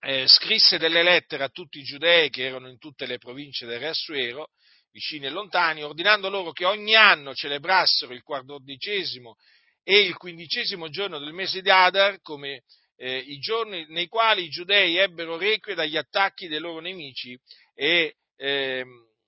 eh, 0.00 0.26
scrisse 0.26 0.78
delle 0.78 1.04
lettere 1.04 1.44
a 1.44 1.48
tutti 1.48 1.78
i 1.78 1.84
giudei 1.84 2.28
che 2.28 2.44
erano 2.44 2.68
in 2.68 2.78
tutte 2.78 3.06
le 3.06 3.18
province 3.18 3.66
del 3.66 3.78
re 3.78 3.88
Assuero 3.88 4.50
vicini 4.98 5.26
e 5.26 5.30
lontani, 5.30 5.84
ordinando 5.84 6.28
loro 6.28 6.50
che 6.50 6.64
ogni 6.64 6.96
anno 6.96 7.32
celebrassero 7.32 8.12
il 8.12 8.22
quattordicesimo 8.22 9.36
e 9.84 10.00
il 10.00 10.16
quindicesimo 10.16 10.88
giorno 10.88 11.20
del 11.20 11.32
mese 11.32 11.62
di 11.62 11.70
Adar 11.70 12.20
come 12.20 12.64
eh, 12.96 13.18
i 13.18 13.38
giorni 13.38 13.86
nei 13.90 14.08
quali 14.08 14.44
i 14.44 14.48
giudei 14.48 14.96
ebbero 14.96 15.38
requie 15.38 15.76
dagli 15.76 15.96
attacchi 15.96 16.48
dei 16.48 16.58
loro 16.58 16.80
nemici 16.80 17.38
e, 17.74 18.16
eh, 18.36 18.84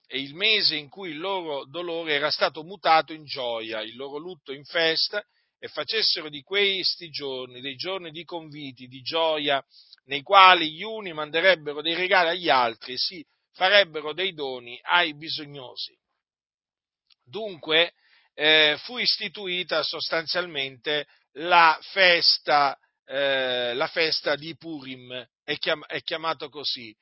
e 0.08 0.20
il 0.20 0.34
mese 0.34 0.74
in 0.74 0.88
cui 0.88 1.10
il 1.10 1.18
loro 1.18 1.64
dolore 1.66 2.14
era 2.14 2.32
stato 2.32 2.64
mutato 2.64 3.12
in 3.12 3.24
gioia, 3.24 3.80
il 3.80 3.94
loro 3.94 4.18
lutto 4.18 4.52
in 4.52 4.64
festa, 4.64 5.24
e 5.62 5.68
facessero 5.68 6.28
di 6.28 6.42
questi 6.42 7.10
giorni 7.10 7.60
dei 7.60 7.76
giorni 7.76 8.10
di 8.10 8.24
conviti, 8.24 8.88
di 8.88 9.02
gioia, 9.02 9.64
nei 10.06 10.22
quali 10.22 10.72
gli 10.72 10.82
uni 10.82 11.12
manderebbero 11.12 11.80
dei 11.80 11.94
regali 11.94 12.30
agli 12.30 12.48
altri 12.48 12.94
e 12.94 12.98
si 12.98 13.24
farebbero 13.52 14.12
dei 14.12 14.32
doni 14.32 14.78
ai 14.82 15.14
bisognosi. 15.14 15.96
Dunque 17.24 17.92
eh, 18.34 18.76
fu 18.84 18.98
istituita 18.98 19.82
sostanzialmente 19.82 21.06
la 21.34 21.78
festa, 21.92 22.76
eh, 23.04 23.74
la 23.74 23.86
festa 23.88 24.34
di 24.34 24.56
Purim, 24.56 25.26
è, 25.44 25.56
chiam- 25.58 25.86
è 25.86 26.02
chiamato 26.02 26.48
così. 26.48 26.94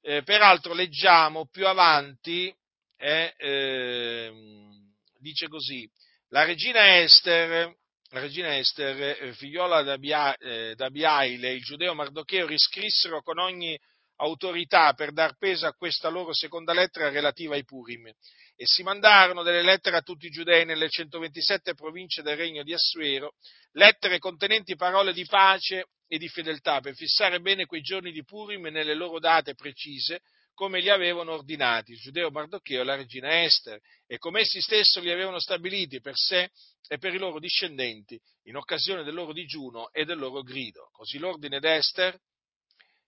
Eh, 0.00 0.22
peraltro 0.22 0.74
leggiamo 0.74 1.46
più 1.46 1.66
avanti, 1.66 2.54
eh, 2.96 3.34
ehm, 3.36 4.94
dice 5.18 5.48
così, 5.48 5.88
la 6.28 6.44
regina 6.44 6.98
Esther 7.00 7.74
la 8.12 8.20
regina 8.20 8.58
Ester, 8.58 9.22
eh, 9.22 9.32
figliola 9.32 9.82
d'Abiaile, 9.82 11.52
il 11.52 11.62
giudeo 11.62 11.94
Mardocheo 11.94 12.46
riscrissero 12.46 13.22
con 13.22 13.38
ogni 13.38 13.78
autorità 14.22 14.92
per 14.94 15.12
dar 15.12 15.36
peso 15.36 15.66
a 15.66 15.74
questa 15.74 16.08
loro 16.08 16.32
seconda 16.32 16.72
lettera 16.72 17.10
relativa 17.10 17.54
ai 17.54 17.64
Purim 17.64 18.06
e 18.06 18.66
si 18.66 18.82
mandarono 18.82 19.42
delle 19.42 19.62
lettere 19.62 19.96
a 19.96 20.02
tutti 20.02 20.26
i 20.26 20.30
giudei 20.30 20.64
nelle 20.64 20.88
127 20.88 21.74
province 21.74 22.22
del 22.22 22.36
regno 22.36 22.62
di 22.62 22.72
Assuero, 22.72 23.34
lettere 23.72 24.18
contenenti 24.18 24.76
parole 24.76 25.12
di 25.12 25.24
pace 25.24 25.86
e 26.06 26.18
di 26.18 26.28
fedeltà 26.28 26.80
per 26.80 26.94
fissare 26.94 27.40
bene 27.40 27.66
quei 27.66 27.80
giorni 27.80 28.12
di 28.12 28.24
Purim 28.24 28.66
nelle 28.66 28.94
loro 28.94 29.18
date 29.18 29.54
precise 29.54 30.20
come 30.54 30.80
li 30.80 30.90
avevano 30.90 31.32
ordinati 31.32 31.92
il 31.92 31.98
giudeo 31.98 32.30
Mardocheo 32.30 32.82
e 32.82 32.84
la 32.84 32.94
regina 32.94 33.42
Ester, 33.42 33.80
e 34.06 34.18
come 34.18 34.40
essi 34.40 34.60
stessi 34.60 35.00
li 35.00 35.10
avevano 35.10 35.40
stabiliti 35.40 36.00
per 36.00 36.14
sé 36.14 36.50
e 36.86 36.98
per 36.98 37.14
i 37.14 37.18
loro 37.18 37.40
discendenti 37.40 38.20
in 38.44 38.56
occasione 38.56 39.02
del 39.02 39.14
loro 39.14 39.32
digiuno 39.32 39.90
e 39.90 40.04
del 40.04 40.18
loro 40.18 40.42
grido. 40.42 40.90
Così 40.92 41.18
l'ordine 41.18 41.58
d'Ester 41.58 42.16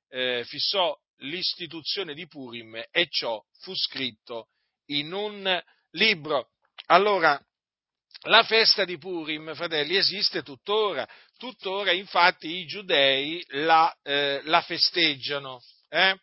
eh, 0.08 0.42
fissò 0.46 0.96
l'istituzione 1.18 2.14
di 2.14 2.26
Purim 2.26 2.76
e 2.90 3.06
ciò 3.08 3.42
fu 3.60 3.74
scritto 3.74 4.48
in 4.86 5.12
un 5.12 5.62
libro. 5.90 6.50
Allora, 6.86 7.40
la 8.26 8.42
festa 8.42 8.84
di 8.84 8.98
Purim, 8.98 9.54
fratelli, 9.54 9.96
esiste 9.96 10.42
tuttora, 10.42 11.08
tuttora 11.36 11.92
infatti 11.92 12.48
i 12.48 12.66
giudei 12.66 13.44
la, 13.48 13.94
eh, 14.02 14.40
la 14.44 14.60
festeggiano. 14.62 15.60
Eh? 15.88 16.18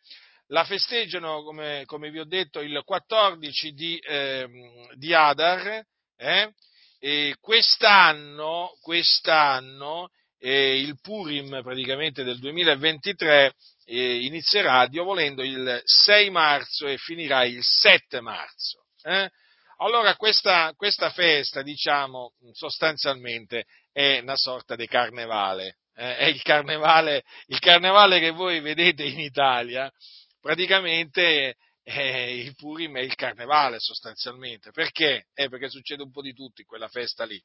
la 0.51 0.65
festeggiano, 0.65 1.43
come, 1.43 1.83
come, 1.85 2.11
vi 2.11 2.19
ho 2.19 2.25
detto, 2.25 2.59
il 2.59 2.81
14 2.83 3.71
di, 3.71 3.97
eh, 3.99 4.49
di 4.95 5.13
Adar, 5.13 5.85
eh? 6.17 6.53
e 6.99 7.35
quest'anno, 7.39 8.77
quest'anno 8.81 10.09
eh, 10.37 10.79
il 10.79 10.99
Purim 11.01 11.61
praticamente 11.61 12.23
del 12.23 12.39
2023 12.39 13.53
eh, 13.91 14.23
inizierà, 14.23 14.87
Dio 14.87 15.03
volendo, 15.03 15.43
il 15.43 15.81
6 15.83 16.29
marzo 16.29 16.87
e 16.87 16.97
finirà 16.97 17.43
il 17.43 17.61
7 17.61 18.21
marzo. 18.21 18.85
Eh? 19.03 19.29
Allora 19.77 20.15
questa, 20.15 20.73
questa, 20.75 21.09
festa, 21.09 21.61
diciamo, 21.61 22.33
sostanzialmente 22.53 23.65
è 23.91 24.19
una 24.19 24.37
sorta 24.37 24.75
di 24.75 24.87
carnevale, 24.87 25.79
eh? 25.95 26.17
è 26.17 26.25
il 26.25 26.41
carnevale, 26.41 27.23
il 27.47 27.59
carnevale 27.59 28.19
che 28.19 28.29
voi 28.29 28.61
vedete 28.61 29.03
in 29.03 29.19
Italia, 29.19 29.91
praticamente 30.39 31.57
il 31.83 32.55
Purim 32.55 32.95
è 32.95 33.01
il 33.01 33.15
carnevale 33.15 33.79
sostanzialmente. 33.79 34.71
Perché? 34.71 35.25
Eh, 35.33 35.49
perché 35.49 35.67
succede 35.69 36.03
un 36.03 36.11
po' 36.11 36.21
di 36.21 36.33
tutto 36.33 36.61
in 36.61 36.67
quella 36.67 36.87
festa 36.87 37.25
lì. 37.25 37.41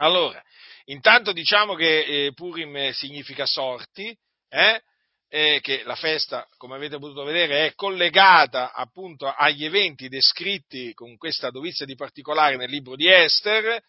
Allora, 0.00 0.42
intanto 0.86 1.32
diciamo 1.32 1.74
che 1.74 2.26
eh, 2.26 2.32
Purim 2.34 2.90
significa 2.90 3.46
sorti, 3.46 4.16
eh, 4.48 4.82
che 5.28 5.82
la 5.84 5.94
festa, 5.94 6.48
come 6.56 6.76
avete 6.76 6.98
potuto 6.98 7.22
vedere, 7.22 7.66
è 7.66 7.74
collegata 7.74 8.72
appunto 8.72 9.26
agli 9.26 9.64
eventi 9.64 10.08
descritti 10.08 10.94
con 10.94 11.18
questa 11.18 11.50
dovizia 11.50 11.84
di 11.84 11.94
particolare 11.94 12.56
nel 12.56 12.70
libro 12.70 12.96
di 12.96 13.10
Esther 13.10 13.82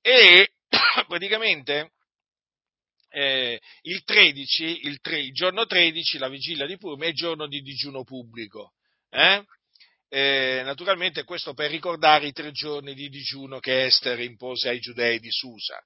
e 0.00 0.52
praticamente 1.08 1.90
eh, 3.10 3.60
il 3.82 4.04
13, 4.04 4.86
il, 4.86 5.00
tre, 5.00 5.20
il, 5.20 5.32
giorno 5.32 5.66
13, 5.66 6.18
la 6.18 6.28
vigilia 6.28 6.66
di 6.66 6.76
Purim, 6.76 7.02
è 7.02 7.12
giorno 7.12 7.48
di 7.48 7.60
digiuno 7.60 8.04
pubblico. 8.04 8.74
Eh? 9.10 9.44
Eh, 10.08 10.62
naturalmente 10.64 11.24
questo 11.24 11.54
per 11.54 11.70
ricordare 11.70 12.26
i 12.26 12.32
tre 12.32 12.50
giorni 12.52 12.94
di 12.94 13.08
digiuno 13.08 13.60
che 13.60 13.84
Esther 13.84 14.18
impose 14.20 14.68
ai 14.68 14.80
giudei 14.80 15.20
di 15.20 15.30
Susa 15.30 15.80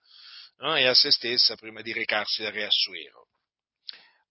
no? 0.58 0.76
e 0.76 0.86
a 0.86 0.94
se 0.94 1.10
stessa 1.10 1.56
prima 1.56 1.82
di 1.82 1.92
recarsi 1.92 2.42
da 2.42 2.50
Re 2.50 2.64
Assuero. 2.64 3.23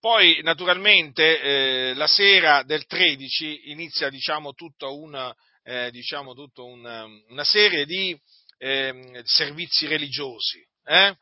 Poi, 0.04 0.42
naturalmente, 0.44 1.40
eh, 1.40 1.94
la 1.94 2.08
sera 2.08 2.64
del 2.64 2.86
13 2.86 3.70
inizia, 3.70 4.10
diciamo, 4.10 4.52
tutta 4.52 4.90
una, 4.90 5.34
eh, 5.64 5.92
diciamo, 5.92 6.34
tutta 6.34 6.62
una, 6.62 7.06
una 7.30 7.46
serie 7.46 7.86
di 7.86 8.14
ehm, 8.58 9.22
servizi 9.24 9.88
religiosi. 9.88 10.62
Eh? 10.84 11.16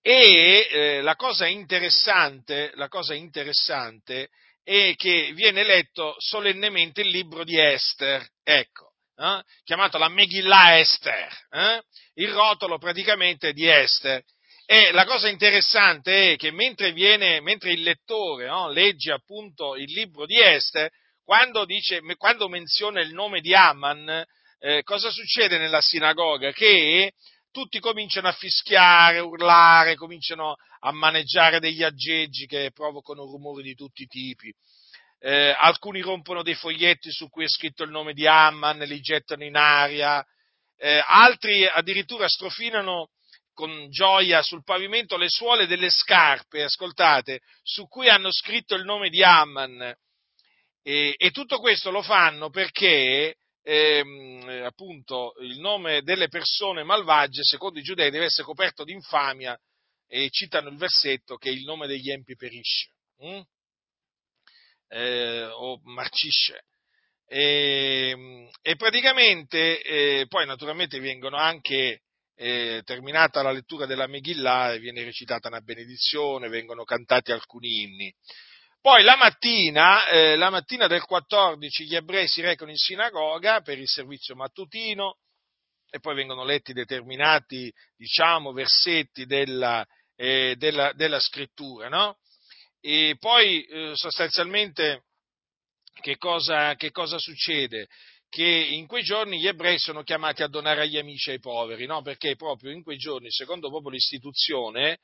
E 0.00 0.68
eh, 0.70 1.00
la, 1.02 1.16
cosa 1.16 1.48
la, 1.48 2.88
cosa 2.88 3.14
interessante, 3.14 4.28
è 4.62 4.94
che 4.94 5.32
viene 5.34 5.64
letto 5.64 6.14
solennemente 6.18 7.00
il 7.00 7.08
libro 7.08 7.42
di 7.42 7.58
Esther, 7.58 8.24
ecco, 8.44 8.92
eh, 9.16 9.42
chiamato 9.64 9.98
la 9.98 10.08
Megillah 10.08 10.78
Esther, 10.78 11.36
eh, 11.50 11.82
il 12.14 12.30
rotolo 12.30 12.78
praticamente 12.78 13.52
di 13.52 13.68
Esther. 13.68 14.22
E 14.70 14.92
la 14.92 15.06
cosa 15.06 15.30
interessante 15.30 16.32
è 16.32 16.36
che 16.36 16.50
mentre, 16.50 16.92
viene, 16.92 17.40
mentre 17.40 17.72
il 17.72 17.80
lettore 17.80 18.48
no, 18.48 18.68
legge 18.68 19.12
appunto 19.12 19.76
il 19.76 19.90
libro 19.90 20.26
di 20.26 20.38
Esther, 20.38 20.90
quando, 21.24 21.64
dice, 21.64 22.02
quando 22.18 22.50
menziona 22.50 23.00
il 23.00 23.14
nome 23.14 23.40
di 23.40 23.54
Amman, 23.54 24.22
eh, 24.58 24.82
cosa 24.82 25.08
succede 25.10 25.56
nella 25.56 25.80
sinagoga? 25.80 26.52
Che 26.52 27.12
tutti 27.50 27.80
cominciano 27.80 28.28
a 28.28 28.32
fischiare, 28.32 29.20
urlare, 29.20 29.96
cominciano 29.96 30.56
a 30.80 30.92
maneggiare 30.92 31.60
degli 31.60 31.82
aggeggi 31.82 32.44
che 32.44 32.70
provocano 32.70 33.24
rumori 33.24 33.62
di 33.62 33.74
tutti 33.74 34.02
i 34.02 34.06
tipi. 34.06 34.52
Eh, 35.18 35.56
alcuni 35.56 36.02
rompono 36.02 36.42
dei 36.42 36.54
foglietti 36.54 37.10
su 37.10 37.30
cui 37.30 37.44
è 37.44 37.48
scritto 37.48 37.84
il 37.84 37.90
nome 37.90 38.12
di 38.12 38.26
Amman, 38.26 38.80
li 38.80 39.00
gettano 39.00 39.44
in 39.44 39.56
aria, 39.56 40.22
eh, 40.76 41.02
altri 41.06 41.64
addirittura 41.64 42.28
strofinano 42.28 43.08
con 43.58 43.90
gioia 43.90 44.40
sul 44.40 44.62
pavimento 44.62 45.16
le 45.16 45.28
suole 45.28 45.66
delle 45.66 45.90
scarpe, 45.90 46.62
ascoltate, 46.62 47.40
su 47.64 47.88
cui 47.88 48.08
hanno 48.08 48.30
scritto 48.30 48.76
il 48.76 48.84
nome 48.84 49.08
di 49.08 49.20
Amman. 49.24 49.96
E, 50.80 51.14
e 51.16 51.30
tutto 51.32 51.58
questo 51.58 51.90
lo 51.90 52.00
fanno 52.00 52.50
perché 52.50 53.34
ehm, 53.60 54.62
appunto 54.64 55.34
il 55.40 55.58
nome 55.58 56.02
delle 56.02 56.28
persone 56.28 56.84
malvagie, 56.84 57.42
secondo 57.42 57.80
i 57.80 57.82
giudei, 57.82 58.12
deve 58.12 58.26
essere 58.26 58.46
coperto 58.46 58.84
di 58.84 58.92
infamia 58.92 59.58
e 60.06 60.30
citano 60.30 60.68
il 60.68 60.76
versetto 60.76 61.36
che 61.36 61.50
il 61.50 61.64
nome 61.64 61.88
degli 61.88 62.12
empi 62.12 62.36
perisce 62.36 62.92
hm? 63.16 63.40
eh, 64.86 65.46
o 65.46 65.80
marcisce. 65.82 66.62
E, 67.26 68.10
ehm, 68.10 68.50
e 68.62 68.76
praticamente 68.76 69.82
eh, 69.82 70.26
poi 70.28 70.46
naturalmente 70.46 71.00
vengono 71.00 71.36
anche 71.36 72.02
eh, 72.40 72.82
terminata 72.84 73.42
la 73.42 73.50
lettura 73.50 73.84
della 73.84 74.06
Megillah 74.06 74.76
viene 74.76 75.02
recitata 75.02 75.48
una 75.48 75.60
benedizione, 75.60 76.48
vengono 76.48 76.84
cantati 76.84 77.32
alcuni 77.32 77.82
inni. 77.82 78.14
Poi 78.80 79.02
la 79.02 79.16
mattina, 79.16 80.06
eh, 80.06 80.36
la 80.36 80.48
mattina 80.48 80.86
del 80.86 81.02
14 81.02 81.84
gli 81.84 81.96
ebrei 81.96 82.28
si 82.28 82.40
recano 82.40 82.70
in 82.70 82.76
sinagoga 82.76 83.60
per 83.60 83.78
il 83.78 83.88
servizio 83.88 84.36
mattutino 84.36 85.18
e 85.90 85.98
poi 85.98 86.14
vengono 86.14 86.44
letti 86.44 86.72
determinati, 86.72 87.72
diciamo, 87.96 88.52
versetti 88.52 89.26
della, 89.26 89.84
eh, 90.14 90.54
della, 90.56 90.92
della 90.92 91.18
scrittura, 91.18 91.88
no? 91.88 92.18
E 92.80 93.16
poi 93.18 93.64
eh, 93.64 93.92
sostanzialmente 93.94 95.06
che 96.00 96.16
cosa, 96.18 96.76
che 96.76 96.92
cosa, 96.92 97.18
succede? 97.18 97.88
Che 98.30 98.44
in 98.44 98.86
quei 98.86 99.02
giorni 99.02 99.38
gli 99.38 99.46
ebrei 99.46 99.78
sono 99.78 100.02
chiamati 100.02 100.42
a 100.42 100.48
donare 100.48 100.82
agli 100.82 100.98
amici 100.98 101.30
e 101.30 101.34
ai 101.34 101.38
poveri, 101.40 101.86
no? 101.86 102.02
Perché 102.02 102.36
proprio 102.36 102.70
in 102.70 102.82
quei 102.82 102.98
giorni, 102.98 103.30
secondo 103.30 103.70
proprio 103.70 103.90
l'istituzione, 103.90 104.98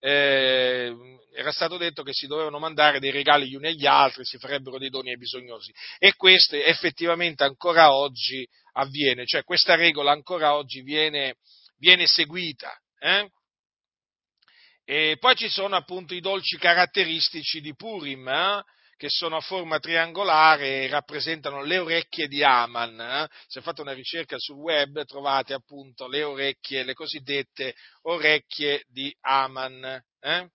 eh, 0.00 0.92
era 1.34 1.52
stato 1.52 1.76
detto 1.76 2.02
che 2.02 2.12
si 2.12 2.26
dovevano 2.26 2.58
mandare 2.58 2.98
dei 2.98 3.10
regali 3.10 3.48
gli 3.48 3.54
uni 3.54 3.68
agli 3.68 3.86
altri, 3.86 4.24
si 4.24 4.38
farebbero 4.38 4.78
dei 4.78 4.90
doni 4.90 5.10
ai 5.10 5.16
bisognosi. 5.16 5.72
E 5.98 6.14
questo 6.14 6.56
effettivamente 6.56 7.44
ancora 7.44 7.94
oggi 7.94 8.46
avviene, 8.72 9.24
cioè 9.24 9.44
questa 9.44 9.76
regola 9.76 10.12
ancora 10.12 10.54
oggi 10.56 10.82
viene, 10.82 11.36
viene 11.78 12.06
seguita. 12.06 12.76
Eh? 12.98 13.30
E 14.84 15.16
poi 15.18 15.34
ci 15.36 15.48
sono 15.48 15.76
appunto 15.76 16.12
i 16.12 16.20
dolci 16.20 16.58
caratteristici 16.58 17.60
di 17.60 17.74
Purim, 17.74 18.28
eh? 18.28 18.62
Che 18.96 19.08
sono 19.08 19.36
a 19.36 19.40
forma 19.40 19.78
triangolare 19.78 20.82
e 20.82 20.88
rappresentano 20.88 21.62
le 21.62 21.78
orecchie 21.78 22.26
di 22.28 22.42
Aman. 22.42 23.00
Eh? 23.00 23.28
Se 23.46 23.60
fate 23.60 23.80
una 23.80 23.92
ricerca 23.92 24.36
sul 24.38 24.56
web 24.56 25.04
trovate 25.04 25.54
appunto 25.54 26.06
le 26.08 26.22
orecchie, 26.22 26.84
le 26.84 26.94
cosiddette 26.94 27.74
orecchie 28.02 28.84
di 28.88 29.14
Aman. 29.20 30.02
Eh? 30.20 30.48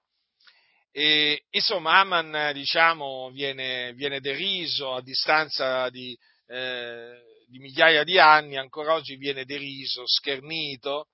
E, 0.92 1.44
insomma, 1.52 2.00
Aman 2.00 2.52
diciamo, 2.54 3.30
viene, 3.32 3.94
viene, 3.94 4.20
deriso 4.20 4.94
a 4.94 5.02
distanza 5.02 5.90
di, 5.90 6.18
eh, 6.48 7.22
di 7.48 7.60
migliaia 7.60 8.04
di 8.04 8.18
anni, 8.18 8.58
ancora 8.58 8.94
oggi 8.94 9.16
viene 9.16 9.46
deriso, 9.46 10.04
schernito 10.06 11.08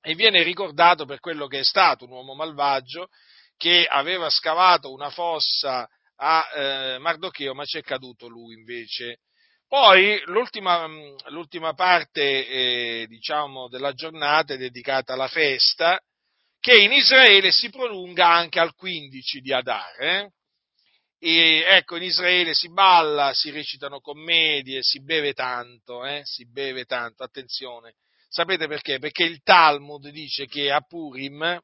e 0.00 0.14
viene 0.14 0.42
ricordato 0.42 1.06
per 1.06 1.18
quello 1.18 1.46
che 1.46 1.60
è 1.60 1.64
stato 1.64 2.04
un 2.04 2.10
uomo 2.10 2.34
malvagio 2.34 3.08
che 3.56 3.86
aveva 3.88 4.28
scavato 4.28 4.92
una 4.92 5.10
fossa 5.10 5.88
a 6.24 6.50
eh, 6.54 6.98
Mardocheo, 6.98 7.52
ma 7.54 7.64
c'è 7.64 7.82
caduto 7.82 8.28
lui 8.28 8.54
invece. 8.54 9.18
Poi 9.68 10.22
l'ultima, 10.26 10.86
l'ultima 11.28 11.74
parte 11.74 12.46
eh, 12.46 13.06
diciamo, 13.08 13.68
della 13.68 13.92
giornata 13.92 14.54
è 14.54 14.56
dedicata 14.56 15.12
alla 15.12 15.28
festa, 15.28 16.00
che 16.60 16.80
in 16.80 16.92
Israele 16.92 17.50
si 17.50 17.68
prolunga 17.68 18.28
anche 18.28 18.58
al 18.58 18.74
15 18.74 19.40
di 19.40 19.52
Adar. 19.52 20.00
Eh? 20.00 20.30
E 21.18 21.64
ecco, 21.66 21.96
in 21.96 22.04
Israele 22.04 22.54
si 22.54 22.70
balla, 22.72 23.32
si 23.34 23.50
recitano 23.50 24.00
commedie, 24.00 24.78
si 24.82 25.02
beve 25.02 25.34
tanto, 25.34 26.06
eh? 26.06 26.22
si 26.24 26.48
beve 26.50 26.84
tanto, 26.84 27.22
attenzione. 27.22 27.96
Sapete 28.28 28.66
perché? 28.66 28.98
Perché 28.98 29.24
il 29.24 29.42
Talmud 29.42 30.08
dice 30.08 30.46
che 30.46 30.70
a 30.70 30.80
Purim, 30.80 31.60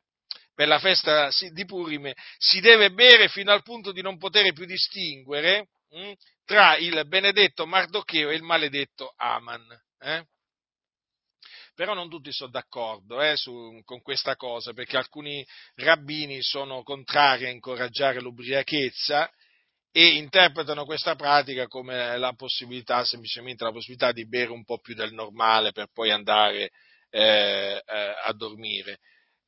per 0.61 0.69
la 0.69 0.79
festa 0.79 1.31
di 1.53 1.65
Purim 1.65 2.13
si 2.37 2.61
deve 2.61 2.91
bere 2.91 3.29
fino 3.29 3.51
al 3.51 3.63
punto 3.63 3.93
di 3.93 4.03
non 4.03 4.19
poter 4.19 4.53
più 4.53 4.67
distinguere 4.67 5.69
mh, 5.89 6.03
hm, 6.03 6.13
tra 6.45 6.77
il 6.77 7.03
benedetto 7.07 7.67
Mardocheo 7.67 8.29
e 8.29 8.35
il 8.35 8.43
maledetto 8.43 9.15
Aman. 9.17 9.67
Eh? 10.01 10.23
Però 11.75 11.95
non 11.95 12.11
tutti 12.11 12.31
sono 12.31 12.51
d'accordo 12.51 13.23
eh, 13.23 13.39
su, 13.39 13.81
con 13.87 14.03
questa 14.03 14.37
cosa, 14.37 14.75
perché 14.75 14.99
alcuni 14.99 15.43
rabbini 15.77 16.43
sono 16.43 16.83
contrari 16.83 17.47
a 17.47 17.51
incoraggiare 17.51 18.21
l'ubriachezza 18.21 19.31
e 19.91 20.17
interpretano 20.17 20.85
questa 20.85 21.15
pratica 21.15 21.69
come 21.69 22.19
la 22.19 22.35
possibilità, 22.35 23.03
semplicemente 23.03 23.65
la 23.65 23.73
possibilità 23.73 24.13
di 24.13 24.29
bere 24.29 24.51
un 24.51 24.65
po' 24.65 24.79
più 24.79 24.95
del 24.95 25.15
normale 25.15 25.73
per 25.73 25.87
poi 25.91 26.11
andare 26.11 26.69
eh, 27.09 27.83
eh, 27.83 28.15
a 28.25 28.33
dormire. 28.35 28.99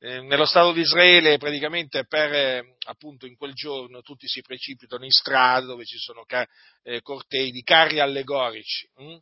Eh, 0.05 0.19
nello 0.19 0.45
Stato 0.45 0.73
di 0.73 0.81
Israele 0.81 1.37
praticamente 1.37 2.05
per, 2.05 2.33
eh, 2.33 2.75
appunto 2.87 3.25
in 3.25 3.37
quel 3.37 3.53
giorno 3.53 4.01
tutti 4.01 4.27
si 4.27 4.41
precipitano 4.41 5.05
in 5.05 5.11
strada 5.11 5.67
dove 5.67 5.85
ci 5.85 5.97
sono 5.97 6.25
ca- 6.25 6.45
eh, 6.81 7.01
cortei 7.01 7.51
di 7.51 7.63
carri 7.63 8.01
allegorici, 8.01 8.85
hm? 8.95 9.15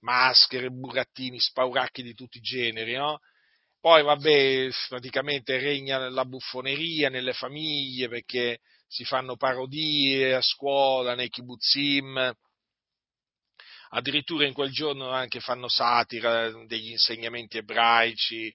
maschere, 0.00 0.70
burattini, 0.70 1.38
spauracchi 1.38 2.02
di 2.02 2.14
tutti 2.14 2.38
i 2.38 2.40
generi, 2.40 2.94
no? 2.94 3.18
Poi, 3.78 4.02
vabbè, 4.02 4.70
praticamente 4.88 5.58
regna 5.58 6.08
la 6.08 6.24
buffoneria 6.24 7.10
nelle 7.10 7.34
famiglie 7.34 8.08
perché 8.08 8.60
si 8.86 9.04
fanno 9.04 9.36
parodie 9.36 10.34
a 10.34 10.40
scuola, 10.40 11.14
nei 11.14 11.28
kibbutzim, 11.28 12.34
addirittura 13.90 14.46
in 14.46 14.54
quel 14.54 14.70
giorno 14.70 15.10
anche 15.10 15.40
fanno 15.40 15.68
satira 15.68 16.50
degli 16.64 16.88
insegnamenti 16.92 17.58
ebraici, 17.58 18.50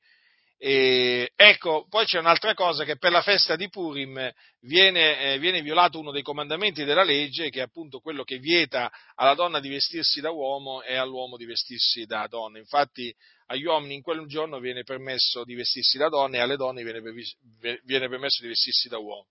e, 0.59 1.33
ecco, 1.35 1.85
poi 1.87 2.05
c'è 2.05 2.17
un'altra 2.17 2.55
cosa 2.55 2.83
che 2.83 2.97
per 2.97 3.11
la 3.11 3.21
festa 3.21 3.55
di 3.55 3.69
Purim 3.69 4.33
viene, 4.61 5.33
eh, 5.33 5.39
viene, 5.39 5.61
violato 5.61 5.99
uno 5.99 6.11
dei 6.11 6.23
comandamenti 6.23 6.83
della 6.83 7.03
legge, 7.03 7.51
che 7.51 7.59
è 7.59 7.63
appunto 7.63 7.99
quello 7.99 8.23
che 8.23 8.39
vieta 8.39 8.91
alla 9.13 9.35
donna 9.35 9.59
di 9.59 9.69
vestirsi 9.69 10.19
da 10.19 10.31
uomo 10.31 10.81
e 10.81 10.95
all'uomo 10.95 11.37
di 11.37 11.45
vestirsi 11.45 12.05
da 12.05 12.25
donna. 12.27 12.57
Infatti 12.57 13.15
agli 13.47 13.65
uomini 13.65 13.95
in 13.95 14.01
quel 14.01 14.25
giorno 14.25 14.59
viene 14.59 14.83
permesso 14.83 15.43
di 15.43 15.53
vestirsi 15.53 15.99
da 15.99 16.09
donna 16.09 16.37
e 16.37 16.39
alle 16.39 16.57
donne 16.57 16.83
viene, 16.83 17.01
viene 17.83 18.09
permesso 18.09 18.41
di 18.41 18.47
vestirsi 18.47 18.89
da 18.89 18.97
uomo. 18.97 19.27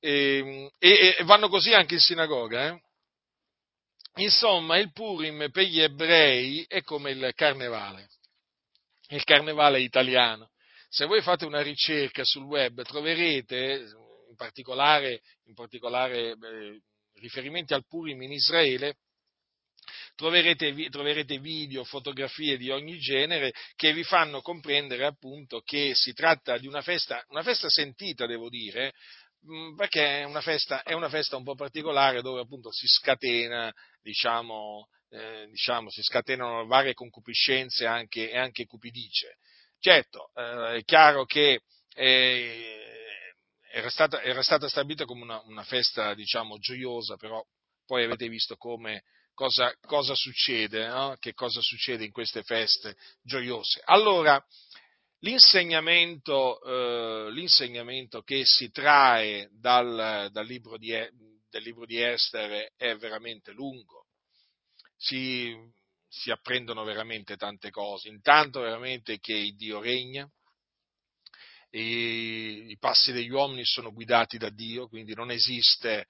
E, 0.00 0.72
e, 0.78 1.16
e 1.16 1.24
vanno 1.24 1.48
così 1.48 1.72
anche 1.74 1.94
in 1.94 2.00
sinagoga. 2.00 2.72
Eh? 2.72 2.80
Insomma, 4.16 4.78
il 4.78 4.90
Purim 4.92 5.48
per 5.52 5.62
gli 5.62 5.80
ebrei 5.80 6.64
è 6.66 6.82
come 6.82 7.12
il 7.12 7.32
carnevale 7.36 8.08
il 9.08 9.24
carnevale 9.24 9.80
italiano. 9.80 10.50
Se 10.88 11.04
voi 11.06 11.20
fate 11.22 11.44
una 11.44 11.62
ricerca 11.62 12.24
sul 12.24 12.44
web 12.44 12.82
troverete 12.82 13.86
in 14.28 14.36
particolare, 14.36 15.20
in 15.44 15.54
particolare 15.54 16.30
eh, 16.30 16.80
riferimenti 17.14 17.74
al 17.74 17.86
Purim 17.86 18.20
in 18.22 18.32
Israele, 18.32 18.96
troverete, 20.14 20.74
troverete, 20.90 21.38
video, 21.38 21.84
fotografie 21.84 22.56
di 22.56 22.70
ogni 22.70 22.98
genere 22.98 23.52
che 23.76 23.92
vi 23.92 24.02
fanno 24.02 24.40
comprendere 24.40 25.04
appunto 25.04 25.60
che 25.60 25.92
si 25.94 26.12
tratta 26.12 26.58
di 26.58 26.66
una 26.66 26.82
festa, 26.82 27.24
una 27.28 27.42
festa 27.42 27.68
sentita 27.68 28.26
devo 28.26 28.48
dire, 28.48 28.94
perché 29.76 30.20
è 30.20 30.24
una, 30.24 30.40
festa, 30.40 30.82
è 30.82 30.92
una 30.92 31.08
festa 31.08 31.36
un 31.36 31.44
po' 31.44 31.54
particolare 31.54 32.22
dove 32.22 32.40
appunto 32.40 32.72
si 32.72 32.86
scatena, 32.86 33.72
diciamo, 34.02 34.88
eh, 35.10 35.46
diciamo, 35.48 35.90
si 35.90 36.02
scatenano 36.02 36.66
varie 36.66 36.94
concupiscenze 36.94 37.86
anche, 37.86 38.30
e 38.30 38.36
anche 38.36 38.66
cupidice. 38.66 39.38
Certo, 39.78 40.30
eh, 40.34 40.78
è 40.78 40.84
chiaro 40.84 41.24
che 41.24 41.62
eh, 41.94 42.78
era, 43.72 43.88
stata, 43.88 44.22
era, 44.22 44.42
stata, 44.42 44.68
stabilita 44.68 45.04
come 45.04 45.22
una, 45.22 45.40
una 45.44 45.64
festa, 45.64 46.14
diciamo, 46.14 46.58
gioiosa, 46.58 47.16
però 47.16 47.42
poi 47.86 48.04
avete 48.04 48.28
visto 48.28 48.56
come, 48.56 49.04
cosa, 49.34 49.72
cosa 49.80 50.14
succede, 50.14 50.86
no? 50.88 51.16
che 51.18 51.32
cosa 51.32 51.60
succede 51.60 52.04
in 52.04 52.10
queste 52.10 52.42
feste 52.42 52.96
gioiose. 53.22 53.80
Allora, 53.84 54.44
l'insegnamento, 55.20 56.60
eh, 56.62 57.30
l'insegnamento 57.32 58.22
che 58.22 58.42
si 58.44 58.70
trae 58.70 59.48
dal, 59.52 60.28
dal, 60.30 60.46
libro 60.46 60.76
di, 60.78 60.88
del 60.88 61.62
libro 61.62 61.86
di 61.86 62.00
Esther 62.02 62.72
è 62.76 62.96
veramente 62.96 63.52
lungo 63.52 64.08
si, 64.98 65.54
si 66.08 66.30
apprendono 66.30 66.84
veramente 66.84 67.36
tante 67.36 67.70
cose. 67.70 68.08
Intanto 68.08 68.60
veramente 68.60 69.18
che 69.20 69.52
Dio 69.56 69.80
regna, 69.80 70.28
i 71.70 72.76
passi 72.78 73.12
degli 73.12 73.30
uomini 73.30 73.64
sono 73.64 73.92
guidati 73.92 74.36
da 74.36 74.50
Dio, 74.50 74.88
quindi 74.88 75.14
non 75.14 75.30
esiste, 75.30 76.06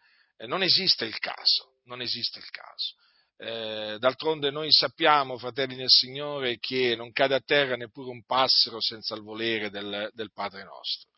non 0.47 0.63
esiste 0.63 1.05
il 1.05 1.19
caso, 1.19 1.81
non 1.85 2.01
esiste 2.01 2.39
il 2.39 2.49
caso. 2.51 2.95
Eh, 3.41 3.99
d'altronde 4.01 4.51
noi 4.51 4.73
sappiamo, 4.73 5.39
fratelli 5.39 5.77
del 5.77 5.89
Signore, 5.89 6.59
che 6.59 6.97
non 6.97 7.13
cade 7.13 7.37
a 7.37 7.41
terra 7.41 7.77
neppure 7.77 8.11
un 8.11 8.25
passero 8.25 8.81
senza 8.81 9.15
il 9.15 9.23
volere 9.23 9.71
del, 9.71 10.11
del 10.13 10.33
Padre 10.33 10.65
nostro. 10.65 11.09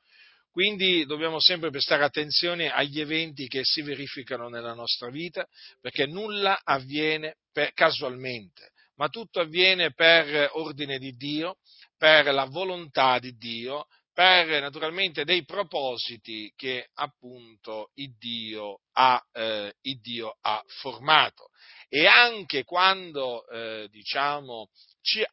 Quindi 0.50 1.06
dobbiamo 1.06 1.40
sempre 1.40 1.70
prestare 1.70 2.04
attenzione 2.04 2.70
agli 2.70 3.00
eventi 3.00 3.46
che 3.46 3.60
si 3.62 3.80
verificano 3.82 4.48
nella 4.48 4.74
nostra 4.74 5.08
vita, 5.08 5.46
perché 5.80 6.06
nulla 6.06 6.60
avviene 6.62 7.36
per, 7.52 7.72
casualmente, 7.72 8.72
ma 8.96 9.08
tutto 9.08 9.40
avviene 9.40 9.94
per 9.94 10.50
ordine 10.52 10.98
di 10.98 11.12
Dio, 11.12 11.56
per 11.96 12.26
la 12.34 12.44
volontà 12.44 13.18
di 13.18 13.34
Dio, 13.36 13.86
per 14.12 14.60
naturalmente 14.60 15.24
dei 15.24 15.44
propositi 15.44 16.52
che 16.54 16.90
appunto 16.94 17.92
il 17.94 18.14
Dio 18.18 18.80
ha, 18.92 19.24
eh, 19.32 19.72
il 19.82 20.00
Dio 20.00 20.36
ha 20.40 20.62
formato. 20.66 21.48
E 21.92 22.06
anche 22.06 22.62
quando, 22.62 23.44
eh, 23.48 23.88
diciamo, 23.90 24.68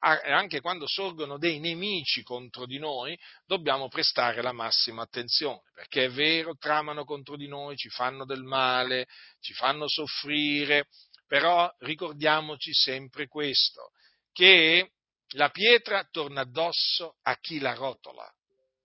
anche 0.09 0.59
quando 0.59 0.87
sorgono 0.87 1.37
dei 1.37 1.59
nemici 1.59 2.23
contro 2.23 2.65
di 2.65 2.79
noi, 2.79 3.15
dobbiamo 3.45 3.89
prestare 3.89 4.41
la 4.41 4.53
massima 4.53 5.03
attenzione, 5.03 5.61
perché 5.71 6.05
è 6.05 6.09
vero, 6.09 6.55
tramano 6.55 7.05
contro 7.05 7.35
di 7.35 7.47
noi, 7.47 7.77
ci 7.77 7.89
fanno 7.89 8.25
del 8.25 8.41
male, 8.41 9.05
ci 9.39 9.53
fanno 9.53 9.87
soffrire, 9.87 10.87
però 11.27 11.71
ricordiamoci 11.79 12.73
sempre 12.73 13.27
questo, 13.27 13.91
che 14.31 14.93
la 15.35 15.49
pietra 15.49 16.07
torna 16.09 16.41
addosso 16.41 17.17
a 17.21 17.37
chi 17.39 17.59
la 17.59 17.75
rotola. 17.75 18.27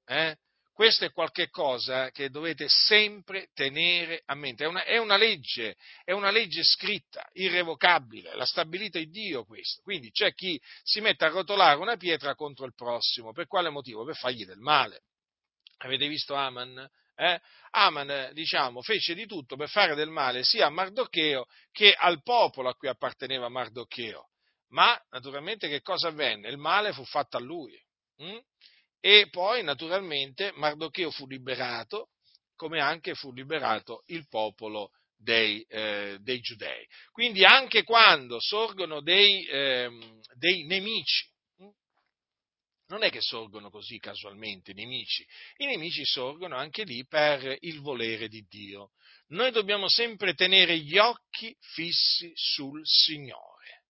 Eh? 0.05 0.37
Questo 0.73 1.05
è 1.05 1.13
qualcosa 1.13 2.11
che 2.11 2.31
dovete 2.31 2.67
sempre 2.69 3.49
tenere 3.53 4.23
a 4.25 4.35
mente. 4.35 4.65
È 4.65 4.67
una, 4.67 4.85
è 4.85 4.97
una, 4.97 5.17
legge, 5.17 5.77
è 6.03 6.13
una 6.13 6.31
legge 6.31 6.63
scritta, 6.65 7.29
irrevocabile, 7.33 8.35
l'ha 8.35 8.47
stabilito 8.47 8.99
il 8.99 9.11
Dio 9.11 9.45
questo. 9.45 9.83
Quindi 9.83 10.11
c'è 10.11 10.33
chi 10.33 10.59
si 10.83 11.01
mette 11.01 11.27
a 11.27 11.29
rotolare 11.29 11.79
una 11.79 11.97
pietra 11.97 12.35
contro 12.35 12.65
il 12.65 12.75
prossimo. 12.75 13.33
Per 13.33 13.47
quale 13.47 13.69
motivo? 13.69 14.05
Per 14.05 14.17
fargli 14.17 14.47
del 14.47 14.61
male. 14.61 15.03
Avete 15.79 16.09
visto 16.09 16.35
Aman? 16.35 16.89
Eh? 17.17 17.41
Aman, 17.73 18.31
diciamo, 18.33 18.81
fece 18.81 19.15
di 19.15 19.27
tutto 19.27 19.57
per 19.57 19.69
fare 19.69 19.95
del 19.95 20.09
male 20.09 20.43
sia 20.43 20.67
a 20.67 20.71
Mardocheo 20.71 21.47
che 21.71 21.93
al 21.93 22.23
popolo 22.23 22.71
a 22.71 22.75
cui 22.75 22.89
apparteneva 22.89 23.51
Mardocheo. 23.51 24.29
Ma 24.69 24.99
naturalmente 25.11 25.69
che 25.69 25.83
cosa 25.83 26.09
avvenne? 26.09 26.49
Il 26.49 26.57
male 26.57 26.93
fu 26.93 27.05
fatto 27.05 27.37
a 27.37 27.41
lui. 27.41 27.79
Hm? 28.17 28.39
E 29.05 29.29
poi 29.31 29.65
naturalmente 29.65 30.53
Mardocheo 30.55 31.11
fu 31.11 31.27
liberato, 31.27 32.11
come 32.55 32.81
anche 32.81 33.17
fu 33.17 33.33
liberato 33.33 34.05
il 34.07 34.29
popolo 34.29 34.91
dei, 35.17 35.61
eh, 35.63 36.19
dei 36.21 36.39
giudei. 36.39 36.87
Quindi 37.11 37.45
anche 37.45 37.83
quando 37.83 38.39
sorgono 38.39 39.01
dei, 39.01 39.45
eh, 39.47 39.91
dei 40.35 40.67
nemici, 40.67 41.29
hm? 41.57 41.71
non 42.91 43.03
è 43.03 43.11
che 43.11 43.21
sorgono 43.21 43.71
così 43.71 43.99
casualmente 43.99 44.71
i 44.71 44.75
nemici, 44.75 45.27
i 45.57 45.67
nemici 45.67 46.05
sorgono 46.05 46.55
anche 46.55 46.85
lì 46.85 47.05
per 47.05 47.57
il 47.59 47.81
volere 47.81 48.29
di 48.29 48.47
Dio. 48.49 48.93
Noi 49.31 49.51
dobbiamo 49.51 49.89
sempre 49.89 50.35
tenere 50.35 50.79
gli 50.79 50.97
occhi 50.97 51.57
fissi 51.59 52.31
sul 52.37 52.83
Signore. 52.85 53.83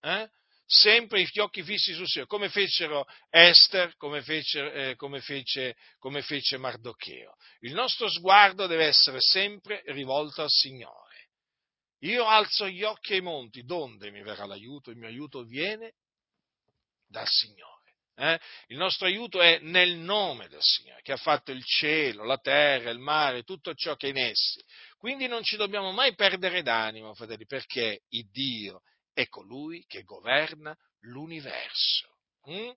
Eh? 0.00 0.30
Sempre 0.66 1.22
gli 1.22 1.40
occhi 1.40 1.62
fissi 1.62 1.92
sul 1.92 2.06
Signore, 2.06 2.30
come 2.30 2.48
fecero 2.48 3.06
Esther, 3.30 3.94
come 3.96 4.22
fece, 4.22 4.72
eh, 4.72 4.96
come, 4.96 5.20
fece, 5.20 5.76
come 5.98 6.22
fece 6.22 6.56
Mardocheo. 6.56 7.34
Il 7.60 7.74
nostro 7.74 8.08
sguardo 8.08 8.66
deve 8.66 8.86
essere 8.86 9.20
sempre 9.20 9.82
rivolto 9.86 10.42
al 10.42 10.50
Signore. 10.50 11.02
Io 12.00 12.26
alzo 12.26 12.68
gli 12.68 12.82
occhi 12.82 13.14
ai 13.14 13.20
monti, 13.20 13.62
donde 13.64 14.10
mi 14.10 14.22
verrà 14.22 14.44
l'aiuto? 14.44 14.90
Il 14.90 14.98
mio 14.98 15.08
aiuto 15.08 15.42
viene 15.44 15.94
dal 17.06 17.26
Signore. 17.28 17.72
Eh? 18.16 18.38
Il 18.68 18.76
nostro 18.76 19.06
aiuto 19.06 19.40
è 19.40 19.58
nel 19.60 19.96
nome 19.96 20.48
del 20.48 20.62
Signore, 20.62 21.02
che 21.02 21.12
ha 21.12 21.16
fatto 21.16 21.50
il 21.50 21.64
cielo, 21.64 22.24
la 22.24 22.38
terra, 22.38 22.90
il 22.90 22.98
mare, 22.98 23.42
tutto 23.42 23.74
ciò 23.74 23.96
che 23.96 24.06
è 24.06 24.10
in 24.10 24.18
essi. 24.18 24.62
Quindi 24.98 25.26
non 25.26 25.42
ci 25.42 25.56
dobbiamo 25.56 25.92
mai 25.92 26.14
perdere 26.14 26.62
d'animo, 26.62 27.14
fratelli, 27.14 27.46
perché 27.46 28.02
il 28.08 28.30
Dio 28.30 28.82
è 29.14 29.28
colui 29.28 29.84
che 29.86 30.02
governa 30.02 30.76
l'universo. 31.02 32.16
Mm? 32.50 32.70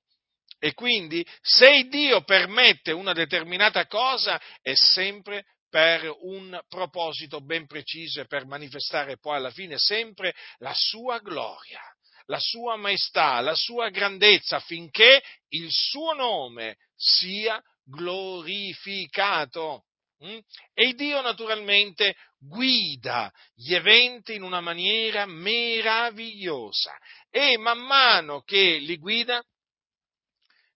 E 0.59 0.73
quindi 0.73 1.27
se 1.41 1.87
Dio 1.87 2.23
permette 2.23 2.91
una 2.91 3.13
determinata 3.13 3.85
cosa 3.85 4.41
è 4.61 4.73
sempre 4.73 5.45
per 5.69 6.09
un 6.21 6.59
proposito 6.67 7.41
ben 7.41 7.67
preciso 7.67 8.21
e 8.21 8.27
per 8.27 8.45
manifestare 8.45 9.17
poi 9.17 9.35
alla 9.35 9.51
fine 9.51 9.77
sempre 9.77 10.33
la 10.59 10.73
sua 10.73 11.19
gloria, 11.19 11.81
la 12.25 12.39
sua 12.39 12.77
maestà, 12.77 13.41
la 13.41 13.55
sua 13.55 13.89
grandezza 13.89 14.55
affinché 14.55 15.21
il 15.49 15.67
suo 15.69 16.13
nome 16.13 16.77
sia 16.95 17.61
glorificato. 17.83 19.86
Mm? 20.25 20.39
E 20.73 20.93
Dio 20.93 21.21
naturalmente 21.21 22.15
guida 22.39 23.31
gli 23.53 23.75
eventi 23.75 24.33
in 24.33 24.41
una 24.41 24.61
maniera 24.61 25.25
meravigliosa 25.27 26.97
e 27.29 27.57
man 27.57 27.79
mano 27.79 28.41
che 28.41 28.77
li 28.77 28.97
guida 28.97 29.43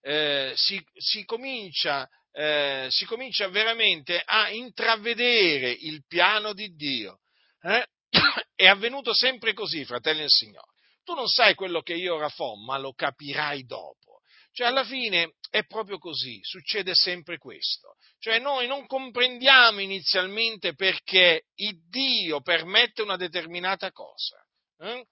eh, 0.01 0.53
si, 0.55 0.83
si, 0.95 1.23
comincia, 1.25 2.07
eh, 2.31 2.87
si, 2.89 3.05
comincia, 3.05 3.47
veramente 3.49 4.21
a 4.23 4.49
intravedere 4.49 5.71
il 5.71 6.03
piano 6.07 6.53
di 6.53 6.75
Dio. 6.75 7.19
Eh? 7.61 7.85
È 8.55 8.67
avvenuto 8.67 9.13
sempre 9.13 9.53
così, 9.53 9.85
fratelli 9.85 10.19
del 10.19 10.29
Signore. 10.29 10.69
Tu 11.03 11.13
non 11.13 11.27
sai 11.27 11.55
quello 11.55 11.81
che 11.81 11.93
io 11.93 12.15
ora 12.15 12.29
fo, 12.29 12.55
ma 12.55 12.77
lo 12.77 12.93
capirai 12.93 13.63
dopo. 13.65 14.10
Cioè, 14.53 14.67
alla 14.67 14.83
fine 14.83 15.35
è 15.49 15.65
proprio 15.65 15.97
così, 15.97 16.39
succede 16.43 16.93
sempre 16.93 17.37
questo. 17.37 17.95
Cioè, 18.19 18.39
noi 18.39 18.67
non 18.67 18.85
comprendiamo 18.85 19.79
inizialmente 19.79 20.75
perché 20.75 21.45
il 21.55 21.87
Dio 21.89 22.41
permette 22.41 23.01
una 23.01 23.15
determinata 23.15 23.91
cosa. 23.91 24.45
Eh? 24.79 25.05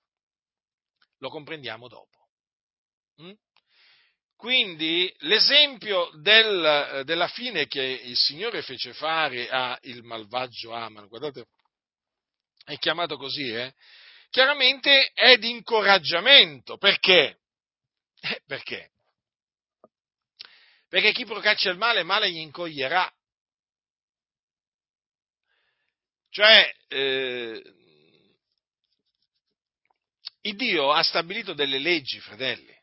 Lo 1.20 1.30
comprendiamo 1.30 1.88
dopo. 1.88 2.28
Mm? 3.22 3.34
Quindi 4.36 5.14
l'esempio 5.20 6.10
del, 6.22 7.02
della 7.04 7.28
fine 7.28 7.68
che 7.68 7.82
il 7.82 8.16
Signore 8.16 8.62
fece 8.62 8.94
fare 8.94 9.50
al 9.50 9.78
malvagio 10.04 10.72
Aman, 10.72 11.08
guardate, 11.08 11.48
è 12.64 12.78
chiamato 12.78 13.18
così, 13.18 13.50
eh? 13.50 13.74
chiaramente 14.30 15.12
è 15.14 15.38
di 15.38 15.50
incoraggiamento. 15.50 16.78
Perché? 16.78 17.40
Eh, 18.22 18.42
perché? 18.46 18.92
Perché 20.90 21.12
chi 21.12 21.24
procaccia 21.24 21.70
il 21.70 21.78
male, 21.78 22.04
male 22.04 22.32
gli 22.32 22.40
incoglierà. 22.40 23.10
Cioè, 26.32 26.76
eh, 26.88 27.74
il 30.42 30.56
Dio 30.56 30.92
ha 30.92 31.04
stabilito 31.04 31.54
delle 31.54 31.78
leggi, 31.78 32.20
fratelli. 32.20 32.76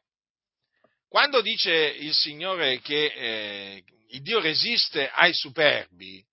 Quando 1.09 1.41
dice 1.41 1.73
il 1.73 2.15
Signore 2.15 2.81
che 2.81 3.07
eh, 3.07 3.85
il 4.09 4.23
Dio 4.23 4.41
resiste 4.41 5.11
ai 5.11 5.35
superbi, 5.35 6.25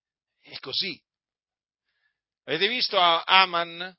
è 0.42 0.58
così. 0.60 1.02
Avete 2.46 2.68
visto 2.68 3.00
Aman? 3.00 3.98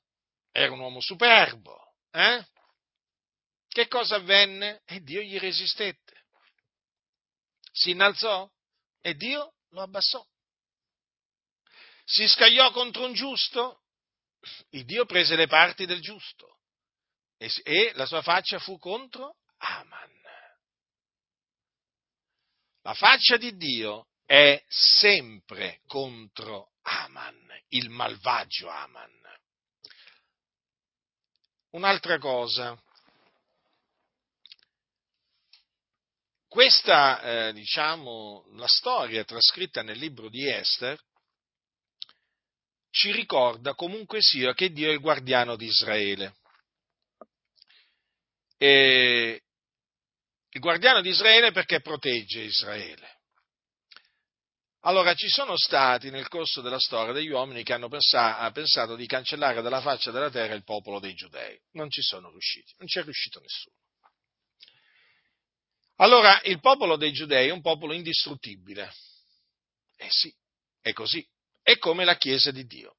Era 0.51 0.71
un 0.71 0.79
uomo 0.79 1.01
superbo. 1.01 1.95
Eh? 2.11 2.45
Che 3.67 3.87
cosa 3.87 4.15
avvenne? 4.15 4.81
E 4.85 5.01
Dio 5.01 5.21
gli 5.21 5.37
resistette 5.37 6.04
si 7.75 7.91
innalzò 7.91 8.49
e 9.01 9.15
Dio 9.15 9.55
lo 9.71 9.81
abbassò. 9.81 10.25
Si 12.05 12.25
scagliò 12.27 12.71
contro 12.71 13.05
un 13.05 13.13
giusto, 13.13 13.83
il 14.69 14.85
Dio 14.85 15.05
prese 15.05 15.35
le 15.35 15.47
parti 15.47 15.85
del 15.85 15.99
giusto 15.99 16.59
e, 17.37 17.51
e 17.63 17.91
la 17.95 18.05
sua 18.05 18.21
faccia 18.21 18.59
fu 18.59 18.79
contro 18.79 19.37
Aman. 19.57 20.13
La 22.83 22.93
faccia 22.93 23.35
di 23.35 23.57
Dio 23.57 24.07
è 24.25 24.63
sempre 24.67 25.81
contro 25.87 26.75
Aman, 26.83 27.61
il 27.69 27.89
malvagio 27.89 28.69
Aman. 28.69 29.11
Un'altra 31.71 32.19
cosa, 32.19 32.81
Questa, 36.55 37.21
eh, 37.49 37.53
diciamo, 37.53 38.45
la 38.53 38.67
storia 38.69 39.25
trascritta 39.25 39.81
nel 39.81 39.97
libro 39.97 40.29
di 40.29 40.47
Esther 40.47 40.97
ci 42.89 43.11
ricorda 43.11 43.73
comunque 43.73 44.21
sia 44.21 44.53
che 44.53 44.71
Dio 44.71 44.89
è 44.89 44.93
il 44.93 45.01
guardiano 45.01 45.57
di 45.57 45.65
Israele. 45.65 46.37
E 48.57 49.43
il 50.49 50.61
guardiano 50.61 51.01
di 51.01 51.09
Israele 51.09 51.51
perché 51.51 51.81
protegge 51.81 52.43
Israele. 52.43 53.19
Allora, 54.83 55.13
ci 55.13 55.27
sono 55.27 55.57
stati 55.57 56.09
nel 56.09 56.29
corso 56.29 56.61
della 56.61 56.79
storia 56.79 57.11
degli 57.11 57.31
uomini 57.31 57.63
che 57.63 57.73
hanno 57.73 57.89
pensato, 57.89 58.49
pensato 58.53 58.95
di 58.95 59.07
cancellare 59.07 59.61
dalla 59.61 59.81
faccia 59.81 60.11
della 60.11 60.29
terra 60.29 60.53
il 60.53 60.63
popolo 60.63 61.01
dei 61.01 61.15
giudei. 61.15 61.59
Non 61.71 61.89
ci 61.89 62.01
sono 62.01 62.29
riusciti, 62.29 62.73
non 62.77 62.87
ci 62.87 62.99
è 62.99 63.03
riuscito 63.03 63.41
nessuno. 63.41 63.75
Allora, 65.97 66.41
il 66.43 66.59
popolo 66.59 66.97
dei 66.97 67.13
giudei 67.13 67.47
è 67.47 67.51
un 67.51 67.61
popolo 67.61 67.93
indistruttibile. 67.93 68.93
Eh 69.95 70.09
sì, 70.09 70.33
è 70.81 70.91
così. 70.91 71.25
È 71.61 71.77
come 71.77 72.03
la 72.03 72.17
Chiesa 72.17 72.51
di 72.51 72.65
Dio. 72.65 72.97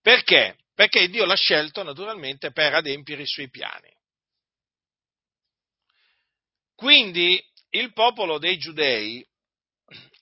Perché? 0.00 0.58
Perché 0.74 1.08
Dio 1.08 1.24
l'ha 1.24 1.36
scelto 1.36 1.82
naturalmente 1.82 2.52
per 2.52 2.74
adempiere 2.74 3.22
i 3.22 3.26
suoi 3.26 3.50
piani. 3.50 3.90
Quindi 6.74 7.42
il 7.70 7.92
popolo 7.92 8.38
dei 8.38 8.58
giudei, 8.58 9.24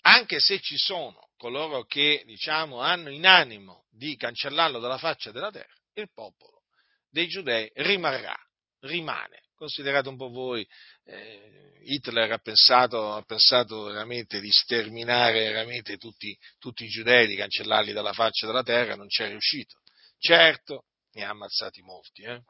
anche 0.03 0.41
se 0.41 0.61
ci 0.61 0.77
sono 0.77 1.31
coloro 1.37 1.85
che 1.85 2.23
diciamo 2.27 2.81
hanno 2.81 3.11
in 3.11 3.27
animo 3.27 3.87
di 3.91 4.17
cancellarlo 4.17 4.79
dalla 4.79 4.99
faccia 4.99 5.31
della 5.31 5.51
terra, 5.51 5.75
il 5.95 6.11
popolo 6.13 6.65
dei 7.09 7.29
giudei 7.29 7.71
rimarrà, 7.75 8.37
rimane 8.81 9.50
considerate 9.61 10.09
un 10.09 10.17
po' 10.17 10.31
voi, 10.31 10.67
eh, 11.05 11.79
Hitler 11.83 12.33
ha 12.33 12.39
pensato, 12.39 13.13
ha 13.13 13.23
pensato, 13.23 13.85
veramente 13.85 14.41
di 14.41 14.51
sterminare 14.51 15.51
veramente 15.51 15.99
tutti, 15.99 16.35
tutti, 16.59 16.85
i 16.85 16.89
giudei, 16.89 17.27
di 17.27 17.37
cancellarli 17.37 17.93
dalla 17.93 18.15
faccia 18.15 18.47
della 18.47 18.63
terra, 18.63 18.97
non 18.97 19.11
ci 19.11 19.23
è 19.23 19.29
riuscito. 19.29 19.81
Certo, 20.19 20.87
ne 21.13 21.25
ha 21.25 21.29
ammazzati 21.29 21.83
molti, 21.83 22.23
eh? 22.23 22.41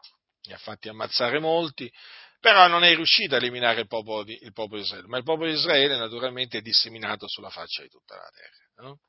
ne 0.43 0.55
ha 0.55 0.59
fatti 0.59 0.89
ammazzare 0.89 1.41
molti, 1.41 1.93
però 2.39 2.69
non 2.69 2.85
è 2.85 2.95
riuscito 2.95 3.35
a 3.35 3.39
eliminare 3.39 3.81
il 3.81 3.89
popolo, 3.89 4.23
di, 4.23 4.39
il 4.43 4.53
popolo 4.53 4.79
di 4.79 4.87
Israele, 4.87 5.09
ma 5.09 5.19
il 5.19 5.25
popolo 5.25 5.51
di 5.51 5.57
Israele 5.57 5.97
naturalmente 5.97 6.59
è 6.59 6.63
disseminato 6.63 7.27
sulla 7.27 7.51
faccia 7.51 7.83
di 7.83 7.89
tutta 7.89 8.15
la 8.15 8.31
terra. 8.33 8.89
No? 8.89 9.01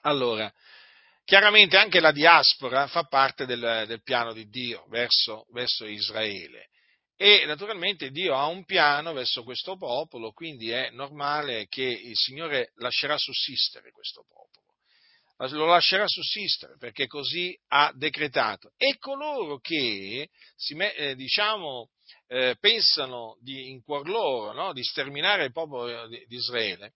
Allora, 0.00 0.52
chiaramente 1.24 1.76
anche 1.76 2.00
la 2.00 2.10
diaspora 2.10 2.88
fa 2.88 3.04
parte 3.04 3.46
del, 3.46 3.84
del 3.86 4.02
piano 4.02 4.32
di 4.32 4.48
Dio 4.48 4.84
verso, 4.88 5.46
verso 5.52 5.86
Israele 5.86 6.70
E 7.16 7.44
naturalmente 7.46 8.10
Dio 8.10 8.34
ha 8.34 8.46
un 8.46 8.64
piano 8.64 9.12
verso 9.12 9.44
questo 9.44 9.76
popolo, 9.76 10.32
quindi 10.32 10.70
è 10.70 10.90
normale 10.90 11.66
che 11.68 11.82
il 11.82 12.16
Signore 12.16 12.72
lascerà 12.76 13.16
sussistere 13.16 13.92
questo 13.92 14.24
popolo. 14.28 14.62
Lo 15.56 15.66
lascerà 15.66 16.06
sussistere 16.06 16.76
perché 16.78 17.06
così 17.06 17.56
ha 17.68 17.92
decretato. 17.94 18.72
E 18.76 18.98
coloro 18.98 19.58
che 19.58 20.30
eh, 20.68 21.14
diciamo, 21.14 21.90
eh, 22.28 22.56
pensano 22.58 23.36
di, 23.40 23.70
in 23.70 23.82
cuor 23.82 24.08
loro 24.08 24.52
no, 24.52 24.72
di 24.72 24.82
sterminare 24.82 25.44
il 25.44 25.52
popolo 25.52 26.06
di, 26.08 26.24
di 26.26 26.36
Israele, 26.36 26.94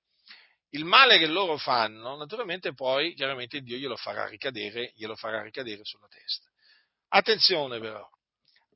il 0.71 0.85
male 0.85 1.19
che 1.19 1.27
loro 1.27 1.57
fanno, 1.57 2.17
naturalmente 2.17 2.75
poi, 2.75 3.15
chiaramente 3.15 3.61
Dio 3.61 3.77
glielo 3.77 3.97
farà 3.97 4.27
ricadere, 4.27 4.93
glielo 4.95 5.17
farà 5.17 5.43
ricadere 5.43 5.81
sulla 5.83 6.09
testa. 6.09 6.49
Attenzione 7.09 7.81
però, 7.81 8.07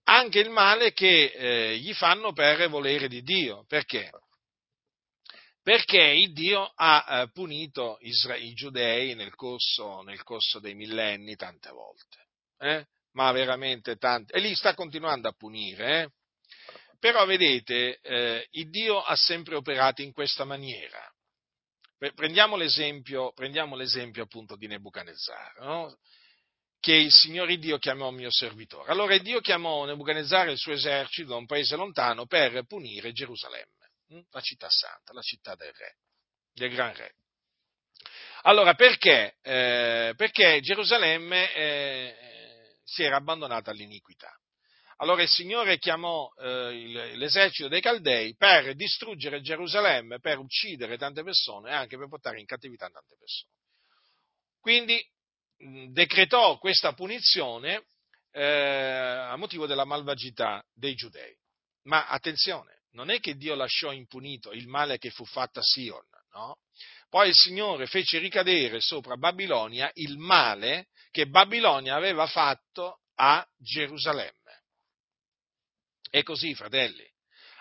anche 0.05 0.41
il 0.41 0.51
male 0.51 0.93
che 0.93 1.33
eh, 1.35 1.79
gli 1.79 1.93
fanno 1.95 2.33
per 2.33 2.69
volere 2.69 3.09
di 3.09 3.23
Dio. 3.23 3.65
Perché? 3.67 4.11
Perché 5.63 6.01
il 6.01 6.33
Dio 6.33 6.73
ha 6.75 7.23
eh, 7.23 7.31
punito 7.31 7.99
Isra- 8.01 8.37
i 8.37 8.53
giudei 8.53 9.15
nel 9.15 9.35
corso, 9.35 10.03
nel 10.03 10.23
corso, 10.25 10.59
dei 10.59 10.75
millenni 10.75 11.37
tante 11.37 11.71
volte. 11.71 12.27
Eh? 12.59 12.87
Ma 13.13 13.31
veramente 13.31 13.97
tante. 13.97 14.33
E 14.33 14.41
li 14.41 14.55
sta 14.55 14.75
continuando 14.75 15.29
a 15.29 15.35
punire. 15.37 16.03
Eh? 16.03 16.09
Però 16.99 17.25
vedete, 17.27 17.99
eh, 18.01 18.47
il 18.53 18.71
Dio 18.71 19.01
ha 19.03 19.15
sempre 19.17 19.55
operato 19.55 20.03
in 20.03 20.13
questa 20.13 20.45
maniera. 20.45 21.01
Prendiamo 22.15 22.57
l'esempio, 22.57 23.33
prendiamo 23.33 23.77
l'esempio 23.77 24.25
appunto 24.25 24.57
di 24.57 24.67
Nebuchadnezzar, 24.67 25.61
no? 25.61 25.97
Che 26.83 26.95
il 26.95 27.13
Signore 27.13 27.59
Dio 27.59 27.79
chiamò 27.79 28.11
mio 28.11 28.33
servitore. 28.33 28.91
Allora 28.91 29.17
Dio 29.19 29.41
chiamò 29.41 29.85
Nebuchadnezzar 29.85 30.49
e 30.49 30.53
il 30.53 30.59
suo 30.59 30.73
esercito 30.73 31.29
da 31.29 31.37
un 31.37 31.47
paese 31.47 31.77
lontano 31.77 32.27
per 32.27 32.65
punire 32.65 33.13
Gerusalemme, 33.13 33.91
hm? 34.09 34.21
la 34.31 34.41
città 34.41 34.69
santa, 34.69 35.13
la 35.13 35.21
città 35.21 35.55
del 35.55 35.73
re, 35.73 35.99
del 36.53 36.73
gran 36.73 36.93
re. 36.93 37.15
Allora 38.43 38.75
perché? 38.75 39.37
Eh, 39.43 40.15
perché 40.17 40.61
Gerusalemme 40.61 41.55
eh, 41.55 42.17
si 42.83 43.05
era 43.05 43.15
abbandonata 43.15 43.71
all'iniquità. 43.71 44.37
Allora 44.97 45.23
il 45.23 45.29
Signore 45.29 45.79
chiamò 45.79 46.29
eh, 46.37 47.15
l'esercito 47.15 47.69
dei 47.69 47.81
Caldei 47.81 48.35
per 48.35 48.75
distruggere 48.75 49.41
Gerusalemme, 49.41 50.19
per 50.19 50.39
uccidere 50.39 50.99
tante 50.99 51.23
persone 51.23 51.71
e 51.71 51.75
anche 51.75 51.97
per 51.97 52.09
portare 52.09 52.41
in 52.41 52.47
cattività 52.47 52.89
tante 52.89 53.15
persone. 53.17 53.53
Quindi 54.59 55.01
decretò 55.91 56.59
questa 56.59 56.93
punizione 56.93 57.85
eh, 58.33 58.43
a 58.43 59.37
motivo 59.37 59.67
della 59.67 59.85
malvagità 59.85 60.65
dei 60.75 60.95
giudei. 60.95 61.35
Ma 61.85 62.09
attenzione, 62.09 62.83
non 62.93 63.11
è 63.11 63.21
che 63.21 63.37
Dio 63.37 63.55
lasciò 63.55 63.93
impunito 63.93 64.53
il 64.53 64.67
male 64.69 64.99
che 64.99 65.11
fu 65.11 65.25
fatto 65.25 65.61
a 65.61 65.63
Sion, 65.63 66.05
no? 66.35 66.59
Poi 67.09 67.29
il 67.29 67.35
Signore 67.35 67.87
fece 67.87 68.19
ricadere 68.19 68.81
sopra 68.81 69.17
Babilonia 69.17 69.91
il 69.95 70.17
male 70.17 70.89
che 71.11 71.27
Babilonia 71.27 71.95
aveva 71.95 72.27
fatto 72.27 73.01
a 73.17 73.47
Gerusalemme. 73.59 74.63
È 76.09 76.23
così, 76.23 76.55
fratelli. 76.55 77.07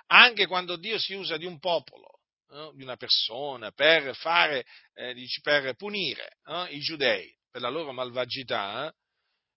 Anche 0.07 0.47
quando 0.47 0.77
Dio 0.77 0.97
si 0.97 1.13
usa 1.13 1.35
di 1.37 1.45
un 1.45 1.59
popolo, 1.59 2.19
eh, 2.49 2.71
di 2.75 2.83
una 2.83 2.95
persona, 2.95 3.71
per, 3.71 4.15
fare, 4.15 4.65
eh, 4.93 5.15
per 5.41 5.75
punire 5.75 6.37
eh, 6.45 6.67
i 6.69 6.79
giudei 6.79 7.33
per 7.51 7.61
la 7.61 7.69
loro 7.69 7.91
malvagità, 7.91 8.87
eh, 8.87 8.93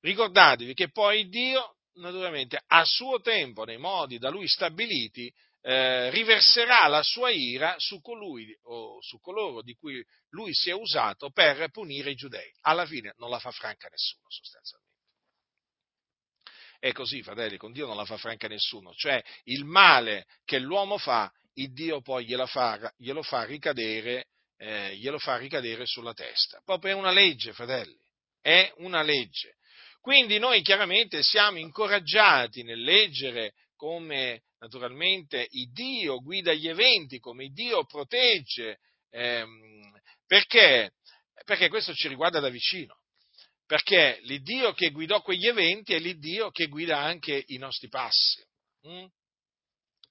ricordatevi 0.01 0.75
che 0.75 0.91
poi 0.91 1.29
Dio, 1.29 1.77
naturalmente, 1.95 2.61
a 2.67 2.85
suo 2.85 3.21
tempo, 3.21 3.65
nei 3.65 3.79
modi 3.79 4.19
da 4.19 4.29
lui 4.29 4.49
stabiliti, 4.49 5.33
eh, 5.67 6.11
riverserà 6.11 6.87
la 6.89 7.03
sua 7.03 7.31
ira 7.31 7.75
su 7.79 8.01
colui 8.03 8.55
o 8.65 9.01
su 9.01 9.19
coloro 9.21 9.63
di 9.63 9.75
cui 9.75 10.05
lui 10.31 10.53
si 10.53 10.69
è 10.69 10.75
usato 10.75 11.31
per 11.31 11.71
punire 11.71 12.11
i 12.11 12.15
giudei. 12.15 12.53
Alla 12.63 12.85
fine 12.85 13.15
non 13.17 13.31
la 13.31 13.39
fa 13.39 13.51
franca 13.51 13.89
nessuno, 13.89 14.27
sostanzialmente. 14.29 14.93
È 16.79 16.93
così, 16.93 17.23
fratelli, 17.23 17.57
con 17.57 17.73
Dio 17.73 17.87
non 17.87 17.97
la 17.97 18.05
fa 18.05 18.19
franca 18.19 18.47
nessuno. 18.47 18.93
Cioè, 18.93 19.23
il 19.45 19.65
male 19.65 20.27
che 20.45 20.59
l'uomo 20.59 20.99
fa, 20.99 21.33
il 21.55 21.73
Dio 21.73 22.03
poi 22.03 22.27
glielo 22.27 22.45
fa, 22.45 22.93
glielo 22.99 23.23
fa, 23.23 23.45
ricadere, 23.45 24.27
eh, 24.57 24.97
glielo 24.97 25.19
fa 25.19 25.37
ricadere 25.37 25.87
sulla 25.87 26.13
testa. 26.13 26.61
Proprio 26.65 26.93
è 26.93 26.95
una 26.95 27.11
legge, 27.11 27.53
fratelli. 27.53 27.99
È 28.41 28.73
una 28.77 29.03
legge. 29.03 29.57
Quindi 30.01 30.39
noi 30.39 30.63
chiaramente 30.63 31.23
siamo 31.23 31.59
incoraggiati 31.59 32.63
nel 32.63 32.83
leggere 32.83 33.55
come 33.77 34.43
naturalmente 34.59 35.47
il 35.51 35.73
Dio 35.73 36.21
guida 36.21 36.53
gli 36.53 36.69
eventi, 36.69 37.19
come 37.19 37.45
il 37.45 37.53
Dio 37.53 37.85
protegge, 37.85 38.79
ehm, 39.11 39.99
perché? 40.27 40.93
perché 41.45 41.69
questo 41.69 41.93
ci 41.95 42.09
riguarda 42.09 42.41
da 42.41 42.49
vicino 42.49 42.97
perché 43.67 44.19
l'Iddio 44.23 44.73
che 44.73 44.91
guidò 44.91 45.23
quegli 45.23 45.47
eventi 45.47 45.95
è 45.95 45.99
l'Iddio 45.99 46.51
che 46.51 46.67
guida 46.67 46.99
anche 46.99 47.45
i 47.47 47.57
nostri 47.57 47.89
passi. 47.89 48.45
Mm? 48.87 49.07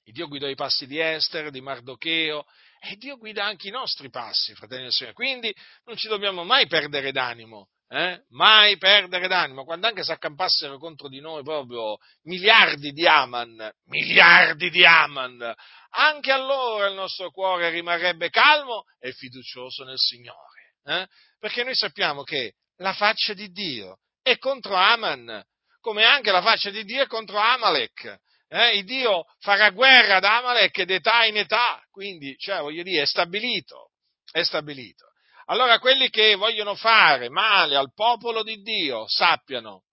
Il 0.05 0.13
Dio 0.13 0.27
guidò 0.27 0.47
i 0.47 0.55
passi 0.55 0.87
di 0.87 0.99
Esther, 0.99 1.49
di 1.49 1.61
Mardocheo, 1.61 2.45
e 2.85 2.97
Dio 2.97 3.17
guida 3.17 3.45
anche 3.45 3.69
i 3.69 3.71
nostri 3.71 4.09
passi, 4.09 4.53
fratelli 4.55 4.87
e 4.87 4.91
sorelle. 4.91 5.15
Quindi 5.15 5.55
non 5.85 5.95
ci 5.95 6.09
dobbiamo 6.09 6.43
mai 6.43 6.67
perdere 6.67 7.13
d'animo, 7.13 7.69
eh? 7.87 8.23
mai 8.31 8.77
perdere 8.77 9.29
d'animo, 9.29 9.63
quando 9.63 9.87
anche 9.87 10.03
si 10.03 10.11
accampassero 10.11 10.77
contro 10.77 11.07
di 11.07 11.21
noi 11.21 11.43
proprio 11.43 11.97
miliardi 12.23 12.91
di 12.91 13.07
Aman, 13.07 13.71
miliardi 13.85 14.69
di 14.69 14.85
Aman, 14.85 15.53
anche 15.91 16.31
allora 16.33 16.87
il 16.87 16.95
nostro 16.95 17.31
cuore 17.31 17.69
rimarrebbe 17.69 18.29
calmo 18.29 18.83
e 18.99 19.13
fiducioso 19.13 19.85
nel 19.85 19.97
Signore, 19.97 20.75
eh? 20.83 21.07
perché 21.39 21.63
noi 21.63 21.75
sappiamo 21.75 22.23
che 22.23 22.55
la 22.77 22.93
faccia 22.93 23.33
di 23.33 23.49
Dio 23.49 23.99
è 24.21 24.37
contro 24.37 24.75
Aman, 24.75 25.41
come 25.79 26.03
anche 26.03 26.31
la 26.31 26.41
faccia 26.41 26.69
di 26.69 26.83
Dio 26.83 27.03
è 27.03 27.07
contro 27.07 27.37
Amalek. 27.37 28.19
Eh, 28.55 28.77
il 28.77 28.85
Dio 28.85 29.25
farà 29.39 29.71
guerra 29.71 30.17
ad 30.17 30.25
Amalek 30.25 30.83
d'età 30.83 31.25
in 31.25 31.37
età, 31.37 31.83
quindi, 31.89 32.37
cioè, 32.37 32.59
voglio 32.61 32.83
dire, 32.83 33.01
è 33.01 33.05
stabilito, 33.07 33.93
è 34.31 34.43
stabilito. 34.43 35.07
Allora 35.45 35.79
quelli 35.79 36.11
che 36.11 36.35
vogliono 36.35 36.75
fare 36.75 37.29
male 37.29 37.75
al 37.75 37.91
popolo 37.95 38.43
di 38.43 38.61
Dio 38.61 39.05
sappiano 39.07 39.85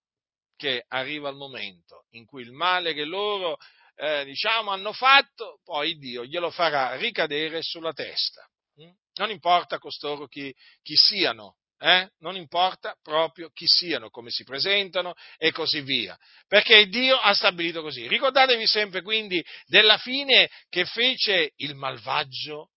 che 0.56 0.84
arriva 0.88 1.30
il 1.30 1.36
momento 1.36 2.04
in 2.10 2.26
cui 2.26 2.42
il 2.42 2.52
male 2.52 2.92
che 2.92 3.04
loro, 3.04 3.56
eh, 3.94 4.26
diciamo, 4.26 4.72
hanno 4.72 4.92
fatto, 4.92 5.60
poi 5.64 5.96
Dio 5.96 6.26
glielo 6.26 6.50
farà 6.50 6.96
ricadere 6.96 7.62
sulla 7.62 7.94
testa. 7.94 8.46
Mm? 8.82 8.90
Non 9.14 9.30
importa 9.30 9.78
costoro 9.78 10.26
chi, 10.26 10.54
chi 10.82 10.96
siano, 10.96 11.56
eh? 11.82 12.10
non 12.18 12.36
importa 12.36 12.94
proprio 13.02 13.48
chi 13.50 13.64
siano, 13.66 14.10
come 14.10 14.30
si 14.30 14.44
presentano 14.44 15.14
e 15.38 15.50
così 15.50 15.80
via, 15.80 16.16
perché 16.46 16.86
Dio 16.88 17.16
ha 17.16 17.32
stabilito 17.32 17.80
così. 17.80 18.06
Ricordatevi 18.06 18.66
sempre 18.66 19.00
quindi 19.02 19.42
della 19.66 19.96
fine 19.96 20.50
che 20.68 20.84
fece 20.84 21.52
il 21.56 21.74
malvagio 21.74 22.70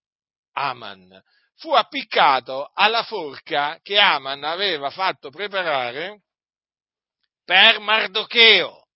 Aman. 0.54 1.22
Fu 1.56 1.74
appiccato 1.74 2.72
alla 2.74 3.04
forca 3.04 3.78
che 3.82 3.98
Aman 3.98 4.44
aveva 4.44 4.90
fatto 4.90 5.30
preparare 5.30 6.22
per 7.44 7.80
Mardocheo. 7.80 8.88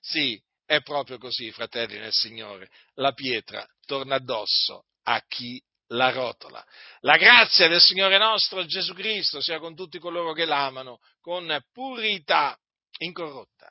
Sì, 0.00 0.40
è 0.66 0.82
proprio 0.82 1.16
così, 1.16 1.50
fratelli 1.50 1.98
nel 1.98 2.12
Signore. 2.12 2.68
La 2.94 3.12
pietra 3.12 3.66
torna 3.86 4.16
addosso 4.16 4.84
a 5.04 5.22
chi 5.26 5.62
la 5.88 6.10
rotola. 6.10 6.64
La 7.00 7.16
grazia 7.16 7.68
del 7.68 7.80
Signore 7.80 8.18
nostro 8.18 8.64
Gesù 8.64 8.94
Cristo 8.94 9.40
sia 9.40 9.58
con 9.58 9.74
tutti 9.74 9.98
coloro 9.98 10.32
che 10.32 10.44
l'amano 10.44 10.98
con 11.20 11.58
purità 11.72 12.58
incorrotta. 12.98 13.70